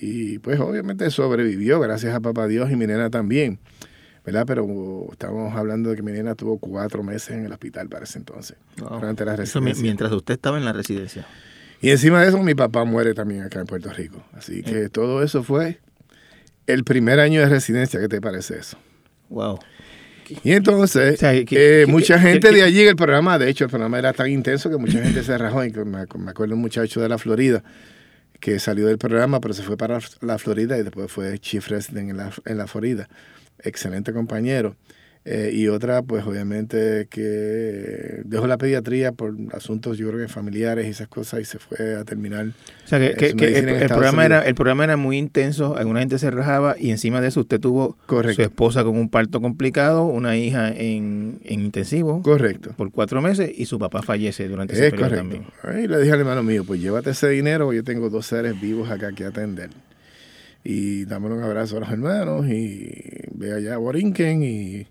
Y 0.00 0.38
pues 0.38 0.60
obviamente 0.60 1.10
sobrevivió, 1.10 1.80
gracias 1.80 2.14
a 2.14 2.20
papá 2.20 2.46
Dios 2.46 2.70
y 2.70 2.76
mi 2.76 2.86
nena 2.86 3.10
también, 3.10 3.58
¿verdad? 4.24 4.44
Pero 4.46 4.66
estamos 5.12 5.54
hablando 5.54 5.90
de 5.90 5.96
que 5.96 6.02
mi 6.02 6.12
nena 6.12 6.34
tuvo 6.34 6.58
cuatro 6.58 7.02
meses 7.02 7.30
en 7.30 7.46
el 7.46 7.52
hospital 7.52 7.88
para 7.88 8.04
ese 8.04 8.18
entonces, 8.18 8.56
durante 8.76 9.24
la 9.24 9.36
residencia. 9.36 9.82
mientras 9.82 10.12
usted 10.12 10.34
estaba 10.34 10.58
en 10.58 10.64
la 10.64 10.72
residencia. 10.72 11.26
Y 11.80 11.90
encima 11.90 12.22
de 12.22 12.28
eso, 12.28 12.42
mi 12.42 12.54
papá 12.54 12.84
muere 12.84 13.12
también 13.12 13.42
acá 13.42 13.60
en 13.60 13.66
Puerto 13.66 13.92
Rico. 13.92 14.24
Así 14.32 14.62
que 14.62 14.88
todo 14.88 15.22
eso 15.22 15.42
fue 15.42 15.80
el 16.66 16.82
primer 16.82 17.20
año 17.20 17.40
de 17.40 17.48
residencia. 17.48 18.00
¿Qué 18.00 18.08
te 18.08 18.20
parece 18.22 18.58
eso? 18.58 18.78
Wow. 19.28 19.58
Y 20.42 20.52
entonces, 20.52 21.22
eh, 21.22 21.84
mucha 21.86 22.18
gente 22.18 22.52
de 22.52 22.62
allí, 22.62 22.80
el 22.80 22.96
programa, 22.96 23.38
de 23.38 23.50
hecho, 23.50 23.64
el 23.64 23.70
programa 23.70 23.98
era 23.98 24.14
tan 24.14 24.30
intenso 24.30 24.70
que 24.70 24.78
mucha 24.78 25.02
gente 25.02 25.22
se 25.22 25.36
rajó. 25.36 25.64
Y 25.64 25.72
me, 25.72 26.00
acuerdo 26.00 26.54
un 26.54 26.60
muchacho 26.60 27.00
de 27.00 27.08
la 27.08 27.18
Florida 27.18 27.62
que 28.44 28.58
salió 28.58 28.86
del 28.86 28.98
programa, 28.98 29.40
pero 29.40 29.54
se 29.54 29.62
fue 29.62 29.78
para 29.78 29.98
la 30.20 30.36
Florida 30.36 30.76
y 30.76 30.82
después 30.82 31.10
fue 31.10 31.38
chief 31.38 31.66
resident 31.68 32.10
en 32.10 32.18
la, 32.18 32.30
en 32.44 32.58
la 32.58 32.66
Florida. 32.66 33.08
Excelente 33.58 34.12
compañero. 34.12 34.76
Eh, 35.26 35.52
y 35.54 35.68
otra, 35.68 36.02
pues 36.02 36.22
obviamente 36.26 37.06
que 37.08 38.20
dejó 38.26 38.46
la 38.46 38.58
pediatría 38.58 39.12
por 39.12 39.34
asuntos, 39.52 39.96
yo 39.96 40.08
creo 40.08 40.20
que 40.20 40.28
familiares 40.28 40.86
y 40.86 40.90
esas 40.90 41.08
cosas, 41.08 41.40
y 41.40 41.44
se 41.46 41.58
fue 41.58 41.96
a 41.96 42.04
terminar. 42.04 42.48
O 42.84 42.86
sea, 42.86 42.98
que, 42.98 43.28
el, 43.28 43.88
programa 43.88 44.26
era, 44.26 44.42
el 44.42 44.54
programa 44.54 44.84
era 44.84 44.98
muy 44.98 45.16
intenso, 45.16 45.78
alguna 45.78 46.00
gente 46.00 46.18
se 46.18 46.30
rajaba 46.30 46.76
y 46.78 46.90
encima 46.90 47.22
de 47.22 47.28
eso 47.28 47.40
usted 47.40 47.58
tuvo 47.58 47.96
su 48.06 48.42
esposa 48.42 48.84
con 48.84 48.98
un 48.98 49.08
parto 49.08 49.40
complicado, 49.40 50.04
una 50.04 50.36
hija 50.36 50.68
en, 50.68 51.40
intensivo. 51.46 52.20
Correcto. 52.20 52.74
Por 52.76 52.90
cuatro 52.90 53.22
meses 53.22 53.50
y 53.56 53.64
su 53.64 53.78
papá 53.78 54.02
fallece 54.02 54.46
durante 54.46 54.74
ese 54.74 54.90
periodo 54.90 55.16
también. 55.16 55.46
Y 55.82 55.88
le 55.88 56.00
dije 56.00 56.12
al 56.12 56.20
hermano 56.20 56.42
mío, 56.42 56.64
pues 56.66 56.82
llévate 56.82 57.10
ese 57.10 57.30
dinero, 57.30 57.72
yo 57.72 57.82
tengo 57.82 58.10
dos 58.10 58.26
seres 58.26 58.60
vivos 58.60 58.90
acá 58.90 59.12
que 59.12 59.24
atender. 59.24 59.70
Y 60.64 61.06
dame 61.06 61.28
un 61.28 61.42
abrazo 61.42 61.78
a 61.78 61.80
los 61.80 61.90
hermanos 61.90 62.46
y 62.46 62.90
ve 63.32 63.54
allá 63.54 63.74
a 63.74 63.78
Borinquen 63.78 64.42
y 64.42 64.86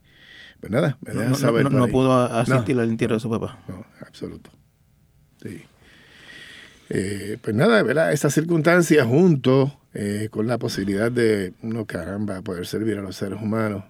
pues 0.64 0.72
nada, 0.72 0.98
me 1.02 1.12
deja 1.12 1.30
no, 1.30 1.36
saber. 1.36 1.70
No, 1.70 1.88
pudo 1.90 2.14
asistir 2.14 2.80
al 2.80 2.88
entierro 2.88 3.16
de 3.16 3.20
su 3.20 3.30
papá. 3.30 3.60
No, 3.68 3.86
absoluto. 4.00 4.50
Sí. 5.42 5.62
Eh, 6.90 7.38
pues 7.42 7.54
nada, 7.54 7.84
¿verdad? 7.84 8.14
Esta 8.14 8.30
circunstancia 8.30 9.04
junto 9.04 9.78
eh, 9.94 10.30
con 10.32 10.48
la 10.48 10.58
posibilidad 10.58 11.12
de, 11.12 11.52
uno 11.64 11.86
caramba, 11.86 12.42
poder 12.44 12.66
servir 12.66 12.98
a 12.98 13.02
los 13.02 13.18
seres 13.18 13.42
humanos, 13.42 13.84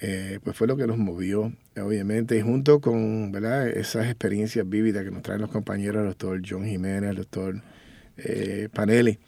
eh, 0.00 0.40
pues 0.42 0.56
fue 0.56 0.66
lo 0.66 0.76
que 0.76 0.88
nos 0.88 0.98
movió, 0.98 1.52
obviamente, 1.80 2.36
y 2.36 2.40
junto 2.40 2.80
con 2.80 3.30
¿verdad? 3.30 3.68
esas 3.68 4.06
experiencias 4.06 4.68
vívidas 4.68 5.04
que 5.04 5.12
nos 5.12 5.22
traen 5.22 5.40
los 5.40 5.52
compañeros, 5.52 6.02
el 6.02 6.08
doctor 6.08 6.42
John 6.44 6.64
Jiménez, 6.64 7.10
el 7.10 7.16
doctor 7.18 7.62
Panelli, 8.72 9.20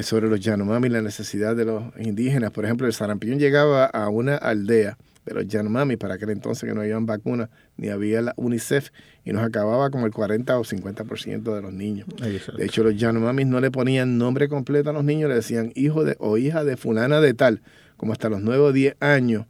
sobre 0.00 0.28
los 0.28 0.40
Yanomami, 0.40 0.88
la 0.88 1.02
necesidad 1.02 1.54
de 1.54 1.66
los 1.66 1.84
indígenas. 1.98 2.52
Por 2.52 2.64
ejemplo, 2.64 2.86
el 2.86 2.94
sarampión 2.94 3.38
llegaba 3.38 3.84
a 3.84 4.08
una 4.08 4.36
aldea 4.36 4.96
de 5.28 5.34
los 5.34 5.46
Yanomami, 5.46 5.96
para 5.96 6.14
aquel 6.14 6.30
entonces 6.30 6.68
que 6.68 6.74
no 6.74 6.80
habían 6.80 7.06
vacunas, 7.06 7.50
ni 7.76 7.88
había 7.88 8.22
la 8.22 8.34
UNICEF, 8.36 8.90
y 9.24 9.32
nos 9.32 9.44
acababa 9.44 9.90
como 9.90 10.06
el 10.06 10.12
40 10.12 10.58
o 10.58 10.64
50% 10.64 11.54
de 11.54 11.62
los 11.62 11.72
niños. 11.72 12.08
De 12.56 12.64
hecho, 12.64 12.82
los 12.82 12.96
Yanomami 12.96 13.44
no 13.44 13.60
le 13.60 13.70
ponían 13.70 14.18
nombre 14.18 14.48
completo 14.48 14.90
a 14.90 14.92
los 14.92 15.04
niños, 15.04 15.28
le 15.28 15.36
decían 15.36 15.72
hijo 15.74 16.04
de 16.04 16.16
o 16.18 16.38
hija 16.38 16.64
de 16.64 16.76
fulana 16.76 17.20
de 17.20 17.34
tal, 17.34 17.62
como 17.96 18.12
hasta 18.12 18.28
los 18.28 18.40
9 18.40 18.62
o 18.62 18.72
10 18.72 18.96
años, 19.00 19.46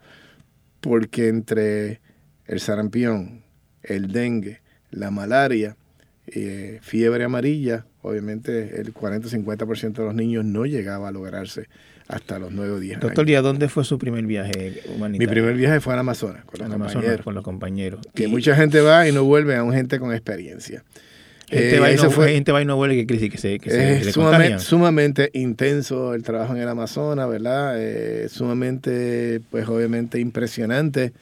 porque 0.80 1.28
entre 1.28 2.00
el 2.46 2.60
sarampión, 2.60 3.44
el 3.82 4.12
dengue, 4.12 4.60
la 4.90 5.10
malaria, 5.10 5.76
eh, 6.26 6.78
fiebre 6.82 7.24
amarilla, 7.24 7.86
obviamente 8.02 8.80
el 8.80 8.92
40 8.92 9.28
o 9.28 9.30
50% 9.30 9.92
de 9.92 10.04
los 10.04 10.14
niños 10.14 10.44
no 10.44 10.66
llegaba 10.66 11.08
a 11.08 11.12
lograrse 11.12 11.68
hasta 12.08 12.38
los 12.38 12.52
9 12.52 12.72
o 12.72 12.80
10 12.80 13.00
Doctor 13.00 13.26
Díaz, 13.26 13.42
¿dónde 13.42 13.68
fue 13.68 13.84
su 13.84 13.98
primer 13.98 14.24
viaje 14.24 14.82
humanitario? 14.94 15.18
Mi 15.18 15.26
primer 15.26 15.54
viaje 15.54 15.80
fue 15.80 15.92
al 15.92 15.98
Amazonas, 16.00 16.44
con 16.46 16.58
los, 16.60 16.70
compañeros, 16.70 17.20
con 17.22 17.34
los 17.34 17.44
compañeros. 17.44 18.00
Que 18.14 18.28
mucha 18.28 18.56
gente 18.56 18.80
va 18.80 19.06
y 19.06 19.12
no 19.12 19.24
vuelve, 19.24 19.56
a 19.56 19.62
un 19.62 19.72
gente 19.72 19.98
con 20.00 20.12
experiencia. 20.12 20.82
Gente, 21.48 21.76
eh, 21.76 21.80
va, 21.80 21.92
y 21.92 21.96
no, 21.96 22.10
fue, 22.10 22.32
gente 22.32 22.52
va 22.52 22.60
y 22.60 22.64
no 22.64 22.76
vuelve, 22.76 23.06
que, 23.06 23.30
que 23.30 23.38
se, 23.38 23.58
que 23.58 23.98
es 23.98 24.12
sumamente, 24.12 24.58
sumamente, 24.58 25.30
intenso 25.34 26.14
el 26.14 26.22
trabajo 26.22 26.54
en 26.54 26.62
el 26.62 26.68
Amazonas, 26.68 27.28
¿verdad? 27.28 27.74
Eh, 27.78 28.28
sumamente, 28.30 29.40
pues 29.50 29.68
obviamente 29.68 30.18
impresionante. 30.18 31.12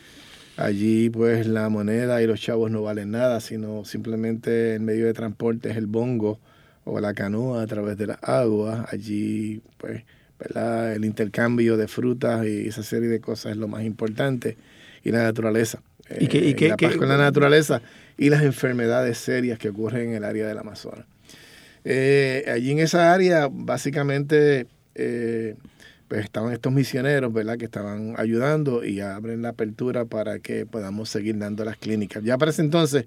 Allí 0.57 1.11
pues 1.11 1.47
la 1.47 1.69
moneda 1.69 2.23
y 2.23 2.27
los 2.27 2.41
chavos 2.41 2.71
no 2.71 2.83
valen 2.83 3.11
nada, 3.11 3.41
sino 3.41 3.85
simplemente 3.85 4.77
el 4.77 4.81
medio 4.81 5.05
de 5.07 5.13
transporte 5.13 5.71
es 5.71 5.77
el 5.77 5.87
bongo 5.87 6.41
o 6.85 6.99
la 6.99 7.13
canoa 7.13 7.63
a 7.63 7.67
través 7.67 7.99
de 7.99 8.07
las 8.07 8.19
aguas. 8.23 8.87
Allí 8.91 9.61
pues 9.77 10.03
el 10.39 11.05
intercambio 11.05 11.77
de 11.77 11.89
frutas 11.89 12.47
y 12.47 12.69
esa 12.69 12.83
serie 12.83 13.09
de 13.09 13.21
cosas 13.21 13.53
es 13.53 13.59
lo 13.59 13.69
más 13.69 13.85
importante. 13.85 14.57
Y 15.03 15.13
la 15.13 15.23
naturaleza. 15.23 15.81
¿Y, 16.19 16.27
qué, 16.29 16.39
y 16.39 16.65
eh, 16.65 16.69
la 16.69 16.77
paz 16.77 16.97
con 16.97 17.09
la 17.09 17.17
naturaleza 17.17 17.81
y 18.17 18.31
las 18.31 18.43
enfermedades 18.43 19.19
serias 19.19 19.59
que 19.59 19.69
ocurren 19.69 20.11
en 20.11 20.15
el 20.17 20.25
área 20.25 20.47
del 20.47 20.59
Amazonas. 20.59 21.07
Eh, 21.85 22.45
allí 22.53 22.73
en 22.73 22.81
esa 22.81 23.13
área, 23.13 23.49
básicamente, 23.51 24.67
eh, 24.95 25.55
pues 26.09 26.25
estaban 26.25 26.53
estos 26.53 26.73
misioneros, 26.73 27.33
¿verdad?, 27.33 27.57
que 27.57 27.65
estaban 27.67 28.15
ayudando 28.19 28.85
y 28.85 29.01
abren 29.01 29.43
la 29.43 29.51
apertura 29.51 30.05
para 30.05 30.39
que 30.39 30.67
podamos 30.67 31.09
seguir 31.09 31.39
dando 31.39 31.65
las 31.65 31.77
clínicas. 31.77 32.23
Ya 32.25 32.39
para 32.39 32.51
ese 32.51 32.63
entonces, 32.63 33.07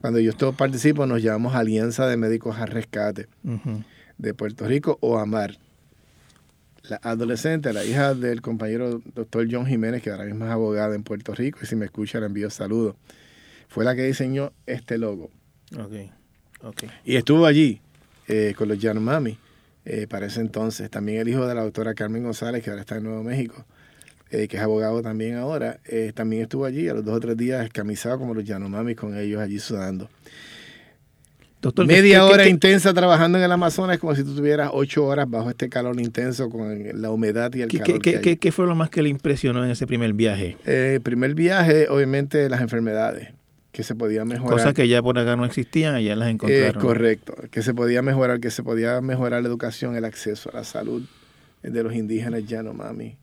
cuando 0.00 0.18
yo 0.18 0.30
estoy 0.30 0.52
participo, 0.52 1.06
nos 1.06 1.22
llamamos 1.22 1.54
Alianza 1.54 2.06
de 2.06 2.16
Médicos 2.16 2.58
al 2.58 2.68
Rescate 2.68 3.28
de 4.18 4.34
Puerto 4.34 4.66
Rico 4.66 4.98
o 5.00 5.18
AMAR 5.18 5.58
la 6.84 6.96
adolescente, 7.02 7.72
la 7.72 7.84
hija 7.84 8.14
del 8.14 8.40
compañero 8.40 9.02
doctor 9.14 9.46
John 9.50 9.66
Jiménez, 9.66 10.02
que 10.02 10.10
ahora 10.10 10.24
mismo 10.24 10.44
es 10.44 10.50
abogada 10.50 10.94
en 10.94 11.02
Puerto 11.02 11.34
Rico, 11.34 11.58
y 11.62 11.66
si 11.66 11.76
me 11.76 11.84
escucha 11.86 12.20
le 12.20 12.26
envío 12.26 12.50
saludos, 12.50 12.96
fue 13.68 13.84
la 13.84 13.94
que 13.94 14.02
diseñó 14.04 14.52
este 14.66 14.98
logo. 14.98 15.30
Okay. 15.72 16.10
Okay. 16.62 16.90
Y 17.04 17.16
estuvo 17.16 17.46
allí 17.46 17.80
eh, 18.28 18.54
con 18.56 18.68
los 18.68 18.78
Yanomami 18.78 19.38
eh, 19.84 20.06
para 20.08 20.26
ese 20.26 20.40
entonces. 20.40 20.90
También 20.90 21.20
el 21.20 21.28
hijo 21.28 21.46
de 21.46 21.54
la 21.54 21.62
doctora 21.62 21.94
Carmen 21.94 22.24
González, 22.24 22.62
que 22.62 22.70
ahora 22.70 22.82
está 22.82 22.96
en 22.96 23.04
Nuevo 23.04 23.22
México, 23.22 23.64
eh, 24.30 24.48
que 24.48 24.56
es 24.56 24.62
abogado 24.62 25.02
también 25.02 25.36
ahora, 25.36 25.80
también 26.14 26.42
estuvo 26.42 26.64
allí 26.64 26.88
a 26.88 26.94
los 26.94 27.04
dos 27.04 27.16
o 27.16 27.20
tres 27.20 27.36
días 27.36 27.64
escamisado 27.64 28.18
como 28.18 28.34
los 28.34 28.44
Yanomami 28.44 28.94
con 28.94 29.16
ellos 29.16 29.40
allí 29.40 29.58
sudando. 29.58 30.08
Media 31.86 32.24
hora 32.24 32.48
intensa 32.48 32.94
trabajando 32.94 33.38
en 33.38 33.44
el 33.44 33.52
Amazonas 33.52 33.94
es 33.94 34.00
como 34.00 34.14
si 34.14 34.24
tú 34.24 34.34
tuvieras 34.34 34.70
ocho 34.72 35.04
horas 35.04 35.28
bajo 35.28 35.50
este 35.50 35.68
calor 35.68 36.00
intenso 36.00 36.48
con 36.48 37.00
la 37.00 37.10
humedad 37.10 37.52
y 37.54 37.62
el 37.62 37.68
calor. 37.68 38.00
¿Qué, 38.00 38.38
qué, 38.38 38.52
fue 38.52 38.66
lo 38.66 38.74
más 38.74 38.88
que 38.88 39.02
le 39.02 39.10
impresionó 39.10 39.64
en 39.64 39.70
ese 39.70 39.86
primer 39.86 40.14
viaje? 40.14 40.56
Eh, 40.64 40.94
el 40.94 41.00
primer 41.02 41.34
viaje, 41.34 41.88
obviamente, 41.88 42.48
las 42.48 42.62
enfermedades 42.62 43.28
que 43.72 43.82
se 43.82 43.94
podían 43.94 44.26
mejorar. 44.26 44.52
Cosas 44.52 44.74
que 44.74 44.88
ya 44.88 45.02
por 45.02 45.18
acá 45.18 45.36
no 45.36 45.44
existían, 45.44 45.94
allá 45.94 46.16
las 46.16 46.30
encontraron. 46.30 46.76
Es 46.76 46.82
correcto, 46.82 47.34
que 47.50 47.62
se 47.62 47.74
podía 47.74 48.00
mejorar, 48.02 48.40
que 48.40 48.50
se 48.50 48.62
podía 48.62 49.00
mejorar 49.00 49.42
la 49.42 49.48
educación, 49.48 49.96
el 49.96 50.04
acceso 50.06 50.50
a 50.50 50.56
la 50.56 50.64
salud 50.64 51.02
de 51.62 51.82
los 51.82 51.94
indígenas 51.94 52.42
mami 52.74 53.18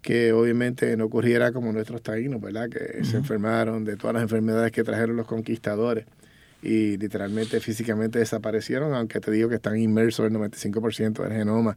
que 0.00 0.32
obviamente 0.32 0.96
no 0.96 1.04
ocurriera 1.04 1.52
como 1.52 1.72
nuestros 1.72 2.02
taínos, 2.02 2.40
¿verdad? 2.40 2.70
Que 2.70 3.04
se 3.04 3.18
enfermaron 3.18 3.84
de 3.84 3.96
todas 3.96 4.14
las 4.14 4.22
enfermedades 4.22 4.72
que 4.72 4.82
trajeron 4.82 5.16
los 5.16 5.26
conquistadores 5.26 6.06
y 6.62 6.96
literalmente 6.96 7.60
físicamente 7.60 8.18
desaparecieron, 8.18 8.94
aunque 8.94 9.20
te 9.20 9.30
digo 9.30 9.48
que 9.48 9.56
están 9.56 9.78
inmersos 9.78 10.26
el 10.26 10.32
95% 10.32 11.22
del 11.22 11.32
genoma 11.32 11.76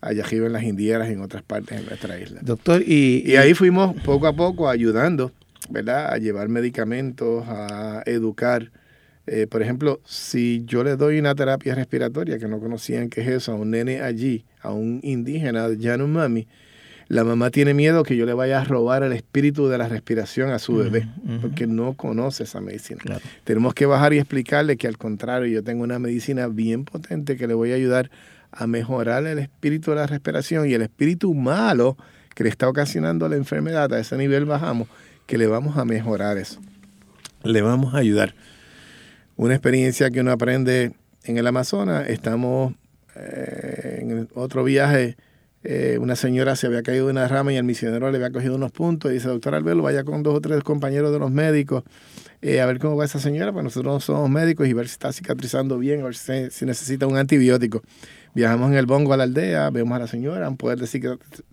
allá 0.00 0.24
arriba 0.24 0.46
en 0.46 0.52
las 0.52 0.64
Indieras 0.64 1.08
y 1.08 1.12
en 1.12 1.22
otras 1.22 1.42
partes 1.42 1.80
de 1.80 1.86
nuestra 1.86 2.18
isla. 2.18 2.40
Doctor, 2.42 2.82
y, 2.82 3.22
y 3.24 3.36
ahí 3.36 3.54
fuimos 3.54 3.94
poco 4.02 4.26
a 4.26 4.34
poco 4.34 4.68
ayudando, 4.68 5.32
¿verdad? 5.70 6.12
A 6.12 6.18
llevar 6.18 6.48
medicamentos, 6.48 7.44
a 7.48 8.02
educar. 8.06 8.70
Eh, 9.26 9.46
por 9.46 9.62
ejemplo, 9.62 10.00
si 10.04 10.62
yo 10.66 10.84
le 10.84 10.96
doy 10.96 11.18
una 11.18 11.34
terapia 11.34 11.74
respiratoria, 11.74 12.38
que 12.38 12.48
no 12.48 12.60
conocían 12.60 13.08
qué 13.08 13.22
es 13.22 13.28
eso, 13.28 13.52
a 13.52 13.54
un 13.54 13.70
nene 13.70 14.02
allí, 14.02 14.44
a 14.60 14.72
un 14.72 15.00
indígena, 15.02 15.72
Yanomami, 15.72 16.46
la 17.08 17.24
mamá 17.24 17.50
tiene 17.50 17.74
miedo 17.74 18.02
que 18.02 18.16
yo 18.16 18.26
le 18.26 18.32
vaya 18.32 18.60
a 18.60 18.64
robar 18.64 19.02
el 19.02 19.12
espíritu 19.12 19.68
de 19.68 19.78
la 19.78 19.88
respiración 19.88 20.50
a 20.50 20.58
su 20.58 20.76
bebé, 20.76 21.08
porque 21.40 21.66
no 21.66 21.94
conoce 21.94 22.44
esa 22.44 22.60
medicina. 22.60 23.02
Tenemos 23.44 23.74
que 23.74 23.86
bajar 23.86 24.14
y 24.14 24.18
explicarle 24.18 24.76
que 24.76 24.86
al 24.86 24.96
contrario, 24.96 25.46
yo 25.46 25.62
tengo 25.62 25.84
una 25.84 25.98
medicina 25.98 26.48
bien 26.48 26.84
potente 26.84 27.36
que 27.36 27.46
le 27.46 27.54
voy 27.54 27.72
a 27.72 27.74
ayudar 27.74 28.10
a 28.52 28.66
mejorar 28.66 29.26
el 29.26 29.38
espíritu 29.38 29.90
de 29.90 29.96
la 29.96 30.06
respiración 30.06 30.68
y 30.68 30.74
el 30.74 30.82
espíritu 30.82 31.34
malo 31.34 31.96
que 32.34 32.44
le 32.44 32.50
está 32.50 32.68
ocasionando 32.68 33.28
la 33.28 33.36
enfermedad, 33.36 33.92
a 33.92 34.00
ese 34.00 34.16
nivel 34.16 34.44
bajamos, 34.44 34.88
que 35.26 35.38
le 35.38 35.46
vamos 35.46 35.76
a 35.76 35.84
mejorar 35.84 36.38
eso. 36.38 36.60
Le 37.42 37.62
vamos 37.62 37.94
a 37.94 37.98
ayudar. 37.98 38.34
Una 39.36 39.54
experiencia 39.54 40.10
que 40.10 40.20
uno 40.20 40.32
aprende 40.32 40.92
en 41.24 41.38
el 41.38 41.46
Amazonas, 41.46 42.08
estamos 42.08 42.74
eh, 43.16 43.98
en 44.00 44.28
otro 44.34 44.64
viaje 44.64 45.16
eh, 45.64 45.98
una 46.00 46.14
señora 46.14 46.56
se 46.56 46.66
había 46.66 46.82
caído 46.82 47.06
de 47.06 47.12
una 47.12 47.26
rama 47.26 47.52
y 47.52 47.56
el 47.56 47.64
misionero 47.64 48.10
le 48.10 48.18
había 48.18 48.30
cogido 48.30 48.54
unos 48.54 48.70
puntos 48.70 49.10
y 49.10 49.14
dice, 49.14 49.28
doctor 49.28 49.54
Albelo, 49.54 49.82
vaya 49.82 50.04
con 50.04 50.22
dos 50.22 50.34
o 50.34 50.40
tres 50.40 50.62
compañeros 50.62 51.12
de 51.12 51.18
los 51.18 51.30
médicos 51.30 51.84
eh, 52.46 52.60
a 52.60 52.66
ver 52.66 52.78
cómo 52.78 52.94
va 52.94 53.06
esa 53.06 53.18
señora, 53.18 53.54
pues 53.54 53.64
nosotros 53.64 53.94
no 53.94 54.00
somos 54.00 54.28
médicos 54.28 54.68
y 54.68 54.74
ver 54.74 54.86
si 54.86 54.92
está 54.92 55.10
cicatrizando 55.14 55.78
bien, 55.78 56.02
a 56.02 56.04
ver 56.04 56.14
si, 56.14 56.66
necesita 56.66 57.06
un 57.06 57.16
antibiótico. 57.16 57.80
Viajamos 58.34 58.70
en 58.70 58.76
el 58.76 58.84
bongo 58.84 59.14
a 59.14 59.16
la 59.16 59.24
aldea, 59.24 59.70
vemos 59.70 59.96
a 59.96 60.00
la 60.00 60.06
señora, 60.06 60.46
un 60.46 60.58
poder 60.58 60.78
de 60.78 60.86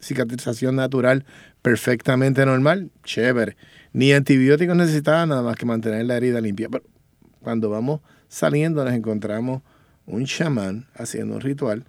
cicatrización 0.02 0.76
natural 0.76 1.24
perfectamente 1.62 2.46
normal, 2.46 2.92
chévere. 3.06 3.56
Ni 3.94 4.12
antibióticos 4.12 4.76
necesitaba 4.76 5.26
nada 5.26 5.42
más 5.42 5.56
que 5.56 5.66
mantener 5.66 6.06
la 6.06 6.18
herida 6.18 6.42
limpia. 6.42 6.68
Pero 6.70 6.84
cuando 7.42 7.70
vamos 7.70 8.02
saliendo 8.28 8.84
nos 8.84 8.94
encontramos 8.94 9.62
un 10.06 10.26
chamán 10.26 10.88
haciendo 10.96 11.36
un 11.36 11.42
ritual 11.42 11.86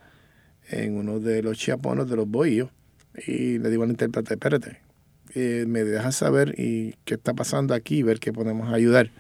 en 0.73 0.97
uno 0.97 1.21
de 1.21 1.43
los 1.43 1.59
chiaponos 1.59 2.09
de 2.09 2.17
los 2.17 2.29
bohíos 2.29 2.71
y 3.27 3.59
le 3.59 3.71
digo 3.71 3.83
al 3.83 3.91
intérprete, 3.91 4.35
espérate, 4.35 4.81
eh, 5.35 5.65
me 5.67 5.85
dejas 5.85 6.17
saber 6.17 6.55
y 6.59 6.95
qué 7.05 7.15
está 7.15 7.35
pasando 7.35 7.75
aquí, 7.75 8.03
ver 8.03 8.21
qué 8.21 8.33
podemos 8.33 8.73
ayudar. 8.73 9.11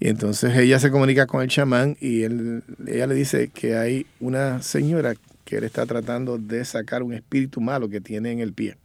Y 0.00 0.08
entonces 0.08 0.56
ella 0.56 0.78
se 0.78 0.90
comunica 0.90 1.26
con 1.26 1.42
el 1.42 1.48
chamán 1.48 1.96
y 2.00 2.22
él, 2.22 2.64
ella 2.86 3.06
le 3.06 3.14
dice 3.14 3.48
que 3.48 3.76
hay 3.76 4.06
una 4.18 4.62
señora 4.62 5.14
que 5.44 5.58
él 5.58 5.64
está 5.64 5.86
tratando 5.86 6.38
de 6.38 6.64
sacar 6.64 7.02
un 7.02 7.12
espíritu 7.12 7.60
malo 7.60 7.88
que 7.88 8.00
tiene 8.00 8.32
en 8.32 8.40
el 8.40 8.52
pie. 8.52 8.76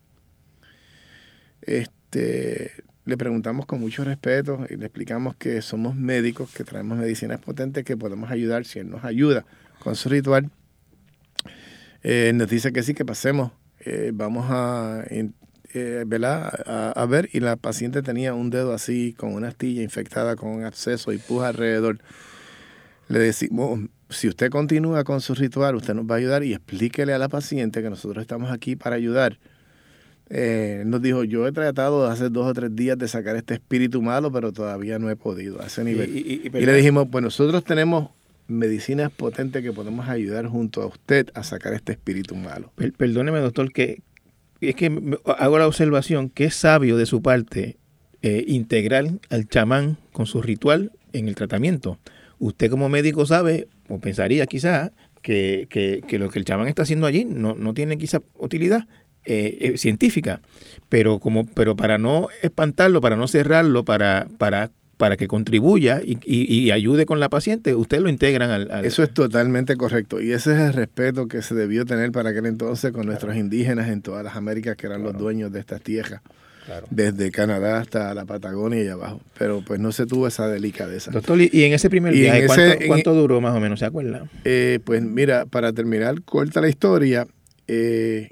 este, 1.61 2.71
le 3.07 3.15
preguntamos 3.15 3.65
con 3.65 3.79
mucho 3.79 4.03
respeto 4.03 4.65
y 4.69 4.75
le 4.75 4.85
explicamos 4.85 5.35
que 5.37 5.61
somos 5.61 5.95
médicos, 5.95 6.53
que 6.53 6.65
traemos 6.65 6.97
medicinas 6.97 7.39
potentes, 7.39 7.85
que 7.85 7.95
podemos 7.95 8.29
ayudar 8.29 8.65
si 8.65 8.79
él 8.79 8.89
nos 8.89 9.05
ayuda 9.05 9.45
con 9.79 9.95
su 9.95 10.09
ritual. 10.09 10.51
Eh, 12.03 12.31
nos 12.33 12.49
dice 12.49 12.71
que 12.71 12.83
sí, 12.83 12.93
que 12.93 13.05
pasemos. 13.05 13.51
Eh, 13.79 14.11
vamos 14.13 14.45
a, 14.49 15.03
eh, 15.09 15.29
A, 16.23 16.91
a, 16.95 17.05
ver, 17.05 17.29
y 17.33 17.39
la 17.39 17.55
paciente 17.55 18.01
tenía 18.01 18.33
un 18.33 18.49
dedo 18.49 18.73
así, 18.73 19.13
con 19.13 19.33
una 19.33 19.49
astilla 19.49 19.83
infectada, 19.83 20.35
con 20.35 20.49
un 20.49 20.63
absceso 20.63 21.11
y 21.13 21.17
puja 21.17 21.49
alrededor. 21.49 21.99
Le 23.09 23.19
decimos, 23.19 23.79
si 24.09 24.27
usted 24.27 24.49
continúa 24.49 25.03
con 25.03 25.21
su 25.21 25.35
ritual, 25.35 25.75
usted 25.75 25.93
nos 25.93 26.05
va 26.05 26.15
a 26.15 26.17
ayudar 26.17 26.43
y 26.43 26.53
explíquele 26.53 27.13
a 27.13 27.17
la 27.17 27.29
paciente 27.29 27.81
que 27.81 27.89
nosotros 27.89 28.21
estamos 28.21 28.51
aquí 28.51 28.75
para 28.75 28.95
ayudar. 28.95 29.37
Eh, 30.29 30.83
nos 30.85 31.01
dijo, 31.01 31.23
yo 31.23 31.47
he 31.47 31.51
tratado 31.51 32.05
hace 32.07 32.29
dos 32.29 32.47
o 32.47 32.53
tres 32.53 32.75
días 32.75 32.97
de 32.97 33.07
sacar 33.07 33.35
este 33.35 33.53
espíritu 33.55 34.01
malo, 34.01 34.31
pero 34.31 34.51
todavía 34.51 34.99
no 34.99 35.09
he 35.09 35.15
podido 35.15 35.61
a 35.61 35.67
ese 35.67 35.83
nivel. 35.83 36.15
Y, 36.15 36.49
le 36.49 36.73
dijimos, 36.73 37.07
pues 37.09 37.23
nosotros 37.23 37.63
tenemos 37.63 38.09
medicinas 38.47 39.11
potentes 39.11 39.61
que 39.63 39.73
podemos 39.73 40.07
ayudar 40.07 40.47
junto 40.47 40.81
a 40.81 40.87
usted 40.87 41.29
a 41.33 41.43
sacar 41.43 41.73
este 41.73 41.93
espíritu 41.93 42.35
malo. 42.35 42.71
perdóneme, 42.97 43.39
doctor, 43.39 43.71
que 43.71 44.01
es 44.61 44.75
que 44.75 45.17
hago 45.37 45.59
la 45.59 45.67
observación 45.67 46.29
que 46.29 46.45
es 46.45 46.55
sabio 46.55 46.97
de 46.97 47.05
su 47.05 47.21
parte 47.21 47.77
eh, 48.21 48.43
integrar 48.47 49.05
al 49.29 49.47
chamán 49.47 49.97
con 50.11 50.25
su 50.25 50.41
ritual 50.41 50.91
en 51.13 51.27
el 51.27 51.35
tratamiento. 51.35 51.99
Usted 52.39 52.69
como 52.69 52.89
médico 52.89 53.25
sabe, 53.25 53.67
o 53.87 53.99
pensaría 53.99 54.45
quizás, 54.47 54.91
que, 55.21 55.67
que, 55.69 56.19
lo 56.19 56.29
que 56.29 56.39
el 56.39 56.45
chamán 56.45 56.67
está 56.67 56.83
haciendo 56.83 57.05
allí 57.05 57.25
no, 57.25 57.55
no 57.55 57.73
tiene 57.73 57.97
quizá 57.97 58.21
utilidad 58.35 58.87
eh, 59.25 59.57
eh, 59.59 59.77
científica, 59.77 60.41
pero 60.87 61.19
como 61.19 61.45
pero 61.45 61.75
para 61.75 61.97
no 61.97 62.29
espantarlo, 62.41 63.01
para 63.01 63.17
no 63.17 63.27
cerrarlo, 63.27 63.83
para, 63.83 64.27
para, 64.37 64.71
para 64.97 65.15
que 65.15 65.27
contribuya 65.27 66.01
y, 66.03 66.17
y, 66.25 66.71
ayude 66.71 67.05
con 67.05 67.19
la 67.19 67.29
paciente, 67.29 67.75
ustedes 67.75 68.01
lo 68.01 68.09
integran 68.09 68.49
al, 68.49 68.85
Eso 68.85 69.03
es 69.03 69.13
totalmente 69.13 69.77
correcto 69.77 70.19
y 70.19 70.31
ese 70.31 70.53
es 70.53 70.59
el 70.59 70.73
respeto 70.73 71.27
que 71.27 71.43
se 71.43 71.53
debió 71.53 71.85
tener 71.85 72.11
para 72.11 72.31
aquel 72.31 72.47
entonces 72.47 72.91
con 72.91 73.05
nuestros 73.05 73.35
indígenas 73.35 73.89
en 73.89 74.01
todas 74.01 74.23
las 74.23 74.35
Américas 74.35 74.75
que 74.75 74.87
eran 74.87 75.03
los 75.03 75.15
dueños 75.17 75.51
de 75.51 75.59
estas 75.59 75.81
tierras. 75.81 76.21
Desde 76.89 77.31
Canadá 77.31 77.79
hasta 77.79 78.13
la 78.13 78.25
Patagonia 78.25 78.83
y 78.83 78.87
abajo. 78.89 79.21
Pero 79.37 79.63
pues 79.65 79.79
no 79.79 79.93
se 79.93 80.05
tuvo 80.05 80.27
esa 80.27 80.49
delicadeza. 80.49 81.11
Doctor, 81.11 81.39
y 81.39 81.63
en 81.63 81.71
ese 81.71 81.89
primer 81.89 82.13
viaje, 82.13 82.87
¿cuánto, 82.87 83.13
duró 83.13 83.39
más 83.39 83.55
o 83.55 83.61
menos? 83.61 83.79
¿Se 83.79 83.85
acuerda? 83.85 84.27
Eh, 84.43 84.79
pues 84.83 85.01
mira, 85.01 85.45
para 85.45 85.71
terminar, 85.71 86.21
corta 86.23 86.59
la 86.59 86.67
historia, 86.67 87.25
eh, 87.69 88.31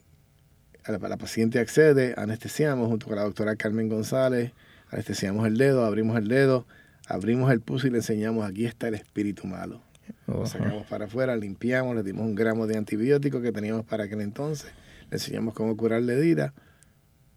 la, 0.85 1.17
paciente 1.17 1.59
accede, 1.59 2.13
anestesiamos 2.17 2.89
junto 2.89 3.07
con 3.07 3.15
la 3.15 3.23
doctora 3.23 3.55
Carmen 3.55 3.87
González, 3.87 4.51
anestesiamos 4.95 5.45
el 5.45 5.57
dedo, 5.57 5.83
abrimos 5.83 6.17
el 6.17 6.29
dedo, 6.29 6.65
abrimos 7.07 7.51
el 7.51 7.59
pus 7.59 7.83
y 7.83 7.89
le 7.89 7.97
enseñamos, 7.97 8.45
aquí 8.45 8.65
está 8.65 8.87
el 8.87 8.95
espíritu 8.95 9.45
malo. 9.45 9.81
Lo 10.25 10.45
sacamos 10.45 10.85
para 10.87 11.05
afuera, 11.05 11.35
limpiamos, 11.35 11.95
le 11.95 12.03
dimos 12.03 12.25
un 12.25 12.33
gramo 12.33 12.65
de 12.65 12.77
antibiótico 12.77 13.41
que 13.41 13.51
teníamos 13.51 13.85
para 13.85 14.05
aquel 14.05 14.21
entonces, 14.21 14.71
le 15.11 15.17
enseñamos 15.17 15.53
cómo 15.53 15.75
curarle 15.75 16.13
herida 16.13 16.53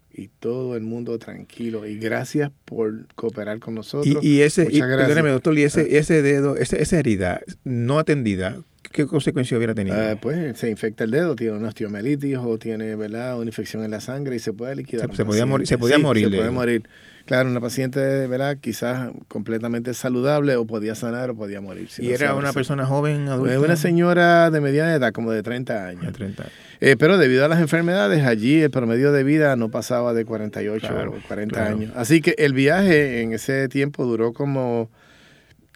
y 0.09 0.29
todo 0.29 0.77
el 0.77 0.83
mundo 0.83 1.19
tranquilo. 1.19 1.85
Y 1.85 1.97
gracias 1.99 2.49
por 2.63 3.13
cooperar 3.15 3.59
con 3.59 3.75
nosotros. 3.75 4.23
Y, 4.23 4.41
ese, 4.41 4.63
doctor, 4.63 5.57
y 5.57 5.63
ese, 5.63 5.81
ah. 5.81 5.97
ese 5.97 6.21
dedo, 6.21 6.55
esa 6.55 6.97
herida 6.97 7.41
no 7.65 7.99
atendida, 7.99 8.63
¿qué 8.91 9.05
consecuencia 9.05 9.57
hubiera 9.57 9.73
tenido? 9.73 9.95
Ah, 9.95 10.15
pues 10.19 10.57
se 10.57 10.69
infecta 10.69 11.03
el 11.03 11.11
dedo, 11.11 11.35
tiene 11.35 11.53
una 11.57 11.69
osteomelitis 11.69 12.37
o 12.37 12.57
tiene 12.57 12.95
¿verdad? 12.95 13.37
una 13.37 13.45
infección 13.45 13.83
en 13.83 13.91
la 13.91 14.01
sangre 14.01 14.35
y 14.35 14.39
se 14.39 14.53
puede 14.53 14.75
liquidar. 14.75 15.13
Se, 15.15 15.25
podía, 15.25 15.45
morir, 15.45 15.67
se 15.67 15.77
podía 15.77 15.99
morir. 15.99 16.29
Se 16.29 16.37
puede 16.37 16.51
morir. 16.51 16.83
Claro, 17.25 17.51
una 17.51 17.61
paciente, 17.61 18.25
¿verdad? 18.25 18.57
Quizás 18.59 19.11
completamente 19.27 19.93
saludable 19.93 20.55
o 20.55 20.65
podía 20.65 20.95
sanar 20.95 21.29
o 21.29 21.35
podía 21.35 21.61
morir. 21.61 21.87
¿Y 21.99 22.09
era 22.09 22.33
una 22.33 22.53
persona 22.53 22.87
joven, 22.87 23.27
adulta? 23.27 23.59
Una 23.59 23.75
señora 23.75 24.49
de 24.49 24.61
mediana 24.61 24.95
edad, 24.95 25.13
como 25.13 25.31
de 25.31 25.43
30 25.43 25.85
años. 25.85 26.05
De 26.07 26.11
30 26.11 26.45
eh, 26.81 26.95
pero 26.97 27.19
debido 27.19 27.45
a 27.45 27.47
las 27.47 27.59
enfermedades, 27.59 28.25
allí 28.25 28.61
el 28.61 28.71
promedio 28.71 29.11
de 29.11 29.23
vida 29.23 29.55
no 29.57 29.69
pasaba 29.69 30.15
de 30.15 30.25
48 30.25 30.87
o 30.87 31.27
40 31.27 31.65
años. 31.65 31.91
Así 31.95 32.21
que 32.21 32.33
el 32.39 32.53
viaje 32.53 33.21
en 33.21 33.33
ese 33.33 33.67
tiempo 33.67 34.05
duró 34.05 34.33
como, 34.33 34.89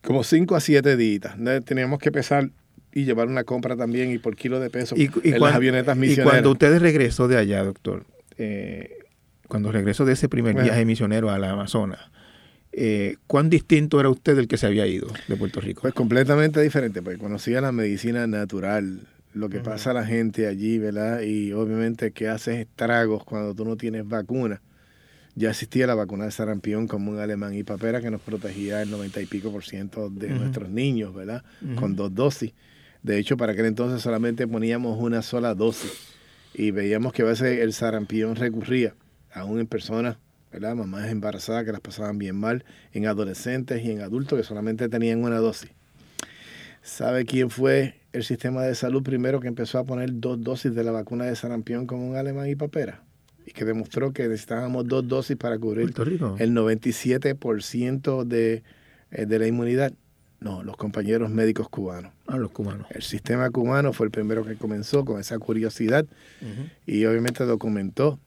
como 0.01 0.23
5 0.23 0.55
a 0.55 0.59
7 0.59 0.97
días. 0.97 1.35
Teníamos 1.65 1.99
que 1.99 2.11
pesar 2.11 2.49
y 2.93 3.05
llevar 3.05 3.27
una 3.27 3.43
compra 3.43 3.75
también 3.75 4.11
y 4.11 4.19
por 4.19 4.35
kilo 4.35 4.59
de 4.59 4.69
peso 4.69 4.95
y, 4.95 5.09
en 5.23 5.39
las 5.39 5.55
avionetas 5.55 5.97
misioneras. 5.97 6.27
Y 6.27 6.29
cuando 6.29 6.51
usted 6.51 6.79
regresó 6.79 7.27
de 7.27 7.37
allá, 7.37 7.63
doctor, 7.63 8.05
eh, 8.37 8.97
cuando 9.47 9.71
regresó 9.71 10.05
de 10.05 10.13
ese 10.13 10.29
primer 10.29 10.55
viaje 10.55 10.85
misionero 10.85 11.29
a 11.29 11.39
la 11.39 11.51
Amazonas, 11.51 11.99
eh, 12.71 13.17
¿cuán 13.27 13.49
distinto 13.49 13.99
era 13.99 14.09
usted 14.09 14.35
del 14.35 14.47
que 14.47 14.57
se 14.57 14.67
había 14.67 14.87
ido 14.87 15.07
de 15.27 15.35
Puerto 15.35 15.61
Rico? 15.61 15.81
Pues 15.81 15.93
completamente 15.93 16.61
diferente, 16.61 17.01
porque 17.01 17.19
conocía 17.19 17.61
la 17.61 17.71
medicina 17.71 18.25
natural, 18.27 19.01
lo 19.33 19.49
que 19.49 19.59
pasa 19.59 19.91
a 19.91 19.93
la 19.93 20.05
gente 20.05 20.47
allí, 20.47 20.77
¿verdad? 20.77 21.21
Y 21.21 21.53
obviamente 21.53 22.11
que 22.11 22.27
haces 22.27 22.59
estragos 22.59 23.23
cuando 23.23 23.53
tú 23.55 23.65
no 23.65 23.77
tienes 23.77 24.07
vacuna. 24.07 24.61
Ya 25.35 25.49
existía 25.49 25.87
la 25.87 25.95
vacuna 25.95 26.25
de 26.25 26.31
sarampión 26.31 26.87
como 26.87 27.11
un 27.11 27.17
alemán 27.17 27.55
y 27.55 27.63
papera 27.63 28.01
que 28.01 28.11
nos 28.11 28.21
protegía 28.21 28.83
el 28.83 28.91
90 28.91 29.21
y 29.21 29.25
pico 29.25 29.51
por 29.51 29.63
ciento 29.63 30.11
de 30.11 30.29
nuestros 30.29 30.69
niños, 30.69 31.13
¿verdad? 31.15 31.43
Con 31.75 31.95
dos 31.95 32.13
dosis. 32.13 32.53
De 33.03 33.19
hecho, 33.19 33.35
para 33.35 33.51
aquel 33.51 33.65
entonces 33.65 34.01
solamente 34.01 34.47
poníamos 34.47 34.97
una 34.97 35.21
sola 35.21 35.53
dosis 35.53 35.91
y 36.53 36.71
veíamos 36.71 37.11
que 37.11 37.23
a 37.23 37.25
veces 37.25 37.59
el 37.59 37.73
sarampión 37.73 38.37
recurría, 38.37 38.95
aún 39.33 39.59
en 39.59 39.67
personas, 39.67 40.17
¿verdad? 40.53 40.73
Mamás 40.75 41.09
embarazadas 41.09 41.65
que 41.65 41.73
las 41.73 41.81
pasaban 41.81 42.17
bien 42.17 42.37
mal, 42.37 42.63
en 42.93 43.05
adolescentes 43.07 43.83
y 43.83 43.91
en 43.91 44.01
adultos 44.01 44.39
que 44.39 44.45
solamente 44.45 44.87
tenían 44.87 45.21
una 45.21 45.37
dosis. 45.37 45.71
¿Sabe 46.81 47.25
quién 47.25 47.49
fue 47.49 47.95
el 48.13 48.23
sistema 48.23 48.61
de 48.61 48.75
salud 48.75 49.03
primero 49.03 49.41
que 49.41 49.47
empezó 49.49 49.79
a 49.79 49.83
poner 49.83 50.09
dos 50.13 50.41
dosis 50.41 50.73
de 50.73 50.83
la 50.83 50.91
vacuna 50.91 51.25
de 51.25 51.35
sarampión 51.35 51.87
como 51.87 52.09
un 52.09 52.15
alemán 52.15 52.49
y 52.49 52.55
papera? 52.55 53.03
Y 53.45 53.51
que 53.51 53.65
demostró 53.65 54.13
que 54.13 54.29
necesitábamos 54.29 54.87
dos 54.87 55.05
dosis 55.05 55.35
para 55.35 55.57
cubrir 55.57 55.93
el 56.39 56.53
97% 56.53 58.23
de, 58.23 58.63
eh, 59.11 59.25
de 59.25 59.39
la 59.39 59.47
inmunidad. 59.47 59.93
No, 60.43 60.61
los 60.61 60.75
compañeros 60.75 61.29
médicos 61.29 61.69
cubanos. 61.69 62.11
Ah, 62.27 62.37
los 62.37 62.51
cubanos. 62.51 62.87
El 62.91 63.01
sistema 63.01 63.49
cubano 63.49 63.93
fue 63.93 64.07
el 64.07 64.11
primero 64.11 64.45
que 64.45 64.55
comenzó 64.55 65.05
con 65.05 65.19
esa 65.19 65.39
curiosidad 65.39 66.05
y 66.85 67.05
obviamente 67.05 67.45
documentó 67.45 68.19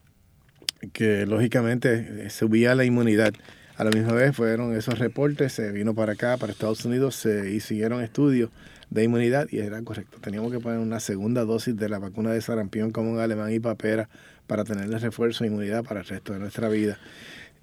que 0.95 1.27
lógicamente 1.27 2.27
eh, 2.27 2.31
subía 2.31 2.75
la 2.75 2.85
inmunidad. 2.85 3.35
A 3.77 3.85
la 3.85 3.91
misma 3.91 4.15
vez 4.15 4.35
fueron 4.35 4.75
esos 4.75 4.99
reportes, 4.99 5.53
se 5.53 5.71
vino 5.73 5.95
para 5.95 6.15
acá, 6.15 6.39
para 6.39 6.53
Estados 6.53 6.83
Unidos, 6.87 7.15
se 7.17 7.51
hicieron 7.51 8.03
estudios 8.03 8.51
de 8.89 9.05
inmunidad 9.05 9.49
y 9.51 9.59
era 9.59 9.83
correcto. 9.83 10.19
Teníamos 10.19 10.51
que 10.51 10.61
poner 10.61 10.79
una 10.79 11.01
segunda 11.01 11.45
dosis 11.45 11.77
de 11.77 11.91
la 11.91 11.99
vacuna 11.99 12.33
de 12.33 12.41
sarampión 12.41 12.93
como 12.93 13.13
un 13.13 13.19
alemán 13.19 13.53
y 13.53 13.61
papera 13.61 14.09
para 14.47 14.65
tenerle 14.65 14.99
refuerzo 14.99 15.45
de 15.45 15.49
inmunidad 15.49 15.85
para 15.85 16.01
el 16.01 16.07
resto 16.07 16.33
de 16.33 16.39
nuestra 16.39 16.71
vida. 16.71 16.99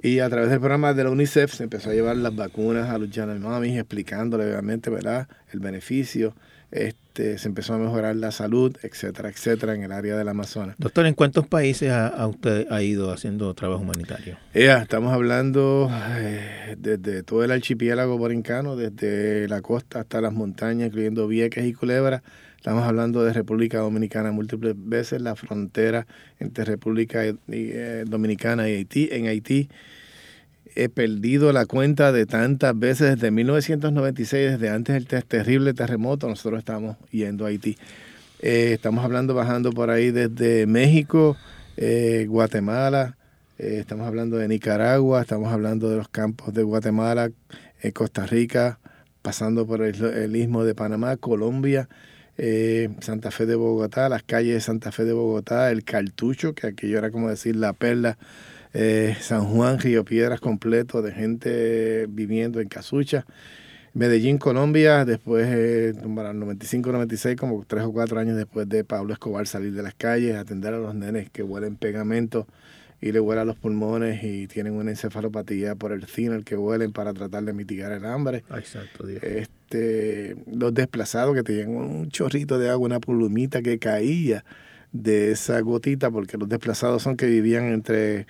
Y 0.06 0.20
a 0.20 0.30
través 0.30 0.50
del 0.50 0.60
programa 0.60 0.94
de 0.94 1.06
la 1.06 1.12
UNICEF 1.12 1.54
se 1.54 1.64
empezó 1.64 1.90
a 1.90 1.94
llevar 1.94 2.18
las 2.18 2.36
vacunas 2.36 2.90
a 2.90 2.98
los 2.98 3.10
Yanomamis, 3.10 3.78
explicándole 3.78 4.44
obviamente 4.44 4.90
¿verdad? 4.90 5.30
el 5.54 5.62
beneficio. 5.62 6.36
Este, 6.72 7.38
se 7.38 7.48
empezó 7.48 7.76
a 7.76 7.78
mejorar 7.78 8.18
la 8.18 8.32
salud, 8.32 8.76
etcétera, 8.84 9.30
etcétera, 9.30 9.76
en 9.76 9.84
el 9.84 9.94
área 9.94 10.18
del 10.18 10.28
Amazonas. 10.28 10.76
Doctor, 10.78 11.06
¿en 11.06 11.14
cuántos 11.14 11.48
países 11.48 11.90
ha, 11.92 12.28
usted 12.28 12.68
ha 12.70 12.84
ido 12.84 13.14
haciendo 13.14 13.54
trabajo 13.54 13.84
humanitario? 13.84 14.38
Ya, 14.54 14.80
estamos 14.80 15.14
hablando 15.14 15.90
eh, 16.18 16.76
desde 16.78 17.24
todo 17.24 17.46
el 17.46 17.52
archipiélago 17.52 18.18
borincano, 18.18 18.76
desde 18.76 19.48
la 19.48 19.62
costa 19.62 20.02
hasta 20.02 20.20
las 20.20 20.34
montañas, 20.34 20.88
incluyendo 20.88 21.30
Vieques 21.30 21.66
y 21.66 21.72
Culebra. 21.72 22.24
Estamos 22.58 22.84
hablando 22.86 23.24
de 23.24 23.32
República 23.32 23.80
Dominicana 23.80 24.32
múltiples 24.32 24.74
veces, 24.78 25.22
la 25.22 25.36
frontera 25.36 26.08
entre 26.40 26.66
República 26.66 27.24
eh, 27.26 28.04
Dominicana 28.08 28.70
y 28.70 28.76
Haití. 28.76 29.10
En 29.12 29.28
Haití 29.28 29.70
he 30.76 30.90
perdido 30.90 31.52
la 31.54 31.66
cuenta 31.66 32.12
de 32.12 32.26
tantas 32.26 32.78
veces 32.78 33.16
desde 33.16 33.32
1996, 33.32 34.52
desde 34.52 34.70
antes 34.70 35.08
del 35.08 35.26
terrible 35.26 35.74
terremoto, 35.74 36.28
nosotros 36.28 36.60
estamos 36.60 36.98
yendo 37.12 37.46
a 37.46 37.50
Haití. 37.50 37.78
Eh, 38.42 38.74
estamos 38.74 39.06
hablando, 39.06 39.34
bajando 39.34 39.72
por 39.72 39.90
ahí 39.90 40.12
desde 40.12 40.66
México, 40.68 41.38
eh, 41.78 42.26
Guatemala, 42.28 43.18
eh, 43.58 43.78
estamos 43.80 44.08
hablando 44.08 44.38
de 44.38 44.48
Nicaragua, 44.48 45.22
estamos 45.22 45.54
hablando 45.54 45.90
de 45.90 45.98
los 45.98 46.10
campos 46.10 46.54
de 46.54 46.64
Guatemala, 46.64 47.32
Costa 47.94 48.26
Rica, 48.26 48.80
pasando 49.22 49.68
por 49.68 49.82
el, 49.82 50.36
istmo 50.36 50.64
de 50.64 50.74
Panamá, 50.74 51.18
Colombia, 51.18 51.90
Santa 53.02 53.30
Fe 53.30 53.46
de 53.46 53.56
Bogotá, 53.56 54.08
las 54.08 54.24
calles 54.24 54.54
de 54.54 54.62
Santa 54.62 54.94
Fe 54.94 55.04
de 55.04 55.12
Bogotá, 55.12 55.70
el 55.70 55.84
cartucho, 55.84 56.54
que 56.54 56.68
aquello 56.68 56.98
era 56.98 57.12
como 57.12 57.30
decir 57.30 57.58
la 57.58 57.74
perla 57.74 58.18
eh, 58.74 59.16
San 59.22 59.46
Juan, 59.46 59.80
Río 59.80 60.04
Piedras 60.04 60.40
completo 60.40 61.02
de 61.02 61.12
gente 61.12 62.06
viviendo 62.10 62.60
en 62.60 62.68
Casucha. 62.68 63.26
Medellín, 63.94 64.40
Colombia, 64.40 65.06
después, 65.06 65.48
eh, 65.50 65.94
para 66.16 66.32
el 66.32 66.38
95-96, 66.38 67.36
como 67.36 67.64
tres 67.66 67.84
o 67.84 67.92
cuatro 67.92 68.20
años 68.20 68.36
después 68.36 68.68
de 68.68 68.84
Pablo 68.84 69.14
Escobar 69.14 69.46
salir 69.46 69.74
de 69.74 69.84
las 69.84 69.94
calles, 69.94 70.36
atender 70.36 70.74
a 70.74 70.80
los 70.80 70.96
nenes 70.96 71.30
que 71.30 71.44
huelen 71.44 71.76
pegamento 71.76 72.48
y 73.00 73.12
le 73.12 73.20
huela 73.20 73.46
los 73.46 73.58
pulmones 73.58 74.24
y 74.24 74.48
tienen 74.48 74.74
una 74.74 74.90
encefalopatía 74.90 75.76
por 75.76 75.92
el 75.92 76.08
el 76.16 76.44
que 76.46 76.56
huelen 76.56 76.94
para 76.94 77.14
tratar 77.14 77.44
de 77.44 77.54
mitigar 77.54 77.92
el 77.92 78.06
hambre. 78.06 78.46
Exacto, 78.58 79.08
Este, 79.08 80.38
los 80.52 80.74
desplazados 80.74 81.36
que 81.36 81.44
tenían 81.44 81.76
un 81.76 82.10
chorrito 82.10 82.58
de 82.58 82.70
agua, 82.70 82.86
una 82.86 83.00
plumita 83.00 83.62
que 83.62 83.78
caía 83.78 84.46
de 84.94 85.32
esa 85.32 85.60
gotita, 85.60 86.10
porque 86.10 86.38
los 86.38 86.48
desplazados 86.48 87.04
son 87.04 87.18
que 87.18 87.26
vivían 87.26 87.66
entre 87.66 88.26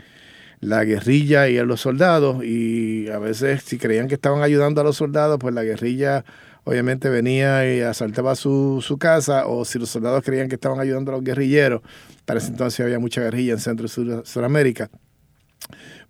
la 0.64 0.84
guerrilla 0.84 1.50
y 1.50 1.58
los 1.66 1.82
soldados 1.82 2.44
y 2.44 3.10
a 3.10 3.20
veces 3.20 3.64
si 3.64 3.78
creían 3.78 4.08
que 4.08 4.16
estaban 4.16 4.42
ayudando 4.42 4.82
a 4.82 4.84
los 4.84 4.98
soldados, 4.98 5.38
pues 5.40 5.54
la 5.54 5.64
guerrilla 5.64 6.24
obviamente 6.64 7.10
venía 7.10 7.70
y 7.72 7.82
asaltaba 7.82 8.36
su, 8.36 8.82
su 8.82 8.98
casa 8.98 9.48
o 9.48 9.66
si 9.66 9.80
los 9.80 9.90
soldados 9.90 10.24
creían 10.24 10.48
que 10.48 10.56
estaban 10.56 10.80
ayudando 10.80 11.12
a 11.12 11.16
los 11.16 11.24
guerrilleros, 11.24 11.82
para 12.26 12.40
ese 12.40 12.50
entonces 12.50 12.80
había 12.80 13.00
mucha 13.00 13.22
guerrilla 13.22 13.54
en 13.54 13.60
Centro 13.60 13.86
y 13.86 13.90
Sur, 13.90 14.24
Suramérica, 14.26 14.90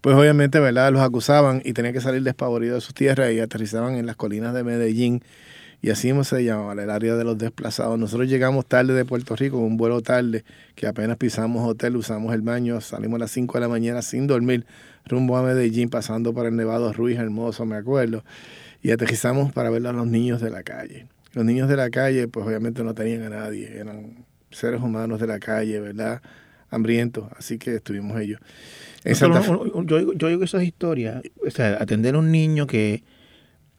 pues 0.02 0.16
obviamente 0.16 0.60
¿verdad? 0.60 0.92
los 0.92 1.02
acusaban 1.02 1.62
y 1.66 1.74
tenían 1.74 1.94
que 1.94 2.02
salir 2.02 2.22
despavoridos 2.24 2.76
de 2.76 2.82
sus 2.82 2.94
tierras 2.94 3.32
y 3.32 3.40
aterrizaban 3.40 3.96
en 3.96 4.06
las 4.06 4.16
colinas 4.16 4.54
de 4.54 4.64
Medellín 4.64 5.24
y 5.84 5.90
así 5.90 6.14
se 6.24 6.44
llamaba 6.46 6.82
el 6.82 6.90
área 6.90 7.18
de 7.18 7.26
los 7.26 7.38
desplazados. 7.38 8.00
Nosotros 8.00 8.30
llegamos 8.30 8.66
tarde 8.66 8.94
de 8.94 9.04
Puerto 9.04 9.36
Rico, 9.36 9.58
un 9.58 9.76
vuelo 9.76 10.02
tarde, 10.02 10.46
que 10.76 10.88
apenas 10.88 11.18
pisamos 11.18 11.68
hotel, 11.68 11.98
usamos 11.98 12.34
el 12.34 12.42
baño, 12.42 12.80
salimos 12.80 13.18
a 13.18 13.20
las 13.20 13.32
5 13.32 13.56
de 13.56 13.60
la 13.60 13.68
mañana 13.68 14.02
sin 14.02 14.26
dormir, 14.26 14.66
rumbo 15.06 15.36
a 15.36 15.44
Medellín, 15.44 15.90
pasando 15.90 16.34
por 16.34 16.46
el 16.46 16.56
Nevado 16.56 16.94
Ruiz 16.94 17.20
Hermoso, 17.20 17.66
me 17.66 17.76
acuerdo, 17.76 18.24
y 18.82 18.92
aterrizamos 18.92 19.52
para 19.52 19.70
ver 19.70 19.86
a 19.86 19.92
los 19.92 20.08
niños 20.08 20.40
de 20.40 20.52
la 20.52 20.64
calle. 20.64 21.08
Los 21.34 21.44
niños 21.44 21.68
de 21.68 21.76
la 21.76 21.90
calle, 21.90 22.30
pues 22.30 22.48
obviamente 22.48 22.82
no 22.86 22.94
tenían 22.94 23.24
a 23.24 23.30
nadie, 23.30 23.78
eran 23.78 24.24
seres 24.52 24.82
humanos 24.82 25.20
de 25.20 25.28
la 25.28 25.40
calle, 25.40 25.82
¿verdad? 25.82 26.22
Hambrientos, 26.70 27.26
así 27.38 27.58
que 27.58 27.76
estuvimos 27.76 28.18
ellos. 28.22 28.40
yo, 29.04 30.14
yo 30.14 30.28
oigo 30.28 30.46
esas 30.46 30.64
historias, 30.64 31.22
o 31.46 31.52
sea, 31.52 31.76
atender 31.82 32.16
a 32.16 32.20
un 32.20 32.32
niño 32.32 32.68
que 32.68 33.04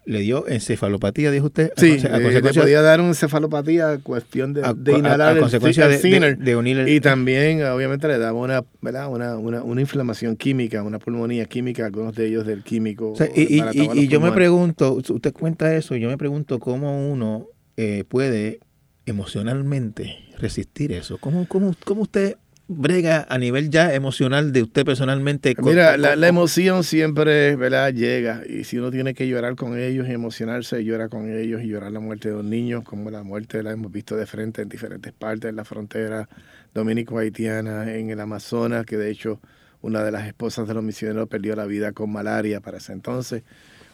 le 0.07 0.21
dio 0.21 0.47
encefalopatía, 0.49 1.31
dijo 1.31 1.47
usted. 1.47 1.73
Sí, 1.77 1.99
a, 2.07 2.19
eh, 2.19 2.43
le 2.43 2.53
podía 2.53 2.83
dar 2.83 3.01
una 3.01 3.11
encefalopatía 3.11 3.99
cuestión 4.03 4.53
de, 4.53 4.61
inhalar 4.97 5.39
consecuencia 5.39 5.89
de, 5.89 6.87
Y 6.89 7.01
también, 7.01 7.65
obviamente, 7.65 8.09
le 8.09 8.19
daba 8.19 8.39
una, 8.39 8.65
¿verdad? 8.81 9.09
Una, 9.09 9.37
una, 9.39 9.63
una, 9.63 9.81
inflamación 9.81 10.37
química, 10.37 10.83
una 10.83 10.99
pulmonía 10.99 11.47
química, 11.47 11.87
algunos 11.87 12.15
de 12.15 12.27
ellos 12.27 12.47
del 12.47 12.63
químico. 12.63 13.15
y, 13.35 13.63
y, 13.73 14.09
yo 14.09 14.21
me 14.21 14.33
pregunto, 14.33 14.95
usted 14.95 15.33
cuenta 15.33 15.75
eso, 15.75 15.97
y 15.97 16.01
yo 16.01 16.09
me 16.09 16.19
pregunto 16.19 16.59
cómo 16.59 17.11
uno 17.11 17.49
eh, 17.77 18.05
puede 18.09 18.61
emocionalmente 19.07 20.17
resistir 20.39 20.93
eso. 20.93 21.19
¿Cómo, 21.19 21.47
cómo, 21.47 21.75
cómo 21.85 22.03
usted 22.03 22.37
brega 22.67 23.27
a 23.29 23.39
nivel 23.39 23.71
ya 23.71 23.95
emocional 23.95 24.53
de 24.53 24.63
usted 24.63 24.85
personalmente? 24.85 25.55
Mira, 25.63 25.97
la, 25.97 26.17
la, 26.17 26.29
emoción 26.29 26.85
siempre 26.85 27.57
¿verdad? 27.57 27.93
llega 27.93 28.43
y 28.49 28.65
si 28.65 28.79
uno 28.79 28.91
tiene 28.91 29.15
que 29.15 29.29
llorar 29.29 29.55
con 29.57 29.79
ellos 29.79 30.09
y 30.09 30.13
emocionarse, 30.13 30.85
llora 30.85 31.09
con 31.09 31.31
ellos 31.31 31.63
y 31.63 31.69
llorar 31.69 31.93
la 31.93 32.01
muerte 32.01 32.31
de 32.31 32.37
los 32.37 32.45
niños, 32.45 32.85
como 32.85 33.11
la 33.11 33.23
muerte 33.23 33.63
la 33.63 33.73
hemos 33.73 33.93
visto 33.93 34.17
de 34.17 34.27
frente 34.27 34.63
en 34.63 34.69
diferentes 34.69 35.13
partes 35.13 35.51
de 35.51 35.53
la 35.53 35.65
frontera 35.65 36.29
dominico-haitiana, 36.73 37.95
en 37.95 38.11
el 38.11 38.21
Amazonas, 38.21 38.87
que 38.87 38.97
de 38.97 39.11
hecho 39.11 39.41
una 39.81 40.03
de 40.03 40.11
las 40.11 40.27
esposas 40.27 40.67
de 40.67 40.75
los 40.75 40.83
misioneros 40.83 41.29
perdió 41.29 41.55
la 41.55 41.67
vida 41.67 41.93
con 41.93 42.11
malaria 42.11 42.61
para 42.61 42.79
ese 42.79 42.93
entonces 42.93 43.43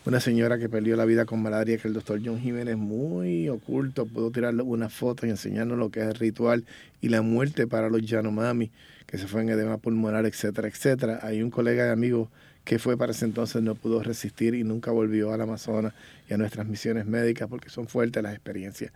una 0.06 0.18
señora 0.18 0.58
que 0.58 0.68
perdió 0.68 0.96
la 0.96 1.04
vida 1.04 1.26
con 1.26 1.42
malaria, 1.42 1.76
que 1.76 1.88
el 1.88 1.94
doctor 1.94 2.20
John 2.24 2.40
Jiménez, 2.40 2.76
muy 2.76 3.48
oculto, 3.48 4.06
pudo 4.06 4.30
tirarle 4.30 4.62
una 4.62 4.88
foto 4.88 5.26
y 5.26 5.30
enseñarnos 5.30 5.78
lo 5.78 5.90
que 5.90 6.00
es 6.00 6.06
el 6.06 6.14
ritual 6.14 6.64
y 7.02 7.10
la 7.10 7.20
muerte 7.20 7.66
para 7.66 7.90
los 7.90 8.00
Yanomami, 8.02 8.70
que 9.06 9.18
se 9.18 9.26
fue 9.26 9.42
en 9.42 9.50
edema 9.50 9.76
pulmonar, 9.76 10.24
etcétera, 10.24 10.68
etcétera. 10.68 11.20
Hay 11.22 11.42
un 11.42 11.50
colega 11.50 11.84
de 11.84 11.90
amigo 11.90 12.30
que 12.64 12.78
fue 12.78 12.96
para 12.96 13.12
ese 13.12 13.26
entonces, 13.26 13.62
no 13.62 13.74
pudo 13.74 14.02
resistir 14.02 14.54
y 14.54 14.64
nunca 14.64 14.90
volvió 14.90 15.32
al 15.32 15.40
Amazonas 15.42 15.92
y 16.28 16.34
a 16.34 16.38
nuestras 16.38 16.66
misiones 16.66 17.04
médicas 17.04 17.48
porque 17.48 17.68
son 17.68 17.86
fuertes 17.86 18.22
las 18.22 18.32
experiencias. 18.32 18.92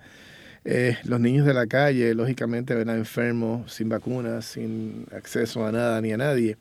Eh, 0.64 0.96
los 1.04 1.20
niños 1.20 1.44
de 1.44 1.52
la 1.52 1.66
calle, 1.66 2.14
lógicamente, 2.14 2.74
ven 2.74 2.88
enfermos, 2.88 3.70
sin 3.70 3.90
vacunas, 3.90 4.46
sin 4.46 5.06
acceso 5.12 5.66
a 5.66 5.72
nada 5.72 6.00
ni 6.00 6.12
a 6.12 6.16
nadie 6.16 6.56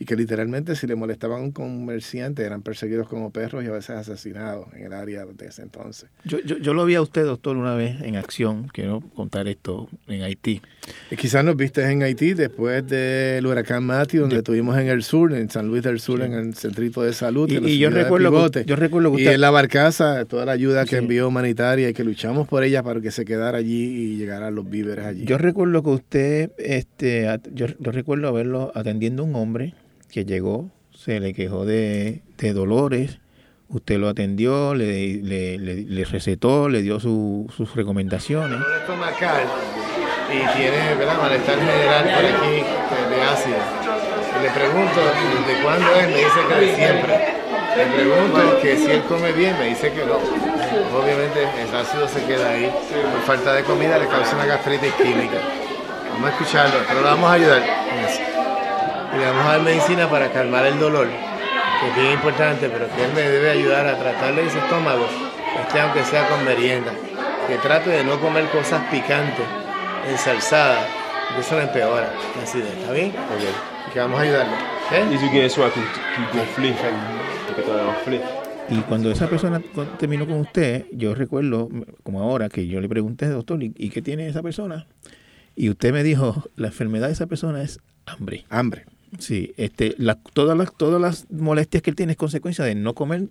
y 0.00 0.04
que 0.04 0.14
literalmente 0.14 0.76
si 0.76 0.86
le 0.86 0.94
molestaban 0.94 1.40
a 1.40 1.44
un 1.44 1.50
comerciante 1.50 2.44
eran 2.44 2.62
perseguidos 2.62 3.08
como 3.08 3.30
perros 3.30 3.64
y 3.64 3.66
a 3.66 3.72
veces 3.72 3.90
asesinados 3.90 4.68
en 4.74 4.86
el 4.86 4.92
área 4.92 5.26
de 5.26 5.46
ese 5.46 5.62
entonces. 5.62 6.08
Yo, 6.24 6.38
yo, 6.40 6.56
yo 6.58 6.72
lo 6.72 6.84
vi 6.84 6.94
a 6.94 7.02
usted, 7.02 7.24
doctor, 7.24 7.56
una 7.56 7.74
vez 7.74 8.00
en 8.02 8.16
acción, 8.16 8.68
quiero 8.72 9.00
contar 9.14 9.48
esto, 9.48 9.88
en 10.06 10.22
Haití. 10.22 10.62
Y 11.10 11.16
quizás 11.16 11.44
nos 11.44 11.56
viste 11.56 11.84
en 11.90 12.02
Haití 12.02 12.34
después 12.34 12.86
del 12.86 13.44
huracán 13.44 13.84
Matthew, 13.84 14.22
donde 14.22 14.36
estuvimos 14.36 14.78
en 14.78 14.86
el 14.86 15.02
sur, 15.02 15.32
en 15.32 15.50
San 15.50 15.66
Luis 15.66 15.82
del 15.82 15.98
Sur, 15.98 16.22
en 16.22 16.32
el 16.32 16.54
centrito 16.54 17.02
de 17.02 17.12
salud. 17.12 17.50
Y, 17.50 17.78
yo, 17.78 17.90
recuerdo 17.90 18.50
que, 18.50 18.64
yo 18.64 18.76
recuerdo 18.76 19.10
usted... 19.10 19.24
Y 19.24 19.34
en 19.34 19.40
la 19.40 19.50
barcaza, 19.50 20.24
toda 20.26 20.44
la 20.44 20.52
ayuda 20.52 20.84
que 20.84 20.96
envió 20.96 21.26
humanitaria 21.26 21.88
y 21.88 21.94
que 21.94 22.04
luchamos 22.04 22.46
por 22.46 22.62
ella 22.62 22.84
para 22.84 23.00
que 23.00 23.10
se 23.10 23.24
quedara 23.24 23.58
allí 23.58 23.84
y 23.84 24.16
llegaran 24.16 24.54
los 24.54 24.68
víveres 24.70 25.04
allí. 25.04 25.24
Yo 25.24 25.38
recuerdo 25.38 25.82
que 25.82 25.90
usted, 25.90 26.50
este, 26.58 27.26
yo, 27.52 27.66
yo 27.78 27.90
recuerdo 27.90 28.28
haberlo 28.28 28.70
atendiendo 28.74 29.24
a 29.24 29.26
un 29.26 29.34
hombre 29.34 29.74
que 30.10 30.24
llegó, 30.24 30.70
se 30.94 31.20
le 31.20 31.34
quejó 31.34 31.64
de, 31.64 32.22
dolores, 32.54 33.18
usted 33.68 33.98
lo 33.98 34.08
atendió, 34.08 34.74
le, 34.74 35.22
le, 35.22 36.04
recetó, 36.04 36.68
le 36.68 36.82
dio 36.82 36.98
sus 37.00 37.74
recomendaciones. 37.74 38.58
estomacal 38.80 39.44
y 40.28 40.56
tiene 40.56 40.94
¿verdad? 40.94 41.18
malestar 41.20 41.58
general 41.58 42.04
por 42.04 42.24
aquí 42.24 42.64
de, 43.10 43.22
ácido. 43.22 43.56
Y 44.38 44.42
le 44.42 44.50
pregunto 44.50 45.00
desde 45.46 45.62
cuándo 45.62 45.94
es, 45.94 46.08
me 46.08 46.16
dice 46.16 46.40
que 46.48 46.54
de 46.54 46.76
siempre. 46.76 47.38
Le 47.76 47.86
pregunto 47.86 48.60
que 48.60 48.76
si 48.76 48.90
él 48.90 49.02
come 49.08 49.32
bien, 49.32 49.58
me 49.58 49.66
dice 49.66 49.92
que 49.92 50.04
no. 50.04 50.16
Obviamente 50.98 51.42
el 51.42 51.74
ácido 51.74 52.08
se 52.08 52.24
queda 52.24 52.50
ahí. 52.50 52.66
Por 52.66 53.22
falta 53.22 53.54
de 53.54 53.62
comida 53.62 53.98
le 53.98 54.06
causa 54.08 54.34
una 54.34 54.46
gastritis 54.46 54.92
química. 54.94 55.38
Vamos 56.12 56.30
a 56.30 56.32
escucharlo, 56.32 56.80
pero 56.88 57.00
lo 57.00 57.06
vamos 57.06 57.30
a 57.30 57.32
ayudar 57.34 58.37
y 59.14 59.18
le 59.18 59.24
vamos 59.24 59.44
a 59.44 59.48
dar 59.52 59.62
medicina 59.62 60.08
para 60.08 60.30
calmar 60.30 60.66
el 60.66 60.78
dolor, 60.78 61.06
que 61.06 61.88
es 61.88 61.96
bien 61.96 62.12
importante, 62.12 62.68
pero 62.68 62.86
que 62.94 63.04
él 63.04 63.12
me 63.14 63.22
debe 63.22 63.50
ayudar 63.50 63.86
a 63.86 63.98
tratarle 63.98 64.46
ese 64.46 64.58
estómago, 64.58 65.06
este 65.62 65.80
aunque 65.80 66.04
sea 66.04 66.28
con 66.28 66.44
merienda, 66.44 66.92
que 67.46 67.56
trate 67.56 67.90
de 67.90 68.04
no 68.04 68.20
comer 68.20 68.46
cosas 68.46 68.82
picantes, 68.90 69.46
ensalzadas, 70.10 70.86
que 71.34 71.40
eso 71.40 71.56
le 71.56 71.64
empeora 71.64 72.12
la 72.36 72.42
acidez, 72.42 72.72
¿está 72.78 72.92
bien? 72.92 73.10
Ok. 73.10 73.92
que 73.92 74.00
vamos 74.00 74.18
a 74.18 74.22
ayudarle. 74.22 74.54
¿Eh? 74.90 75.04
Y 78.70 78.80
cuando 78.80 79.10
esa 79.10 79.28
persona 79.28 79.62
terminó 79.98 80.26
con 80.26 80.40
usted, 80.40 80.86
yo 80.92 81.14
recuerdo, 81.14 81.68
como 82.02 82.22
ahora, 82.22 82.48
que 82.48 82.66
yo 82.66 82.80
le 82.80 82.88
pregunté, 82.88 83.26
doctor, 83.28 83.62
¿y 83.62 83.90
qué 83.90 84.02
tiene 84.02 84.28
esa 84.28 84.42
persona? 84.42 84.86
Y 85.56 85.70
usted 85.70 85.92
me 85.92 86.02
dijo, 86.02 86.44
la 86.56 86.68
enfermedad 86.68 87.08
de 87.08 87.14
esa 87.14 87.26
persona 87.26 87.62
es 87.62 87.80
hambre. 88.06 88.44
Hambre. 88.48 88.84
Sí, 89.18 89.52
este, 89.56 89.96
todas, 90.32 90.56
las, 90.56 90.74
todas 90.74 91.00
las 91.00 91.30
molestias 91.30 91.82
que 91.82 91.90
él 91.90 91.96
tiene 91.96 92.12
es 92.12 92.18
consecuencia 92.18 92.64
de 92.64 92.74
no 92.74 92.94
comer 92.94 93.28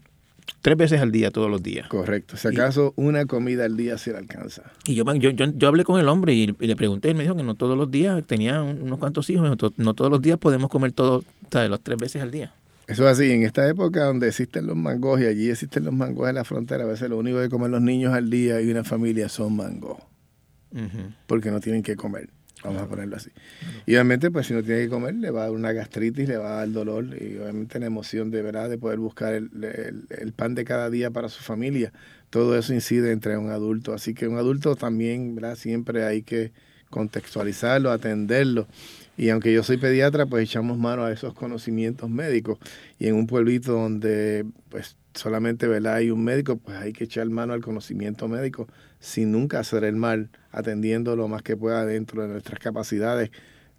tres 0.61 0.77
veces 0.77 1.01
al 1.01 1.11
día, 1.11 1.31
todos 1.31 1.49
los 1.49 1.61
días. 1.61 1.87
Correcto. 1.87 2.37
Si 2.37 2.47
acaso 2.47 2.93
una 2.95 3.25
comida 3.25 3.65
al 3.65 3.77
día 3.77 3.97
se 3.97 4.11
le 4.11 4.17
alcanza. 4.17 4.63
Y 4.85 4.95
yo, 4.95 5.03
yo, 5.15 5.31
yo, 5.31 5.67
hablé 5.67 5.83
con 5.83 5.99
el 5.99 6.07
hombre 6.07 6.33
y, 6.33 6.47
le 6.47 6.75
pregunté, 6.75 7.09
él 7.09 7.15
me 7.15 7.23
dijo 7.23 7.35
que 7.35 7.43
no 7.43 7.55
todos 7.55 7.77
los 7.77 7.89
días, 7.91 8.23
tenía 8.25 8.61
unos 8.61 8.99
cuantos 8.99 9.29
hijos, 9.29 9.57
no, 9.77 9.93
todos 9.93 10.11
los 10.11 10.21
días 10.21 10.37
podemos 10.37 10.69
comer 10.69 10.91
todo, 10.91 11.23
¿sabes? 11.51 11.69
Los 11.69 11.81
tres 11.81 11.97
veces 11.97 12.21
al 12.21 12.31
día. 12.31 12.53
Eso 12.87 13.03
es 13.03 13.19
así, 13.19 13.31
en 13.31 13.43
esta 13.43 13.67
época 13.67 14.05
donde 14.05 14.29
existen 14.29 14.65
los 14.65 14.77
mangos 14.77 15.19
y 15.19 15.25
allí 15.25 15.49
existen 15.49 15.83
los 15.83 15.93
mangos 15.93 16.29
en 16.29 16.35
la 16.35 16.45
frontera, 16.45 16.85
a 16.85 16.87
veces 16.87 17.09
lo 17.09 17.17
único 17.17 17.39
que 17.41 17.49
comen 17.49 17.71
los 17.71 17.81
niños 17.81 18.13
al 18.13 18.29
día 18.29 18.61
y 18.61 18.71
una 18.71 18.83
familia 18.83 19.29
son 19.29 19.55
mangos. 19.55 19.97
Porque 21.27 21.49
no 21.49 21.59
tienen 21.59 21.81
que 21.81 21.95
comer. 21.95 22.29
Vamos 22.67 22.83
a 22.83 22.87
ponerlo 22.87 23.15
así. 23.15 23.29
Y 23.85 23.93
obviamente, 23.93 24.31
pues 24.31 24.47
si 24.47 24.53
no 24.53 24.63
tiene 24.63 24.81
que 24.81 24.89
comer, 24.89 25.15
le 25.15 25.31
va 25.31 25.41
a 25.41 25.43
dar 25.45 25.53
una 25.53 25.71
gastritis, 25.71 26.27
le 26.27 26.37
va 26.37 26.53
a 26.53 26.55
dar 26.57 26.71
dolor 26.71 27.05
y 27.05 27.37
obviamente 27.37 27.79
la 27.79 27.85
emoción 27.85 28.31
de 28.31 28.41
verdad 28.41 28.69
de 28.69 28.77
poder 28.77 28.99
buscar 28.99 29.33
el, 29.33 29.49
el, 30.09 30.33
pan 30.33 30.55
de 30.55 30.65
cada 30.65 30.89
día 30.89 31.11
para 31.11 31.29
su 31.29 31.41
familia. 31.43 31.91
Todo 32.29 32.57
eso 32.57 32.73
incide 32.73 33.11
entre 33.11 33.37
un 33.37 33.49
adulto. 33.49 33.93
Así 33.93 34.13
que 34.13 34.27
un 34.27 34.37
adulto 34.37 34.75
también, 34.75 35.35
¿verdad? 35.35 35.55
Siempre 35.55 36.05
hay 36.05 36.23
que 36.23 36.51
contextualizarlo, 36.89 37.91
atenderlo. 37.91 38.67
Y 39.17 39.29
aunque 39.29 39.51
yo 39.51 39.63
soy 39.63 39.77
pediatra, 39.77 40.25
pues 40.25 40.43
echamos 40.43 40.77
mano 40.77 41.03
a 41.03 41.11
esos 41.11 41.33
conocimientos 41.33 42.09
médicos. 42.09 42.59
Y 42.99 43.07
en 43.07 43.15
un 43.15 43.27
pueblito 43.27 43.71
donde 43.71 44.45
pues 44.69 44.95
solamente 45.17 45.67
¿verdad? 45.67 45.95
hay 45.95 46.11
un 46.11 46.23
médico, 46.23 46.57
pues 46.57 46.77
hay 46.77 46.93
que 46.93 47.05
echar 47.05 47.29
mano 47.29 47.53
al 47.53 47.61
conocimiento 47.61 48.27
médico 48.27 48.67
sin 48.99 49.31
nunca 49.31 49.59
hacer 49.59 49.83
el 49.83 49.95
mal, 49.95 50.29
atendiendo 50.51 51.15
lo 51.15 51.27
más 51.27 51.41
que 51.41 51.57
pueda 51.57 51.85
dentro 51.85 52.21
de 52.21 52.29
nuestras 52.29 52.59
capacidades. 52.59 53.31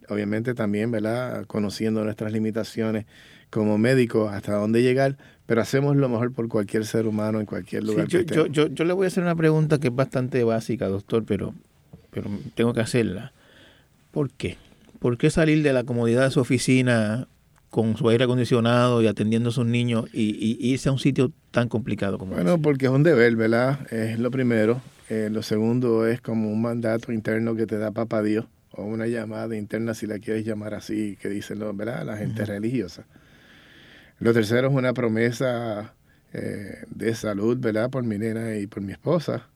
Obviamente 0.08 0.54
también, 0.54 0.90
¿verdad? 0.90 1.44
Conociendo 1.46 2.04
nuestras 2.04 2.32
limitaciones 2.32 3.06
como 3.50 3.78
médicos, 3.78 4.32
hasta 4.32 4.54
dónde 4.54 4.82
llegar, 4.82 5.16
pero 5.46 5.62
hacemos 5.62 5.96
lo 5.96 6.08
mejor 6.08 6.32
por 6.32 6.48
cualquier 6.48 6.84
ser 6.84 7.06
humano 7.06 7.40
en 7.40 7.46
cualquier 7.46 7.84
lugar. 7.84 8.06
yo, 8.06 8.20
yo, 8.20 8.46
yo, 8.46 8.68
yo, 8.68 8.84
le 8.84 8.92
voy 8.92 9.04
a 9.04 9.08
hacer 9.08 9.22
una 9.22 9.34
pregunta 9.34 9.78
que 9.78 9.88
es 9.88 9.94
bastante 9.94 10.44
básica, 10.44 10.88
doctor, 10.88 11.24
pero, 11.24 11.54
pero 12.10 12.28
tengo 12.54 12.74
que 12.74 12.80
hacerla. 12.80 13.32
¿Por 14.10 14.30
qué? 14.30 14.58
¿Por 14.98 15.16
qué 15.16 15.30
salir 15.30 15.62
de 15.62 15.72
la 15.72 15.84
comodidad 15.84 16.24
de 16.24 16.30
su 16.30 16.40
oficina 16.40 17.28
con 17.70 17.96
su 17.96 18.08
aire 18.08 18.24
acondicionado 18.24 19.02
y 19.02 19.06
atendiendo 19.06 19.50
a 19.50 19.52
sus 19.52 19.66
niños 19.66 20.06
y, 20.12 20.56
irse 20.60 20.88
a 20.88 20.92
un 20.92 20.98
sitio 20.98 21.32
tan 21.50 21.68
complicado 21.68 22.18
como 22.18 22.34
Bueno, 22.34 22.58
porque 22.60 22.86
es 22.86 22.92
un 22.92 23.02
deber, 23.02 23.36
¿verdad? 23.36 23.92
Es 23.92 24.18
lo 24.18 24.30
primero. 24.30 24.80
Eh, 25.08 25.28
lo 25.30 25.42
segundo 25.42 26.06
es 26.06 26.20
como 26.20 26.50
un 26.50 26.60
mandato 26.60 27.12
interno 27.12 27.54
que 27.54 27.66
te 27.66 27.78
da 27.78 27.90
Papá 27.90 28.22
Dios 28.22 28.46
o 28.72 28.84
una 28.84 29.06
llamada 29.06 29.56
interna, 29.56 29.94
si 29.94 30.06
la 30.06 30.18
quieres 30.18 30.44
llamar 30.44 30.74
así, 30.74 31.16
que 31.20 31.28
dicen, 31.28 31.58
¿verdad? 31.76 32.04
La 32.04 32.16
gente 32.16 32.44
religiosa. 32.44 33.06
Lo 34.18 34.32
tercero 34.32 34.68
es 34.68 34.74
una 34.74 34.92
promesa 34.92 35.94
eh, 36.32 36.84
de 36.88 37.14
salud, 37.14 37.58
¿verdad? 37.58 37.90
Por 37.90 38.04
mi 38.04 38.18
nena 38.18 38.56
y 38.56 38.66
por 38.66 38.82
mi 38.82 38.92
esposa. 38.92 39.48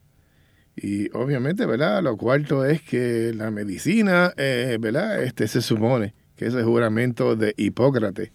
Y 0.74 1.10
obviamente, 1.14 1.66
¿verdad? 1.66 2.02
Lo 2.02 2.16
cuarto 2.16 2.64
es 2.64 2.80
que 2.82 3.32
la 3.34 3.50
medicina, 3.50 4.32
eh, 4.36 4.78
¿verdad? 4.80 5.22
Este 5.22 5.46
se 5.46 5.60
supone 5.60 6.14
que 6.36 6.46
ese 6.46 6.62
juramento 6.62 7.36
de 7.36 7.54
Hipócrates 7.56 8.30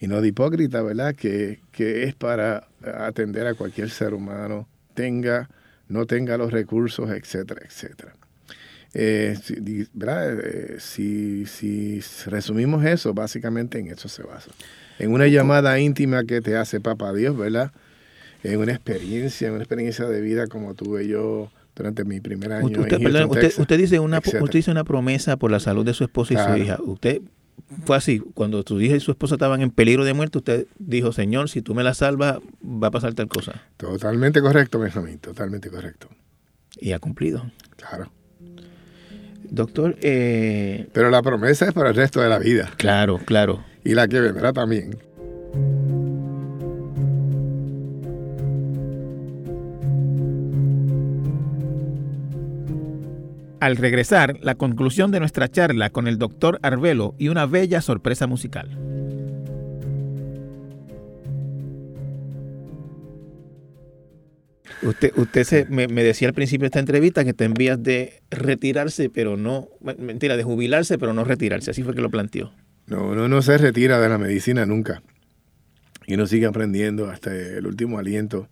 y 0.00 0.06
no 0.06 0.20
de 0.22 0.28
hipócrita, 0.28 0.82
¿verdad? 0.82 1.14
Que, 1.14 1.60
que 1.72 2.04
es 2.04 2.14
para 2.14 2.66
atender 2.82 3.46
a 3.46 3.54
cualquier 3.54 3.90
ser 3.90 4.14
humano, 4.14 4.66
tenga, 4.94 5.50
no 5.88 6.06
tenga 6.06 6.38
los 6.38 6.50
recursos, 6.50 7.10
etcétera, 7.10 7.60
etcétera. 7.64 8.14
Eh, 8.94 9.36
si. 9.42 9.54
Eh, 9.54 10.76
si, 10.78 11.46
si 11.46 12.00
resumimos 12.26 12.84
eso, 12.84 13.12
básicamente 13.12 13.78
en 13.78 13.88
eso 13.88 14.08
se 14.08 14.22
basa. 14.22 14.50
En 14.98 15.12
una 15.12 15.26
llamada 15.26 15.78
íntima 15.78 16.24
que 16.24 16.40
te 16.40 16.56
hace 16.56 16.80
Papá 16.80 17.12
Dios, 17.12 17.36
¿verdad? 17.36 17.70
En 18.42 18.58
una 18.58 18.72
experiencia, 18.72 19.48
en 19.48 19.54
una 19.54 19.62
experiencia 19.62 20.06
de 20.06 20.22
vida 20.22 20.46
como 20.46 20.74
tuve 20.74 21.06
yo 21.06 21.52
durante 21.80 22.04
mi 22.04 22.20
primer 22.20 22.52
año. 22.52 22.66
Usted, 22.66 23.58
usted, 23.58 23.78
dice 23.78 23.98
una, 23.98 24.18
usted 24.18 24.50
dice 24.52 24.70
una 24.70 24.84
promesa 24.84 25.36
por 25.36 25.50
la 25.50 25.60
salud 25.60 25.84
de 25.84 25.94
su 25.94 26.04
esposa 26.04 26.34
y 26.34 26.36
su 26.36 26.62
hija. 26.62 26.78
Usted 26.82 27.22
fue 27.84 27.96
así, 27.96 28.20
cuando 28.34 28.62
tu 28.64 28.80
hija 28.80 28.96
y 28.96 29.00
su 29.00 29.10
esposa 29.10 29.36
estaban 29.36 29.62
en 29.62 29.70
peligro 29.70 30.04
de 30.04 30.12
muerte, 30.12 30.38
usted 30.38 30.66
dijo, 30.78 31.12
Señor, 31.12 31.48
si 31.48 31.62
tú 31.62 31.74
me 31.74 31.82
la 31.82 31.94
salvas, 31.94 32.38
va 32.62 32.88
a 32.88 32.90
pasar 32.90 33.14
tal 33.14 33.28
cosa. 33.28 33.62
Totalmente 33.76 34.40
correcto, 34.40 34.78
Benjamín, 34.78 35.18
totalmente 35.18 35.70
correcto. 35.70 36.08
Y 36.78 36.92
ha 36.92 36.98
cumplido. 36.98 37.50
Claro. 37.76 38.10
Doctor, 39.48 39.96
eh... 40.02 40.88
pero 40.92 41.10
la 41.10 41.22
promesa 41.22 41.66
es 41.66 41.72
para 41.72 41.90
el 41.90 41.96
resto 41.96 42.20
de 42.20 42.28
la 42.28 42.38
vida. 42.38 42.70
Claro, 42.76 43.18
claro. 43.24 43.64
Y 43.84 43.94
la 43.94 44.06
que 44.06 44.20
vendrá 44.20 44.52
también. 44.52 44.98
Al 53.60 53.76
regresar, 53.76 54.38
la 54.40 54.54
conclusión 54.54 55.10
de 55.10 55.20
nuestra 55.20 55.46
charla 55.46 55.90
con 55.90 56.08
el 56.08 56.16
doctor 56.16 56.58
Arbelo 56.62 57.14
y 57.18 57.28
una 57.28 57.44
bella 57.44 57.82
sorpresa 57.82 58.26
musical. 58.26 58.70
Usted, 64.82 65.12
usted 65.16 65.44
se, 65.44 65.66
me, 65.66 65.86
decía 65.88 66.28
al 66.28 66.32
principio 66.32 66.62
de 66.62 66.68
esta 66.68 66.78
entrevista 66.78 67.22
que 67.22 67.34
te 67.34 67.44
envías 67.44 67.82
de 67.82 68.22
retirarse, 68.30 69.10
pero 69.10 69.36
no, 69.36 69.68
mentira, 69.98 70.38
de 70.38 70.42
jubilarse, 70.42 70.96
pero 70.96 71.12
no 71.12 71.24
retirarse. 71.24 71.70
Así 71.70 71.82
fue 71.82 71.94
que 71.94 72.00
lo 72.00 72.10
planteó. 72.10 72.50
No, 72.86 73.08
uno 73.08 73.28
no 73.28 73.42
se 73.42 73.58
retira 73.58 74.00
de 74.00 74.08
la 74.08 74.16
medicina 74.16 74.64
nunca. 74.64 75.02
Y 76.06 76.14
uno 76.14 76.26
sigue 76.26 76.46
aprendiendo 76.46 77.10
hasta 77.10 77.36
el 77.36 77.66
último 77.66 77.98
aliento 77.98 78.48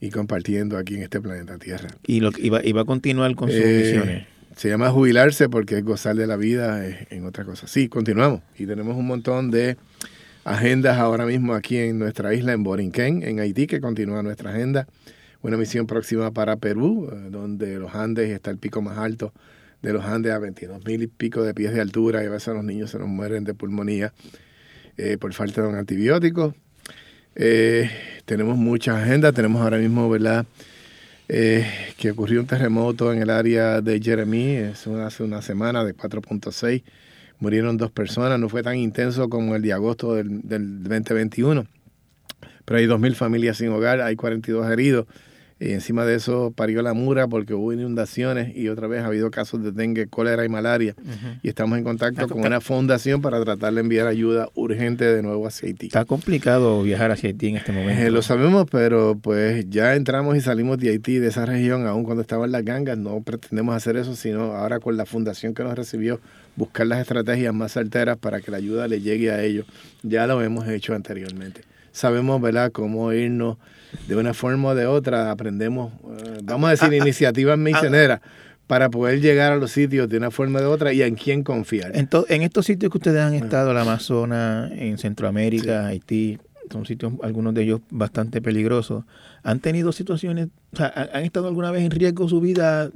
y 0.00 0.10
compartiendo 0.10 0.78
aquí 0.78 0.94
en 0.94 1.02
este 1.02 1.20
planeta 1.20 1.58
Tierra. 1.58 1.88
Y, 2.06 2.20
lo, 2.20 2.30
iba, 2.38 2.64
iba 2.64 2.82
a 2.82 2.84
continuar 2.84 3.34
con 3.34 3.50
sus 3.50 3.58
eh, 3.58 3.82
misiones. 3.82 4.33
Se 4.56 4.68
llama 4.68 4.90
jubilarse 4.90 5.48
porque 5.48 5.78
es 5.78 5.84
gozar 5.84 6.14
de 6.16 6.26
la 6.26 6.36
vida 6.36 6.86
en 7.10 7.26
otra 7.26 7.44
cosa. 7.44 7.66
Sí, 7.66 7.88
continuamos. 7.88 8.40
Y 8.56 8.66
tenemos 8.66 8.96
un 8.96 9.06
montón 9.06 9.50
de 9.50 9.76
agendas 10.44 10.98
ahora 10.98 11.26
mismo 11.26 11.54
aquí 11.54 11.78
en 11.78 11.98
nuestra 11.98 12.34
isla, 12.34 12.52
en 12.52 12.62
Borinquen, 12.62 13.22
en 13.22 13.40
Haití, 13.40 13.66
que 13.66 13.80
continúa 13.80 14.22
nuestra 14.22 14.50
agenda. 14.50 14.86
Una 15.42 15.56
misión 15.56 15.86
próxima 15.86 16.30
para 16.30 16.56
Perú, 16.56 17.10
eh, 17.12 17.28
donde 17.30 17.78
los 17.78 17.94
Andes 17.94 18.30
está 18.30 18.50
el 18.50 18.58
pico 18.58 18.80
más 18.80 18.98
alto 18.98 19.32
de 19.82 19.92
los 19.92 20.04
Andes 20.04 20.32
a 20.32 20.38
22 20.38 20.84
mil 20.84 21.02
y 21.02 21.06
pico 21.06 21.42
de 21.42 21.52
pies 21.52 21.74
de 21.74 21.80
altura 21.80 22.22
y 22.22 22.26
a 22.26 22.30
veces 22.30 22.54
los 22.54 22.64
niños 22.64 22.90
se 22.90 22.98
nos 22.98 23.08
mueren 23.08 23.44
de 23.44 23.54
pulmonía 23.54 24.12
eh, 24.96 25.18
por 25.18 25.32
falta 25.34 25.62
de 25.62 25.68
un 25.68 25.74
antibiótico. 25.74 26.54
Eh, 27.34 27.90
tenemos 28.24 28.56
muchas 28.56 29.02
agendas, 29.02 29.34
tenemos 29.34 29.60
ahora 29.60 29.78
mismo, 29.78 30.08
¿verdad? 30.08 30.46
Eh, 31.28 31.66
que 31.96 32.10
ocurrió 32.10 32.40
un 32.40 32.46
terremoto 32.46 33.10
en 33.10 33.22
el 33.22 33.30
área 33.30 33.80
de 33.80 33.98
Jeremy 33.98 34.58
hace 34.58 35.22
una 35.22 35.42
semana 35.42 35.84
de 35.84 35.96
4.6. 35.96 36.82
Murieron 37.40 37.76
dos 37.76 37.90
personas, 37.90 38.38
no 38.38 38.48
fue 38.48 38.62
tan 38.62 38.76
intenso 38.76 39.28
como 39.28 39.56
el 39.56 39.62
de 39.62 39.72
agosto 39.72 40.14
del, 40.14 40.42
del 40.42 40.82
2021, 40.84 41.66
pero 42.64 42.78
hay 42.78 42.86
2.000 42.86 43.14
familias 43.14 43.56
sin 43.56 43.70
hogar, 43.70 44.00
hay 44.00 44.16
42 44.16 44.70
heridos. 44.70 45.06
Y 45.60 45.70
encima 45.70 46.04
de 46.04 46.16
eso 46.16 46.52
parió 46.54 46.82
la 46.82 46.94
mura 46.94 47.28
porque 47.28 47.54
hubo 47.54 47.72
inundaciones 47.72 48.56
y 48.56 48.68
otra 48.68 48.88
vez 48.88 49.02
ha 49.02 49.06
habido 49.06 49.30
casos 49.30 49.62
de 49.62 49.70
dengue, 49.70 50.08
cólera 50.08 50.44
y 50.44 50.48
malaria. 50.48 50.96
Y 51.42 51.48
estamos 51.48 51.78
en 51.78 51.84
contacto 51.84 52.28
con 52.28 52.44
una 52.44 52.60
fundación 52.60 53.22
para 53.22 53.42
tratar 53.42 53.72
de 53.72 53.80
enviar 53.80 54.08
ayuda 54.08 54.48
urgente 54.54 55.04
de 55.04 55.22
nuevo 55.22 55.46
hacia 55.46 55.68
Haití. 55.68 55.86
Está 55.86 56.04
complicado 56.04 56.82
viajar 56.82 57.12
hacia 57.12 57.28
Haití 57.28 57.48
en 57.48 57.56
este 57.56 57.70
momento. 57.70 58.02
Eh, 58.02 58.10
lo 58.10 58.22
sabemos, 58.22 58.66
pero 58.70 59.16
pues 59.20 59.70
ya 59.70 59.94
entramos 59.94 60.36
y 60.36 60.40
salimos 60.40 60.78
de 60.78 60.90
Haití, 60.90 61.18
de 61.18 61.28
esa 61.28 61.46
región, 61.46 61.86
aún 61.86 62.02
cuando 62.02 62.22
estaban 62.22 62.50
las 62.50 62.64
gangas. 62.64 62.98
No 62.98 63.22
pretendemos 63.22 63.76
hacer 63.76 63.96
eso, 63.96 64.16
sino 64.16 64.54
ahora 64.56 64.80
con 64.80 64.96
la 64.96 65.06
fundación 65.06 65.54
que 65.54 65.62
nos 65.62 65.76
recibió, 65.76 66.20
buscar 66.56 66.88
las 66.88 67.00
estrategias 67.00 67.54
más 67.54 67.72
certeras 67.72 68.18
para 68.18 68.40
que 68.40 68.50
la 68.50 68.56
ayuda 68.56 68.88
le 68.88 69.00
llegue 69.00 69.30
a 69.30 69.42
ellos. 69.42 69.66
Ya 70.02 70.26
lo 70.26 70.42
hemos 70.42 70.66
hecho 70.68 70.94
anteriormente. 70.94 71.60
Sabemos, 71.92 72.40
¿verdad?, 72.40 72.72
cómo 72.72 73.12
irnos 73.12 73.56
de 74.08 74.16
una 74.16 74.34
forma 74.34 74.68
o 74.68 74.74
de 74.74 74.86
otra 74.86 75.30
aprendemos, 75.30 75.92
eh, 75.92 76.40
vamos 76.42 76.68
a 76.68 76.70
decir, 76.72 76.88
ah, 76.88 76.92
ah, 76.92 76.96
iniciativas 76.96 77.54
ah, 77.54 77.56
misioneras 77.56 78.20
para 78.66 78.90
poder 78.90 79.20
llegar 79.20 79.52
a 79.52 79.56
los 79.56 79.70
sitios 79.70 80.08
de 80.08 80.16
una 80.16 80.30
forma 80.30 80.58
o 80.58 80.62
de 80.62 80.68
otra 80.68 80.92
y 80.92 81.02
en 81.02 81.14
quién 81.16 81.42
confiar. 81.42 81.94
En, 81.94 82.08
en 82.28 82.42
estos 82.42 82.66
sitios 82.66 82.90
que 82.90 82.98
ustedes 82.98 83.20
han 83.20 83.34
estado, 83.34 83.72
el 83.72 83.78
Amazonas, 83.78 84.70
en 84.72 84.96
Centroamérica, 84.98 85.86
Haití, 85.86 86.38
son 86.70 86.86
sitios, 86.86 87.12
algunos 87.22 87.52
de 87.54 87.62
ellos 87.62 87.80
bastante 87.90 88.40
peligrosos, 88.40 89.04
¿han 89.42 89.60
tenido 89.60 89.92
situaciones, 89.92 90.48
o 90.72 90.76
sea, 90.76 91.10
han 91.12 91.24
estado 91.24 91.48
alguna 91.48 91.70
vez 91.70 91.82
en 91.82 91.90
riesgo 91.90 92.28
su 92.28 92.40
vida 92.40 92.90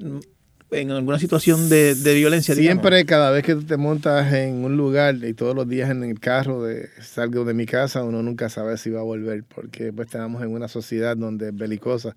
en 0.71 0.91
alguna 0.91 1.19
situación 1.19 1.69
de, 1.69 1.95
violencia. 2.15 2.55
Siempre, 2.55 3.05
cada 3.07 3.31
vez 3.31 3.43
que 3.43 3.55
te 3.55 3.77
montas 3.77 4.33
en 4.33 4.65
un 4.65 4.77
lugar 4.77 5.17
y 5.17 5.33
todos 5.33 5.55
los 5.55 5.69
días 5.69 5.91
en 5.91 6.05
el 6.05 6.21
carro 6.21 6.63
de 6.63 6.89
salgo 7.01 7.45
de 7.45 7.55
mi 7.55 7.67
casa, 7.67 8.03
uno 8.05 8.23
nunca 8.23 8.49
sabe 8.49 8.77
si 8.77 8.91
va 8.91 9.01
a 9.01 9.05
volver, 9.05 9.45
porque 9.45 9.93
pues 9.93 10.07
estamos 10.07 10.43
en 10.43 10.51
una 10.51 10.69
sociedad 10.69 11.17
donde 11.17 11.49
es 11.49 11.57
belicosa 11.57 12.17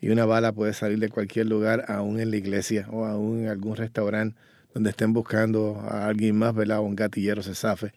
y 0.00 0.08
una 0.08 0.24
bala 0.24 0.52
puede 0.52 0.72
salir 0.72 0.98
de 0.98 1.10
cualquier 1.10 1.46
lugar, 1.46 1.84
aún 1.88 2.20
en 2.20 2.30
la 2.30 2.36
iglesia 2.36 2.86
o 2.90 3.04
aún 3.04 3.42
en 3.42 3.48
algún 3.48 3.76
restaurante 3.76 4.36
donde 4.72 4.90
estén 4.90 5.12
buscando 5.12 5.80
a 5.80 6.06
alguien 6.06 6.36
más, 6.36 6.54
¿verdad? 6.54 6.78
O 6.78 6.82
un 6.82 6.96
gatillero 6.96 7.42
se 7.42 7.54
zafe, 7.54 7.92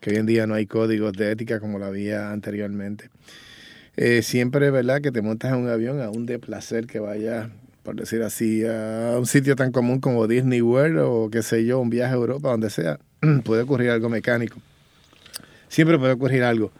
que 0.00 0.10
hoy 0.10 0.16
en 0.16 0.26
día 0.26 0.46
no 0.46 0.54
hay 0.54 0.66
códigos 0.66 1.14
de 1.14 1.32
ética 1.32 1.58
como 1.58 1.78
lo 1.78 1.86
había 1.86 2.30
anteriormente. 2.30 3.10
Eh, 3.96 4.22
siempre, 4.22 4.70
¿verdad? 4.70 5.00
Que 5.00 5.10
te 5.10 5.22
montas 5.22 5.52
en 5.52 5.58
un 5.58 5.68
avión, 5.68 6.00
aún 6.00 6.26
de 6.26 6.38
placer 6.38 6.86
que 6.86 7.00
vaya 7.00 7.50
por 7.88 7.96
decir 7.96 8.22
así, 8.22 8.66
a 8.66 9.16
un 9.18 9.24
sitio 9.24 9.56
tan 9.56 9.72
común 9.72 9.98
como 9.98 10.26
Disney 10.26 10.60
World 10.60 10.98
o 10.98 11.30
qué 11.30 11.42
sé 11.42 11.64
yo, 11.64 11.80
un 11.80 11.88
viaje 11.88 12.12
a 12.12 12.16
Europa, 12.16 12.50
donde 12.50 12.68
sea, 12.68 12.98
puede 13.46 13.62
ocurrir 13.62 13.88
algo 13.88 14.10
mecánico. 14.10 14.58
Siempre 15.68 15.98
puede 15.98 16.12
ocurrir 16.12 16.42
algo. 16.42 16.70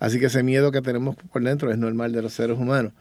Así 0.00 0.18
que 0.18 0.26
ese 0.26 0.42
miedo 0.42 0.72
que 0.72 0.82
tenemos 0.82 1.14
por 1.14 1.40
dentro 1.40 1.70
es 1.70 1.78
normal 1.78 2.10
de 2.10 2.20
los 2.20 2.32
seres 2.32 2.58
humanos. 2.58 2.92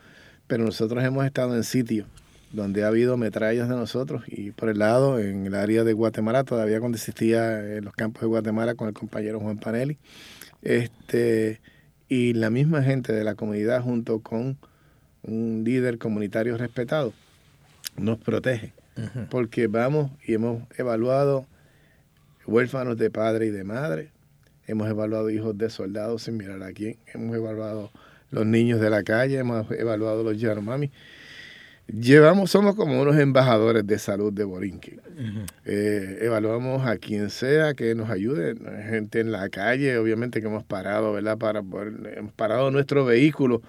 Pero 0.45 0.63
nosotros 0.63 1.03
hemos 1.03 1.25
estado 1.25 1.55
en 1.55 1.63
sitios 1.63 2.05
donde 2.51 2.83
ha 2.83 2.89
habido 2.89 3.17
metrallas 3.17 3.67
de 3.67 3.75
nosotros 3.75 4.21
y 4.27 4.51
por 4.51 4.69
el 4.69 4.77
lado, 4.77 5.17
en 5.17 5.47
el 5.47 5.55
área 5.55 5.83
de 5.83 5.93
Guatemala, 5.93 6.43
todavía 6.43 6.79
cuando 6.79 6.97
existía 6.97 7.77
en 7.77 7.85
los 7.85 7.95
campos 7.95 8.21
de 8.21 8.27
Guatemala 8.27 8.75
con 8.75 8.89
el 8.89 8.93
compañero 8.93 9.39
Juan 9.39 9.57
Panelli, 9.57 9.97
este, 10.61 11.61
y 12.09 12.33
la 12.33 12.51
misma 12.51 12.83
gente 12.83 13.11
de 13.11 13.23
la 13.23 13.33
comunidad 13.33 13.81
junto 13.81 14.19
con 14.19 14.59
un 15.23 15.63
líder 15.65 15.97
comunitario 15.97 16.59
respetado, 16.59 17.11
nos 17.97 18.17
protege. 18.17 18.73
Porque 19.29 19.67
vamos 19.67 20.11
y 20.25 20.35
hemos 20.35 20.63
evaluado 20.77 21.45
huérfanos 22.45 22.97
de 22.97 23.09
padre 23.09 23.47
y 23.47 23.49
de 23.49 23.63
madre, 23.63 24.09
hemos 24.67 24.89
evaluado 24.89 25.29
hijos 25.29 25.57
de 25.57 25.69
soldados 25.69 26.23
sin 26.23 26.37
mirar 26.37 26.63
a 26.63 26.71
quién, 26.71 26.97
hemos 27.13 27.35
evaluado 27.35 27.91
los 28.31 28.45
niños 28.45 28.79
de 28.79 28.89
la 28.89 29.03
calle, 29.03 29.37
hemos 29.37 29.69
evaluado 29.71 30.23
los 30.23 30.39
Yanomami. 30.39 30.91
Llevamos, 31.87 32.49
somos 32.49 32.75
como 32.75 32.99
unos 32.99 33.15
embajadores 33.17 33.85
de 33.85 33.99
salud 33.99 34.33
de 34.33 34.43
Borinquen. 34.43 35.01
Eh, 35.65 36.17
evaluamos 36.21 36.87
a 36.87 36.97
quien 36.97 37.29
sea 37.29 37.75
que 37.75 37.93
nos 37.93 38.09
ayude, 38.09 38.55
gente 38.87 39.19
en 39.19 39.31
la 39.31 39.49
calle, 39.49 39.97
obviamente 39.99 40.41
que 40.41 40.47
hemos 40.47 40.63
parado, 40.63 41.13
¿verdad? 41.13 41.37
Para 41.37 41.59
hemos 41.59 42.33
parado 42.35 42.71
nuestro 42.71 43.05
vehículo 43.05 43.61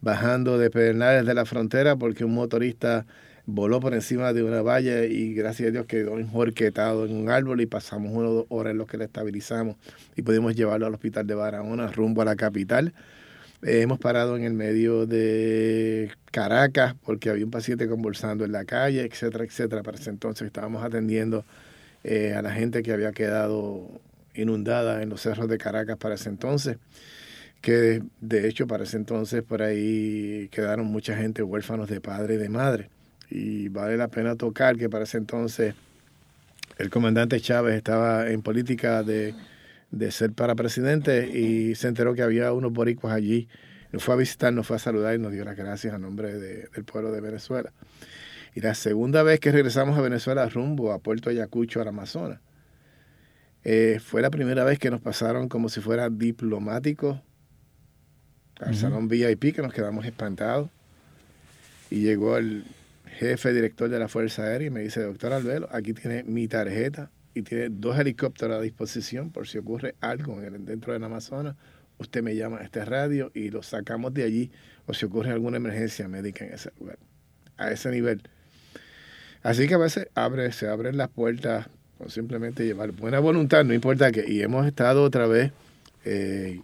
bajando 0.00 0.58
de 0.58 0.68
Pedernales 0.70 1.24
de 1.26 1.34
la 1.34 1.44
frontera 1.44 1.94
porque 1.94 2.24
un 2.24 2.34
motorista 2.34 3.06
voló 3.50 3.80
por 3.80 3.94
encima 3.94 4.32
de 4.32 4.42
una 4.42 4.62
valla 4.62 5.04
y 5.04 5.34
gracias 5.34 5.68
a 5.68 5.72
Dios 5.72 5.86
quedó 5.86 6.18
enjorquetado 6.18 7.04
en 7.06 7.16
un 7.16 7.28
árbol 7.28 7.60
y 7.60 7.66
pasamos 7.66 8.12
una 8.12 8.28
o 8.28 8.32
dos 8.32 8.46
horas 8.48 8.72
en 8.72 8.78
los 8.78 8.86
que 8.86 8.96
le 8.96 9.04
estabilizamos 9.04 9.76
y 10.16 10.22
pudimos 10.22 10.54
llevarlo 10.54 10.86
al 10.86 10.94
hospital 10.94 11.26
de 11.26 11.34
Barahona 11.34 11.88
rumbo 11.88 12.22
a 12.22 12.24
la 12.24 12.36
capital. 12.36 12.94
Eh, 13.62 13.82
hemos 13.82 13.98
parado 13.98 14.36
en 14.36 14.44
el 14.44 14.54
medio 14.54 15.06
de 15.06 16.10
Caracas 16.30 16.94
porque 17.04 17.30
había 17.30 17.44
un 17.44 17.50
paciente 17.50 17.88
convulsando 17.88 18.44
en 18.44 18.52
la 18.52 18.64
calle, 18.64 19.02
etcétera, 19.04 19.44
etcétera. 19.44 19.82
Para 19.82 19.98
ese 19.98 20.10
entonces 20.10 20.46
estábamos 20.46 20.82
atendiendo 20.82 21.44
eh, 22.04 22.34
a 22.34 22.42
la 22.42 22.52
gente 22.52 22.82
que 22.82 22.92
había 22.92 23.12
quedado 23.12 24.00
inundada 24.34 25.02
en 25.02 25.10
los 25.10 25.20
cerros 25.22 25.48
de 25.48 25.58
Caracas 25.58 25.98
para 25.98 26.14
ese 26.14 26.28
entonces 26.28 26.78
que 27.60 28.02
de 28.20 28.48
hecho 28.48 28.66
para 28.66 28.84
ese 28.84 28.96
entonces 28.96 29.42
por 29.42 29.60
ahí 29.62 30.48
quedaron 30.50 30.86
mucha 30.86 31.16
gente 31.16 31.42
huérfanos 31.42 31.90
de 31.90 32.00
padre 32.00 32.34
y 32.34 32.38
de 32.38 32.48
madre 32.48 32.88
y 33.30 33.68
vale 33.68 33.96
la 33.96 34.08
pena 34.08 34.34
tocar 34.34 34.76
que 34.76 34.90
para 34.90 35.04
ese 35.04 35.18
entonces 35.18 35.74
el 36.78 36.90
comandante 36.90 37.40
Chávez 37.40 37.76
estaba 37.76 38.30
en 38.30 38.42
política 38.42 39.02
de, 39.02 39.34
ser 40.10 40.32
para 40.32 40.54
presidente 40.54 41.28
y 41.28 41.74
se 41.74 41.88
enteró 41.88 42.14
que 42.14 42.22
había 42.22 42.52
unos 42.52 42.72
boricuas 42.72 43.14
allí. 43.14 43.48
Nos 43.92 44.02
fue 44.02 44.14
a 44.14 44.16
visitar, 44.16 44.52
nos 44.52 44.66
fue 44.66 44.76
a 44.76 44.78
saludar 44.78 45.14
y 45.14 45.18
nos 45.18 45.32
dio 45.32 45.44
las 45.44 45.56
gracias 45.56 45.92
a 45.92 45.98
nombre 45.98 46.38
del 46.38 46.84
pueblo 46.84 47.12
de 47.12 47.20
Venezuela. 47.20 47.72
Y 48.54 48.60
la 48.60 48.74
segunda 48.74 49.22
vez 49.22 49.40
que 49.40 49.52
regresamos 49.52 49.98
a 49.98 50.00
Venezuela 50.00 50.48
rumbo 50.48 50.92
a 50.92 51.00
Puerto 51.00 51.28
Ayacucho, 51.28 51.82
al 51.82 51.88
Amazonas, 51.88 52.40
eh, 53.62 54.00
fue 54.02 54.22
la 54.22 54.30
primera 54.30 54.64
vez 54.64 54.78
que 54.78 54.90
nos 54.90 55.02
pasaron 55.02 55.48
como 55.48 55.68
si 55.68 55.80
fuera 55.80 56.08
diplomáticos 56.08 57.20
al 58.58 58.74
salón 58.74 59.08
VIP, 59.08 59.54
que 59.54 59.62
nos 59.62 59.74
quedamos 59.74 60.06
espantados. 60.06 60.70
Y 61.90 62.02
llegó 62.02 62.38
el 62.38 62.64
jefe 63.20 63.52
director 63.52 63.90
de 63.90 63.98
la 63.98 64.08
Fuerza 64.08 64.44
Aérea 64.44 64.68
y 64.68 64.70
me 64.70 64.80
dice, 64.80 65.02
doctor 65.02 65.34
Albelo, 65.34 65.68
aquí 65.72 65.92
tiene 65.92 66.24
mi 66.24 66.48
tarjeta 66.48 67.10
y 67.34 67.42
tiene 67.42 67.68
dos 67.68 67.98
helicópteros 67.98 68.58
a 68.58 68.62
disposición 68.62 69.30
por 69.30 69.46
si 69.46 69.58
ocurre 69.58 69.94
algo 70.00 70.40
dentro 70.40 70.94
del 70.94 71.04
Amazonas. 71.04 71.54
Usted 71.98 72.22
me 72.22 72.34
llama 72.34 72.60
a 72.60 72.62
este 72.62 72.82
radio 72.82 73.30
y 73.34 73.50
lo 73.50 73.62
sacamos 73.62 74.14
de 74.14 74.24
allí 74.24 74.50
o 74.86 74.94
si 74.94 75.04
ocurre 75.04 75.32
alguna 75.32 75.58
emergencia 75.58 76.08
médica 76.08 76.46
en 76.46 76.54
ese 76.54 76.72
lugar. 76.80 76.98
A 77.58 77.70
ese 77.70 77.90
nivel. 77.90 78.22
Así 79.42 79.68
que 79.68 79.74
a 79.74 79.78
veces 79.78 80.08
se 80.56 80.68
abren 80.68 80.96
las 80.96 81.10
puertas 81.10 81.68
con 81.98 82.08
simplemente 82.08 82.64
llevar 82.64 82.92
buena 82.92 83.20
voluntad, 83.20 83.66
no 83.66 83.74
importa 83.74 84.10
qué. 84.12 84.24
Y 84.26 84.40
hemos 84.40 84.66
estado 84.66 85.02
otra 85.02 85.26
vez 85.26 85.52
eh, 86.06 86.62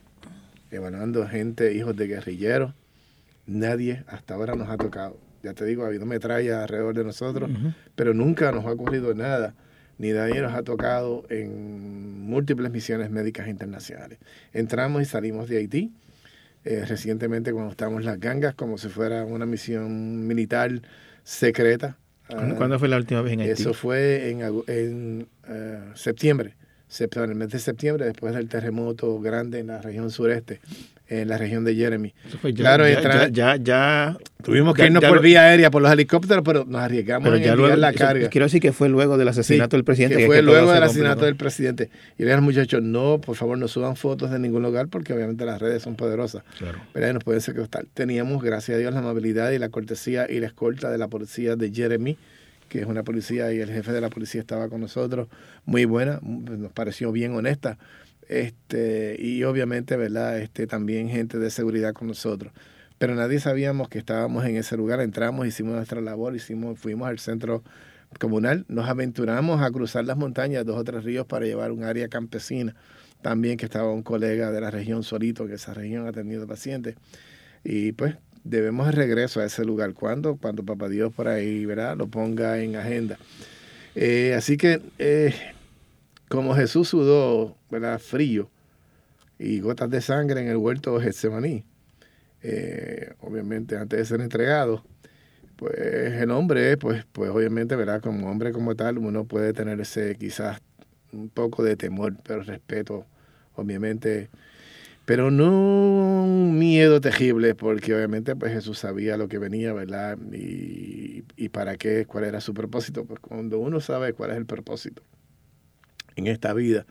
evaluando 0.70 1.28
gente, 1.28 1.74
hijos 1.74 1.94
de 1.96 2.06
guerrilleros. 2.06 2.72
Nadie 3.44 4.04
hasta 4.06 4.34
ahora 4.34 4.54
nos 4.54 4.70
ha 4.70 4.78
tocado 4.78 5.25
ya 5.46 5.54
te 5.54 5.64
digo, 5.64 5.84
ha 5.84 5.86
habido 5.86 6.06
metralla 6.06 6.62
alrededor 6.62 6.94
de 6.94 7.04
nosotros, 7.04 7.50
pero 7.94 8.14
nunca 8.14 8.50
nos 8.50 8.66
ha 8.66 8.72
ocurrido 8.72 9.14
nada, 9.14 9.54
ni 9.98 10.10
nadie 10.10 10.42
nos 10.42 10.52
ha 10.54 10.62
tocado 10.62 11.24
en 11.30 12.26
múltiples 12.26 12.70
misiones 12.72 13.10
médicas 13.10 13.46
internacionales. 13.48 14.18
Entramos 14.52 15.02
y 15.02 15.04
salimos 15.04 15.48
de 15.48 15.58
Haití. 15.58 15.92
Eh, 16.64 16.84
recientemente 16.84 17.52
cuando 17.52 17.70
estamos 17.70 18.00
en 18.00 18.06
las 18.06 18.18
gangas, 18.18 18.56
como 18.56 18.76
si 18.76 18.88
fuera 18.88 19.24
una 19.24 19.46
misión 19.46 20.26
militar 20.26 20.82
secreta. 21.22 21.96
¿Cuándo, 22.28 22.74
ah, 22.74 22.78
fue 22.80 22.88
la 22.88 22.96
última 22.96 23.22
vez 23.22 23.34
en 23.34 23.40
Haití? 23.42 23.52
Eso 23.52 23.72
fue 23.72 24.30
en, 24.30 24.40
en 24.66 25.28
uh, 25.48 25.96
septiembre, 25.96 26.56
en 27.00 27.30
el 27.30 27.34
mes 27.34 27.50
de 27.50 27.58
septiembre, 27.58 28.04
después 28.04 28.34
del 28.34 28.48
terremoto 28.48 29.20
grande 29.20 29.58
en 29.60 29.68
la 29.68 29.80
región 29.82 30.10
sureste 30.10 30.60
en 31.08 31.28
la 31.28 31.38
región 31.38 31.64
de 31.64 31.74
Jeremy. 31.74 32.12
claro, 32.54 32.84
ya, 33.30 33.56
ya, 33.56 34.16
tuvimos 34.42 34.74
que 34.74 34.86
irnos 34.86 35.04
por 35.04 35.20
vía 35.20 35.42
aérea 35.42 35.70
por 35.70 35.80
los 35.80 35.92
helicópteros, 35.92 36.42
pero 36.44 36.64
nos 36.64 36.80
arriesgamos 36.80 37.28
en 37.28 37.34
enviar 37.44 37.78
la 37.78 37.92
carga. 37.92 38.28
Quiero 38.28 38.46
decir 38.46 38.60
que 38.60 38.72
fue 38.72 38.88
luego 38.88 39.16
del 39.16 39.28
asesinato 39.28 39.76
del 39.76 39.84
presidente. 39.84 40.16
Que 40.16 40.26
fue 40.26 40.42
luego 40.42 40.72
del 40.72 40.82
asesinato 40.82 41.24
del 41.24 41.36
presidente. 41.36 41.90
Y 42.18 42.24
le 42.24 42.36
muchachos, 42.40 42.82
no, 42.82 43.20
por 43.20 43.36
favor, 43.36 43.56
no 43.56 43.66
suban 43.66 43.96
fotos 43.96 44.30
de 44.30 44.38
ningún 44.38 44.62
lugar 44.62 44.88
porque 44.88 45.12
obviamente 45.12 45.44
las 45.44 45.60
redes 45.60 45.82
son 45.82 45.96
poderosas. 45.96 46.42
Claro. 46.58 46.78
Pero 46.92 47.12
nos 47.12 47.24
pueden 47.24 47.40
secuestrar. 47.40 47.86
Teníamos, 47.94 48.42
gracias 48.42 48.76
a 48.76 48.78
Dios, 48.78 48.92
la 48.92 49.00
amabilidad 49.00 49.52
y 49.52 49.58
la 49.58 49.68
cortesía 49.68 50.26
y 50.30 50.40
la 50.40 50.46
escolta 50.46 50.90
de 50.90 50.98
la 50.98 51.08
policía 51.08 51.56
de 51.56 51.70
Jeremy 51.72 52.18
que 52.68 52.80
es 52.80 52.86
una 52.86 53.02
policía 53.02 53.52
y 53.52 53.60
el 53.60 53.70
jefe 53.70 53.92
de 53.92 54.00
la 54.00 54.10
policía 54.10 54.40
estaba 54.40 54.68
con 54.68 54.80
nosotros, 54.80 55.28
muy 55.64 55.84
buena, 55.84 56.20
nos 56.22 56.72
pareció 56.72 57.12
bien 57.12 57.34
honesta 57.34 57.78
este, 58.28 59.16
y 59.18 59.44
obviamente, 59.44 59.96
¿verdad? 59.96 60.38
Este, 60.38 60.66
también 60.66 61.08
gente 61.08 61.38
de 61.38 61.50
seguridad 61.50 61.92
con 61.92 62.08
nosotros. 62.08 62.52
Pero 62.98 63.14
nadie 63.14 63.40
sabíamos 63.40 63.88
que 63.88 63.98
estábamos 63.98 64.44
en 64.46 64.56
ese 64.56 64.76
lugar. 64.76 65.00
Entramos, 65.00 65.46
hicimos 65.46 65.74
nuestra 65.74 66.00
labor, 66.00 66.34
hicimos, 66.34 66.78
fuimos 66.78 67.08
al 67.08 67.18
centro 67.18 67.62
comunal, 68.18 68.64
nos 68.68 68.88
aventuramos 68.88 69.60
a 69.62 69.70
cruzar 69.70 70.04
las 70.04 70.16
montañas, 70.16 70.64
dos 70.64 70.78
o 70.78 70.84
tres 70.84 71.04
ríos 71.04 71.26
para 71.26 71.44
llevar 71.44 71.72
un 71.72 71.84
área 71.84 72.08
campesina. 72.08 72.74
También 73.22 73.56
que 73.56 73.66
estaba 73.66 73.92
un 73.92 74.02
colega 74.02 74.50
de 74.50 74.60
la 74.60 74.70
región 74.70 75.02
solito, 75.02 75.46
que 75.46 75.54
esa 75.54 75.74
región 75.74 76.06
ha 76.06 76.12
tenido 76.12 76.46
pacientes. 76.46 76.96
Y 77.64 77.92
pues 77.92 78.16
debemos 78.48 78.86
de 78.86 78.92
regreso 78.92 79.40
a 79.40 79.44
ese 79.44 79.64
lugar. 79.64 79.94
¿Cuándo? 79.94 80.36
Cuando 80.36 80.64
Papá 80.64 80.88
Dios 80.88 81.12
por 81.12 81.28
ahí, 81.28 81.66
¿verdad? 81.66 81.96
Lo 81.96 82.08
ponga 82.08 82.60
en 82.60 82.76
agenda. 82.76 83.18
Eh, 83.94 84.34
así 84.34 84.56
que 84.56 84.82
eh, 84.98 85.34
como 86.28 86.54
Jesús 86.54 86.88
sudó, 86.88 87.56
¿verdad? 87.70 87.98
Frío 87.98 88.50
y 89.38 89.60
gotas 89.60 89.90
de 89.90 90.00
sangre 90.00 90.40
en 90.40 90.48
el 90.48 90.56
huerto 90.56 90.98
de 90.98 91.04
Getsemaní, 91.04 91.64
eh, 92.42 93.12
obviamente 93.20 93.76
antes 93.76 93.98
de 93.98 94.04
ser 94.04 94.20
entregado, 94.20 94.84
pues 95.56 95.74
el 95.74 96.30
hombre, 96.30 96.76
pues, 96.76 97.04
pues 97.12 97.30
obviamente, 97.30 97.76
¿verdad? 97.76 98.02
Como 98.02 98.30
hombre 98.30 98.52
como 98.52 98.74
tal, 98.74 98.98
uno 98.98 99.24
puede 99.24 99.52
tener 99.52 99.80
ese 99.80 100.16
quizás 100.16 100.60
un 101.12 101.30
poco 101.30 101.62
de 101.64 101.76
temor, 101.76 102.16
pero 102.22 102.42
respeto, 102.42 103.06
obviamente, 103.54 104.28
pero 105.06 105.30
no 105.30 106.24
un 106.24 106.58
miedo 106.58 107.00
terrible, 107.00 107.54
porque 107.54 107.94
obviamente 107.94 108.36
pues 108.36 108.52
Jesús 108.52 108.80
sabía 108.80 109.16
lo 109.16 109.28
que 109.28 109.38
venía, 109.38 109.72
¿verdad? 109.72 110.18
Y, 110.32 111.24
y 111.36 111.48
para 111.48 111.76
qué, 111.76 112.04
cuál 112.04 112.24
era 112.24 112.42
su 112.42 112.52
propósito, 112.52 113.06
pues 113.06 113.20
cuando 113.20 113.58
uno 113.58 113.80
sabe 113.80 114.12
cuál 114.12 114.32
es 114.32 114.36
el 114.36 114.46
propósito, 114.46 115.02
en 116.16 116.26
esta 116.26 116.52
vida 116.52 116.84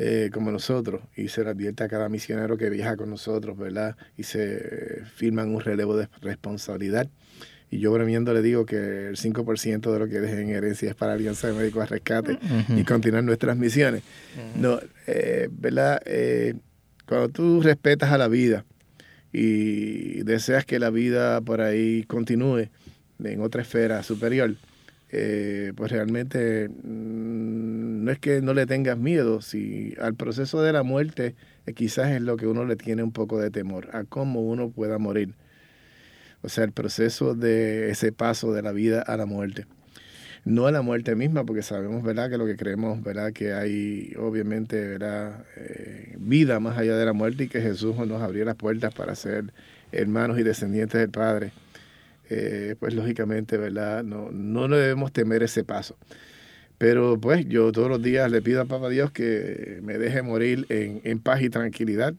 eh, 0.00 0.30
como 0.32 0.52
nosotros 0.52 1.02
y 1.16 1.26
se 1.26 1.42
le 1.42 1.50
advierte 1.50 1.82
a 1.82 1.88
cada 1.88 2.08
misionero 2.08 2.56
que 2.56 2.70
viaja 2.70 2.96
con 2.96 3.10
nosotros, 3.10 3.58
¿verdad? 3.58 3.96
Y 4.16 4.22
se 4.22 5.02
firman 5.16 5.52
un 5.52 5.60
relevo 5.60 5.96
de 5.96 6.08
responsabilidad. 6.20 7.08
Y 7.68 7.80
yo 7.80 7.90
bromeando 7.90 8.32
le 8.32 8.40
digo 8.40 8.64
que 8.64 9.08
el 9.08 9.16
5% 9.16 9.92
de 9.92 9.98
lo 9.98 10.08
que 10.08 10.20
dejen 10.20 10.50
en 10.50 10.50
herencia 10.50 10.88
es 10.88 10.94
para 10.94 11.14
Alianza 11.14 11.48
de 11.48 11.54
Médicos 11.54 11.82
a 11.82 11.86
Rescate 11.86 12.38
y 12.76 12.84
continuar 12.84 13.24
nuestras 13.24 13.56
misiones. 13.56 14.04
No, 14.54 14.78
eh, 15.08 15.48
¿verdad? 15.50 16.00
Eh, 16.06 16.54
cuando 17.08 17.28
tú 17.30 17.60
respetas 17.62 18.12
a 18.12 18.18
la 18.18 18.28
vida 18.28 18.64
y 19.32 20.22
deseas 20.24 20.64
que 20.64 20.78
la 20.78 20.90
vida 20.90 21.40
por 21.40 21.60
ahí 21.60 22.04
continúe 22.04 22.68
en 23.22 23.40
otra 23.40 23.62
esfera 23.62 24.02
superior, 24.02 24.54
pues 25.10 25.90
realmente 25.90 26.68
no 26.84 28.12
es 28.12 28.18
que 28.18 28.42
no 28.42 28.54
le 28.54 28.66
tengas 28.66 28.98
miedo, 28.98 29.40
si 29.40 29.94
al 30.00 30.14
proceso 30.14 30.62
de 30.62 30.72
la 30.72 30.82
muerte 30.82 31.34
eh, 31.66 31.74
quizás 31.74 32.10
es 32.10 32.22
lo 32.22 32.36
que 32.36 32.46
uno 32.46 32.64
le 32.64 32.76
tiene 32.76 33.02
un 33.02 33.12
poco 33.12 33.38
de 33.38 33.50
temor, 33.50 33.88
a 33.92 34.04
cómo 34.04 34.40
uno 34.40 34.70
pueda 34.70 34.98
morir. 34.98 35.34
O 36.42 36.48
sea, 36.48 36.64
el 36.64 36.72
proceso 36.72 37.34
de 37.34 37.90
ese 37.90 38.12
paso 38.12 38.52
de 38.52 38.62
la 38.62 38.72
vida 38.72 39.02
a 39.02 39.16
la 39.16 39.26
muerte. 39.26 39.66
No 40.48 40.66
a 40.66 40.72
la 40.72 40.80
muerte 40.80 41.14
misma, 41.14 41.44
porque 41.44 41.60
sabemos, 41.60 42.02
¿verdad?, 42.02 42.30
que 42.30 42.38
lo 42.38 42.46
que 42.46 42.56
creemos, 42.56 43.02
¿verdad?, 43.02 43.34
que 43.34 43.52
hay 43.52 44.14
obviamente, 44.18 44.80
¿verdad?, 44.80 45.44
eh, 45.56 46.16
vida 46.18 46.58
más 46.58 46.78
allá 46.78 46.96
de 46.96 47.04
la 47.04 47.12
muerte 47.12 47.44
y 47.44 47.48
que 47.48 47.60
Jesús 47.60 47.94
nos 47.96 48.22
abrió 48.22 48.46
las 48.46 48.56
puertas 48.56 48.94
para 48.94 49.14
ser 49.14 49.52
hermanos 49.92 50.38
y 50.38 50.42
descendientes 50.44 50.98
del 50.98 51.10
Padre. 51.10 51.52
Eh, 52.30 52.76
pues 52.80 52.94
lógicamente, 52.94 53.58
¿verdad?, 53.58 54.02
no, 54.02 54.30
no 54.30 54.68
debemos 54.68 55.12
temer 55.12 55.42
ese 55.42 55.64
paso. 55.64 55.98
Pero 56.78 57.20
pues 57.20 57.46
yo 57.46 57.70
todos 57.70 57.90
los 57.90 58.02
días 58.02 58.30
le 58.30 58.40
pido 58.40 58.62
a 58.62 58.64
Papá 58.64 58.88
Dios 58.88 59.10
que 59.10 59.80
me 59.82 59.98
deje 59.98 60.22
morir 60.22 60.64
en, 60.70 61.18
paz 61.18 61.42
y 61.42 61.50
tranquilidad, 61.50 62.14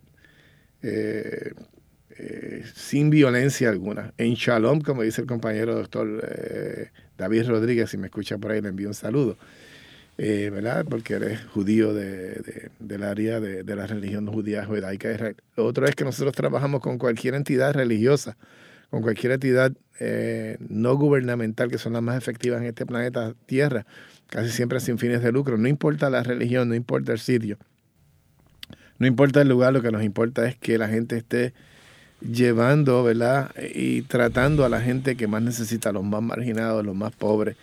eh, 0.84 1.54
eh, 2.22 2.66
sin 2.76 3.10
violencia 3.10 3.70
alguna, 3.70 4.14
en 4.18 4.34
shalom, 4.34 4.82
como 4.82 5.04
dice 5.04 5.22
el 5.22 5.28
compañero 5.28 5.74
doctor 5.74 6.22
eh, 6.28 6.90
David 7.18 7.48
Rodríguez, 7.48 7.90
si 7.90 7.98
me 7.98 8.08
escucha 8.08 8.38
por 8.38 8.52
ahí 8.52 8.60
le 8.60 8.68
envío 8.68 8.90
un 8.90 8.94
saludo, 8.94 9.38
¿verdad? 10.18 10.86
Porque 10.90 11.14
él 11.14 11.24
es 11.24 11.46
judío 11.46 11.94
de, 11.94 12.72
del 12.80 13.04
área 13.04 13.40
de, 13.40 13.76
la 13.76 13.88
religión 13.88 14.28
judía 14.28 14.66
judaica 14.66 15.08
de 15.08 15.16
Israel. 15.16 15.36
Otro 15.56 15.86
es 15.88 15.96
que 15.96 16.04
nosotros 16.04 16.34
trabajamos 16.34 16.82
con 16.82 16.98
cualquier 16.98 17.36
entidad 17.36 17.74
religiosa, 17.74 18.36
con 18.90 19.02
cualquier 19.02 19.32
entidad 19.32 19.72
no 20.68 20.98
gubernamental, 20.98 21.72
que 21.72 21.78
son 21.78 21.94
las 21.94 22.02
más 22.02 22.18
efectivas 22.18 22.60
en 22.60 22.68
este 22.68 22.86
planeta 22.86 23.34
Tierra, 23.46 23.86
casi 24.28 24.50
siempre 24.50 24.82
sin 24.82 24.98
fines 24.98 25.24
de 25.24 25.32
lucro. 25.32 25.58
No 25.58 25.70
importa 25.70 26.10
la 26.10 26.22
religión, 26.22 26.68
no 26.68 26.76
importa 26.76 27.14
el 27.14 27.20
sitio, 27.20 27.58
no 28.98 29.08
importa 29.08 29.42
el 29.42 29.48
lugar, 29.48 29.72
lo 29.72 29.82
que 29.82 29.92
nos 29.92 30.04
importa 30.04 30.46
es 30.50 30.58
que 30.58 30.78
la 30.78 30.90
gente 30.90 31.16
esté 31.16 31.54
llevando, 32.22 33.04
¿verdad? 33.04 33.52
Y 33.74 34.02
tratando 34.04 34.66
a 34.66 34.70
la 34.70 34.82
gente 34.82 35.16
que 35.16 35.28
más 35.28 35.42
necesita, 35.42 35.92
los 35.92 36.04
más 36.04 36.22
marginados, 36.22 36.86
los 36.86 36.96
más 36.96 37.16
pobres, 37.16 37.56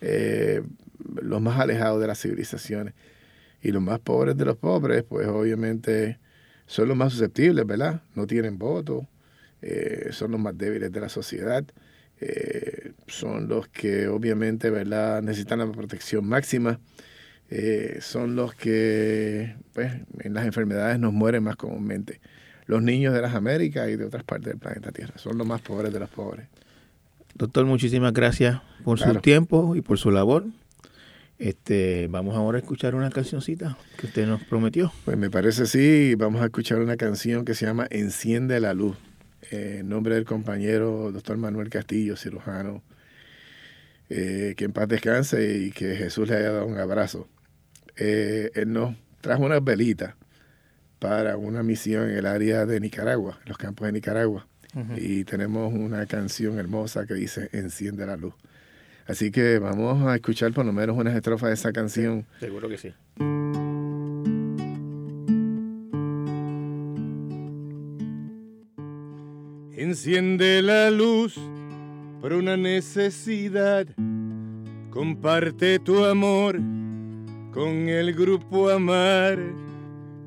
eh, 0.00 0.62
los 1.20 1.40
más 1.40 1.58
alejados 1.60 2.00
de 2.00 2.06
las 2.06 2.20
civilizaciones. 2.20 2.94
Y 3.62 3.70
los 3.72 3.82
más 3.82 4.00
pobres 4.00 4.36
de 4.36 4.44
los 4.44 4.56
pobres, 4.56 5.04
pues 5.04 5.28
obviamente 5.28 6.18
son 6.66 6.88
los 6.88 6.96
más 6.96 7.12
susceptibles, 7.12 7.66
¿verdad? 7.66 8.02
No 8.14 8.26
tienen 8.26 8.58
voto, 8.58 9.06
eh, 9.62 10.08
son 10.10 10.32
los 10.32 10.40
más 10.40 10.58
débiles 10.58 10.90
de 10.90 11.00
la 11.00 11.08
sociedad, 11.08 11.64
eh, 12.20 12.92
son 13.06 13.48
los 13.48 13.68
que 13.68 14.08
obviamente, 14.08 14.70
¿verdad? 14.70 15.22
Necesitan 15.22 15.60
la 15.60 15.70
protección 15.70 16.26
máxima. 16.26 16.80
son 18.00 18.34
los 18.34 18.54
que 18.54 19.56
pues, 19.74 19.92
en 20.20 20.34
las 20.34 20.46
enfermedades 20.46 20.98
nos 20.98 21.12
mueren 21.12 21.42
más 21.44 21.56
comúnmente 21.56 22.20
los 22.66 22.82
niños 22.82 23.14
de 23.14 23.22
las 23.22 23.34
Américas 23.34 23.88
y 23.88 23.96
de 23.96 24.04
otras 24.04 24.24
partes 24.24 24.48
del 24.48 24.58
planeta 24.58 24.92
Tierra. 24.92 25.14
Son 25.16 25.36
los 25.38 25.46
más 25.46 25.60
pobres 25.60 25.92
de 25.92 26.00
los 26.00 26.08
pobres. 26.08 26.46
Doctor, 27.34 27.64
muchísimas 27.64 28.12
gracias 28.12 28.60
por 28.84 28.98
su 28.98 29.14
tiempo 29.16 29.74
y 29.74 29.80
por 29.80 29.98
su 29.98 30.10
labor. 30.10 30.44
Este, 31.38 32.06
vamos 32.08 32.36
ahora 32.36 32.58
a 32.58 32.60
escuchar 32.60 32.94
una 32.94 33.10
cancioncita 33.10 33.76
que 33.96 34.06
usted 34.06 34.26
nos 34.26 34.44
prometió. 34.44 34.92
Pues 35.04 35.16
me 35.16 35.30
parece 35.30 35.66
sí, 35.66 36.14
vamos 36.14 36.42
a 36.42 36.44
escuchar 36.44 36.78
una 36.78 36.96
canción 36.96 37.44
que 37.44 37.54
se 37.54 37.66
llama 37.66 37.86
Enciende 37.90 38.60
la 38.60 38.74
luz. 38.74 38.96
Eh, 39.50 39.78
en 39.80 39.88
nombre 39.88 40.14
del 40.14 40.24
compañero 40.24 41.10
doctor 41.10 41.36
Manuel 41.38 41.68
Castillo, 41.68 42.16
cirujano, 42.16 42.82
eh, 44.08 44.54
que 44.56 44.66
en 44.66 44.72
paz 44.72 44.86
descanse 44.88 45.58
y 45.58 45.72
que 45.72 45.96
Jesús 45.96 46.28
le 46.28 46.36
haya 46.36 46.52
dado 46.52 46.66
un 46.66 46.78
abrazo. 46.78 47.28
Eh, 47.96 48.50
él 48.54 48.72
nos 48.72 48.94
trajo 49.20 49.42
unas 49.42 49.64
velitas 49.64 50.14
para 51.02 51.36
una 51.36 51.64
misión 51.64 52.10
en 52.10 52.18
el 52.18 52.26
área 52.26 52.64
de 52.64 52.78
Nicaragua, 52.78 53.36
en 53.42 53.48
los 53.48 53.58
campos 53.58 53.86
de 53.86 53.92
Nicaragua. 53.92 54.46
Y 54.96 55.24
tenemos 55.24 55.74
una 55.74 56.06
canción 56.06 56.58
hermosa 56.58 57.06
que 57.06 57.14
dice 57.14 57.50
Enciende 57.52 58.06
la 58.06 58.16
luz. 58.16 58.34
Así 59.06 59.32
que 59.32 59.58
vamos 59.58 60.06
a 60.06 60.14
escuchar 60.14 60.52
por 60.52 60.64
lo 60.64 60.72
menos 60.72 60.96
unas 60.96 61.16
estrofas 61.16 61.48
de 61.48 61.54
esa 61.54 61.72
canción. 61.72 62.24
seguro 62.38 62.68
que 62.68 62.78
sí. 62.78 62.94
Enciende 69.76 70.62
la 70.62 70.88
luz 70.90 71.34
por 72.20 72.32
una 72.32 72.56
necesidad. 72.56 73.88
Comparte 74.90 75.80
tu 75.80 76.04
amor 76.04 76.60
con 77.52 77.88
el 77.88 78.14
grupo 78.14 78.70
Amar 78.70 79.40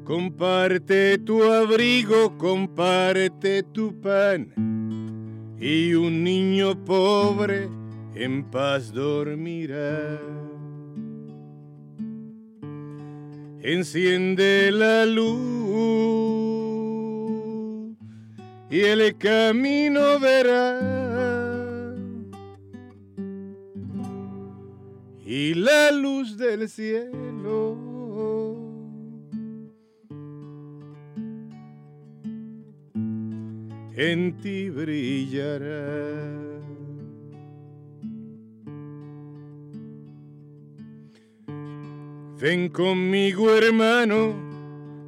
Comparte 0.06 1.18
tu 1.18 1.42
abrigo, 1.44 2.38
comparte 2.38 3.64
tu 3.64 4.00
pan, 4.00 4.54
y 5.60 5.96
un 5.96 6.24
niño 6.24 6.76
pobre 6.86 7.68
en 8.14 8.44
paz 8.44 8.94
dormirá. 8.94 10.22
Enciende 13.64 14.72
la 14.72 15.08
luz 15.08 15.26
y 18.70 18.82
el 18.82 19.18
camino 19.18 20.20
verá. 20.20 21.96
Y 25.26 25.56
la 25.56 25.90
luz 25.90 26.38
del 26.38 26.70
cielo 26.70 27.95
en 33.96 34.38
ti 34.38 34.70
brillará. 34.70 35.86
Ven 42.38 42.68
conmigo 42.70 43.56
hermano, 43.56 44.36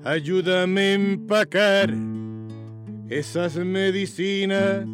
ayúdame 0.04 0.82
a 0.82 0.94
empacar 0.94 1.94
esas 3.10 3.58
medicinas 3.58 4.86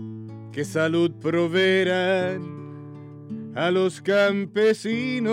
que 0.51 0.65
salud 0.65 1.11
proveerán 1.21 2.41
a 3.55 3.69
los 3.69 4.01
campesinos 4.01 5.31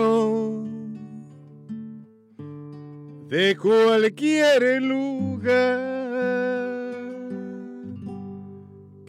de 3.29 3.57
cualquier 3.57 4.83
lugar 4.83 6.00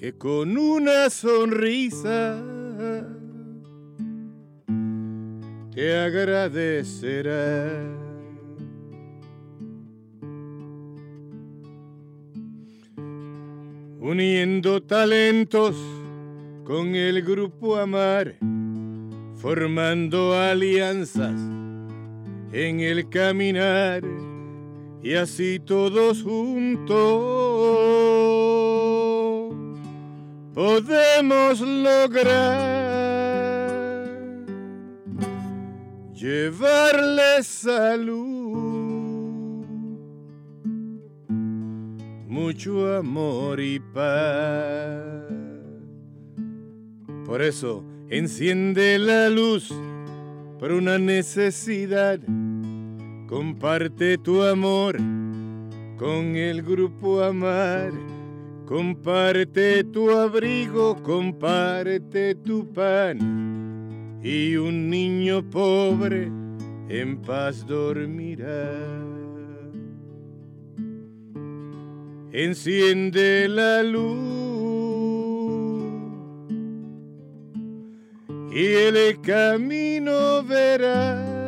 que 0.02 0.12
con 0.14 0.58
una 0.58 1.08
sonrisa 1.10 2.42
te 5.72 5.96
agradecerá. 5.96 7.70
Uniendo 14.00 14.82
talentos 14.82 15.76
con 16.64 16.96
el 16.96 17.22
grupo 17.22 17.76
Amar, 17.76 18.34
formando 19.36 20.34
alianzas 20.34 21.40
en 22.50 22.80
el 22.80 23.08
caminar 23.08 24.02
y 25.00 25.14
así 25.14 25.60
todos 25.60 26.24
juntos 26.24 27.91
podemos 30.54 31.60
lograr 31.60 33.12
llevarle 36.14 37.42
salud, 37.42 38.86
mucho 42.28 42.94
amor 42.96 43.60
y 43.60 43.80
paz. 43.80 45.02
Por 47.24 47.42
eso 47.42 47.84
enciende 48.08 48.98
la 48.98 49.28
luz 49.30 49.72
por 50.58 50.72
una 50.72 50.98
necesidad. 50.98 52.20
Comparte 53.26 54.18
tu 54.18 54.42
amor 54.42 54.98
con 55.96 56.36
el 56.36 56.62
grupo 56.62 57.22
Amar 57.22 57.92
Comparte 58.66 59.84
tu 59.84 60.10
abrigo, 60.10 61.02
comparte 61.02 62.34
tu 62.36 62.72
pan, 62.72 64.20
y 64.22 64.56
un 64.56 64.88
niño 64.88 65.42
pobre 65.50 66.30
en 66.88 67.20
paz 67.22 67.66
dormirá. 67.66 68.70
Enciende 72.32 73.46
la 73.48 73.82
luz 73.82 74.32
y 78.54 78.64
el 78.64 79.20
camino 79.20 80.42
verá 80.42 81.41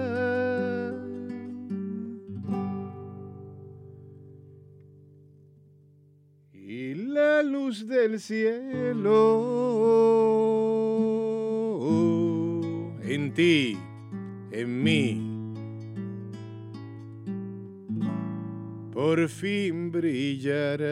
del 8.09 8.21
cielo. 8.21 9.41
En 13.03 13.33
ti, 13.33 13.79
en 14.51 14.83
mí, 14.83 15.21
por 18.93 19.29
fin 19.29 19.91
brillará. 19.91 20.85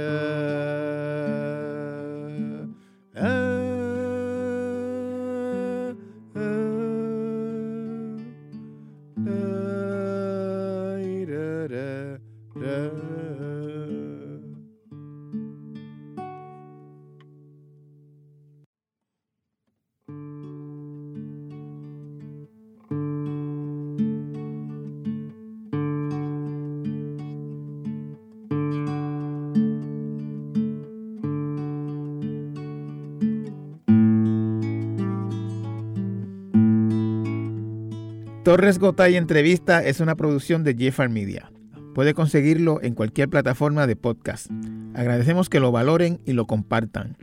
Torres 38.53 38.79
Gotay 38.79 39.17
Entrevista 39.17 39.83
es 39.83 40.01
una 40.01 40.15
producción 40.15 40.63
de 40.63 40.77
Jeffar 40.77 41.09
Media. 41.09 41.51
Puede 41.95 42.13
conseguirlo 42.13 42.83
en 42.83 42.95
cualquier 42.95 43.31
plataforma 43.31 43.87
de 43.87 43.97
podcast. 43.97 44.51
Agradecemos 44.93 45.49
que 45.49 45.59
lo 45.59 45.73
valoren 45.73 46.21
y 46.27 46.35
lo 46.35 46.47
compartan. 46.47 47.17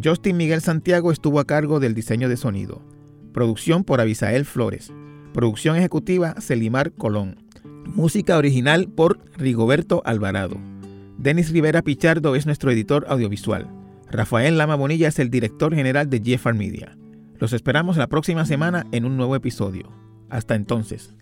Justin 0.00 0.36
Miguel 0.36 0.60
Santiago 0.60 1.10
estuvo 1.10 1.40
a 1.40 1.44
cargo 1.44 1.80
del 1.80 1.92
diseño 1.92 2.28
de 2.28 2.36
sonido. 2.36 2.84
Producción 3.34 3.82
por 3.82 4.00
Abisael 4.00 4.44
Flores. 4.44 4.92
Producción 5.34 5.74
ejecutiva 5.74 6.36
Celimar 6.40 6.92
Colón. 6.92 7.42
Música 7.86 8.38
original 8.38 8.86
por 8.88 9.18
Rigoberto 9.36 10.02
Alvarado. 10.04 10.56
Denis 11.18 11.50
Rivera 11.50 11.82
Pichardo 11.82 12.36
es 12.36 12.46
nuestro 12.46 12.70
editor 12.70 13.06
audiovisual. 13.08 13.66
Rafael 14.08 14.56
Lama 14.56 14.76
Bonilla 14.76 15.08
es 15.08 15.18
el 15.18 15.30
director 15.30 15.74
general 15.74 16.08
de 16.08 16.22
Jeffar 16.24 16.54
Media. 16.54 16.96
Los 17.40 17.54
esperamos 17.54 17.96
la 17.96 18.06
próxima 18.06 18.46
semana 18.46 18.86
en 18.92 19.04
un 19.04 19.16
nuevo 19.16 19.34
episodio. 19.34 19.90
Hasta 20.30 20.54
entonces. 20.54 21.12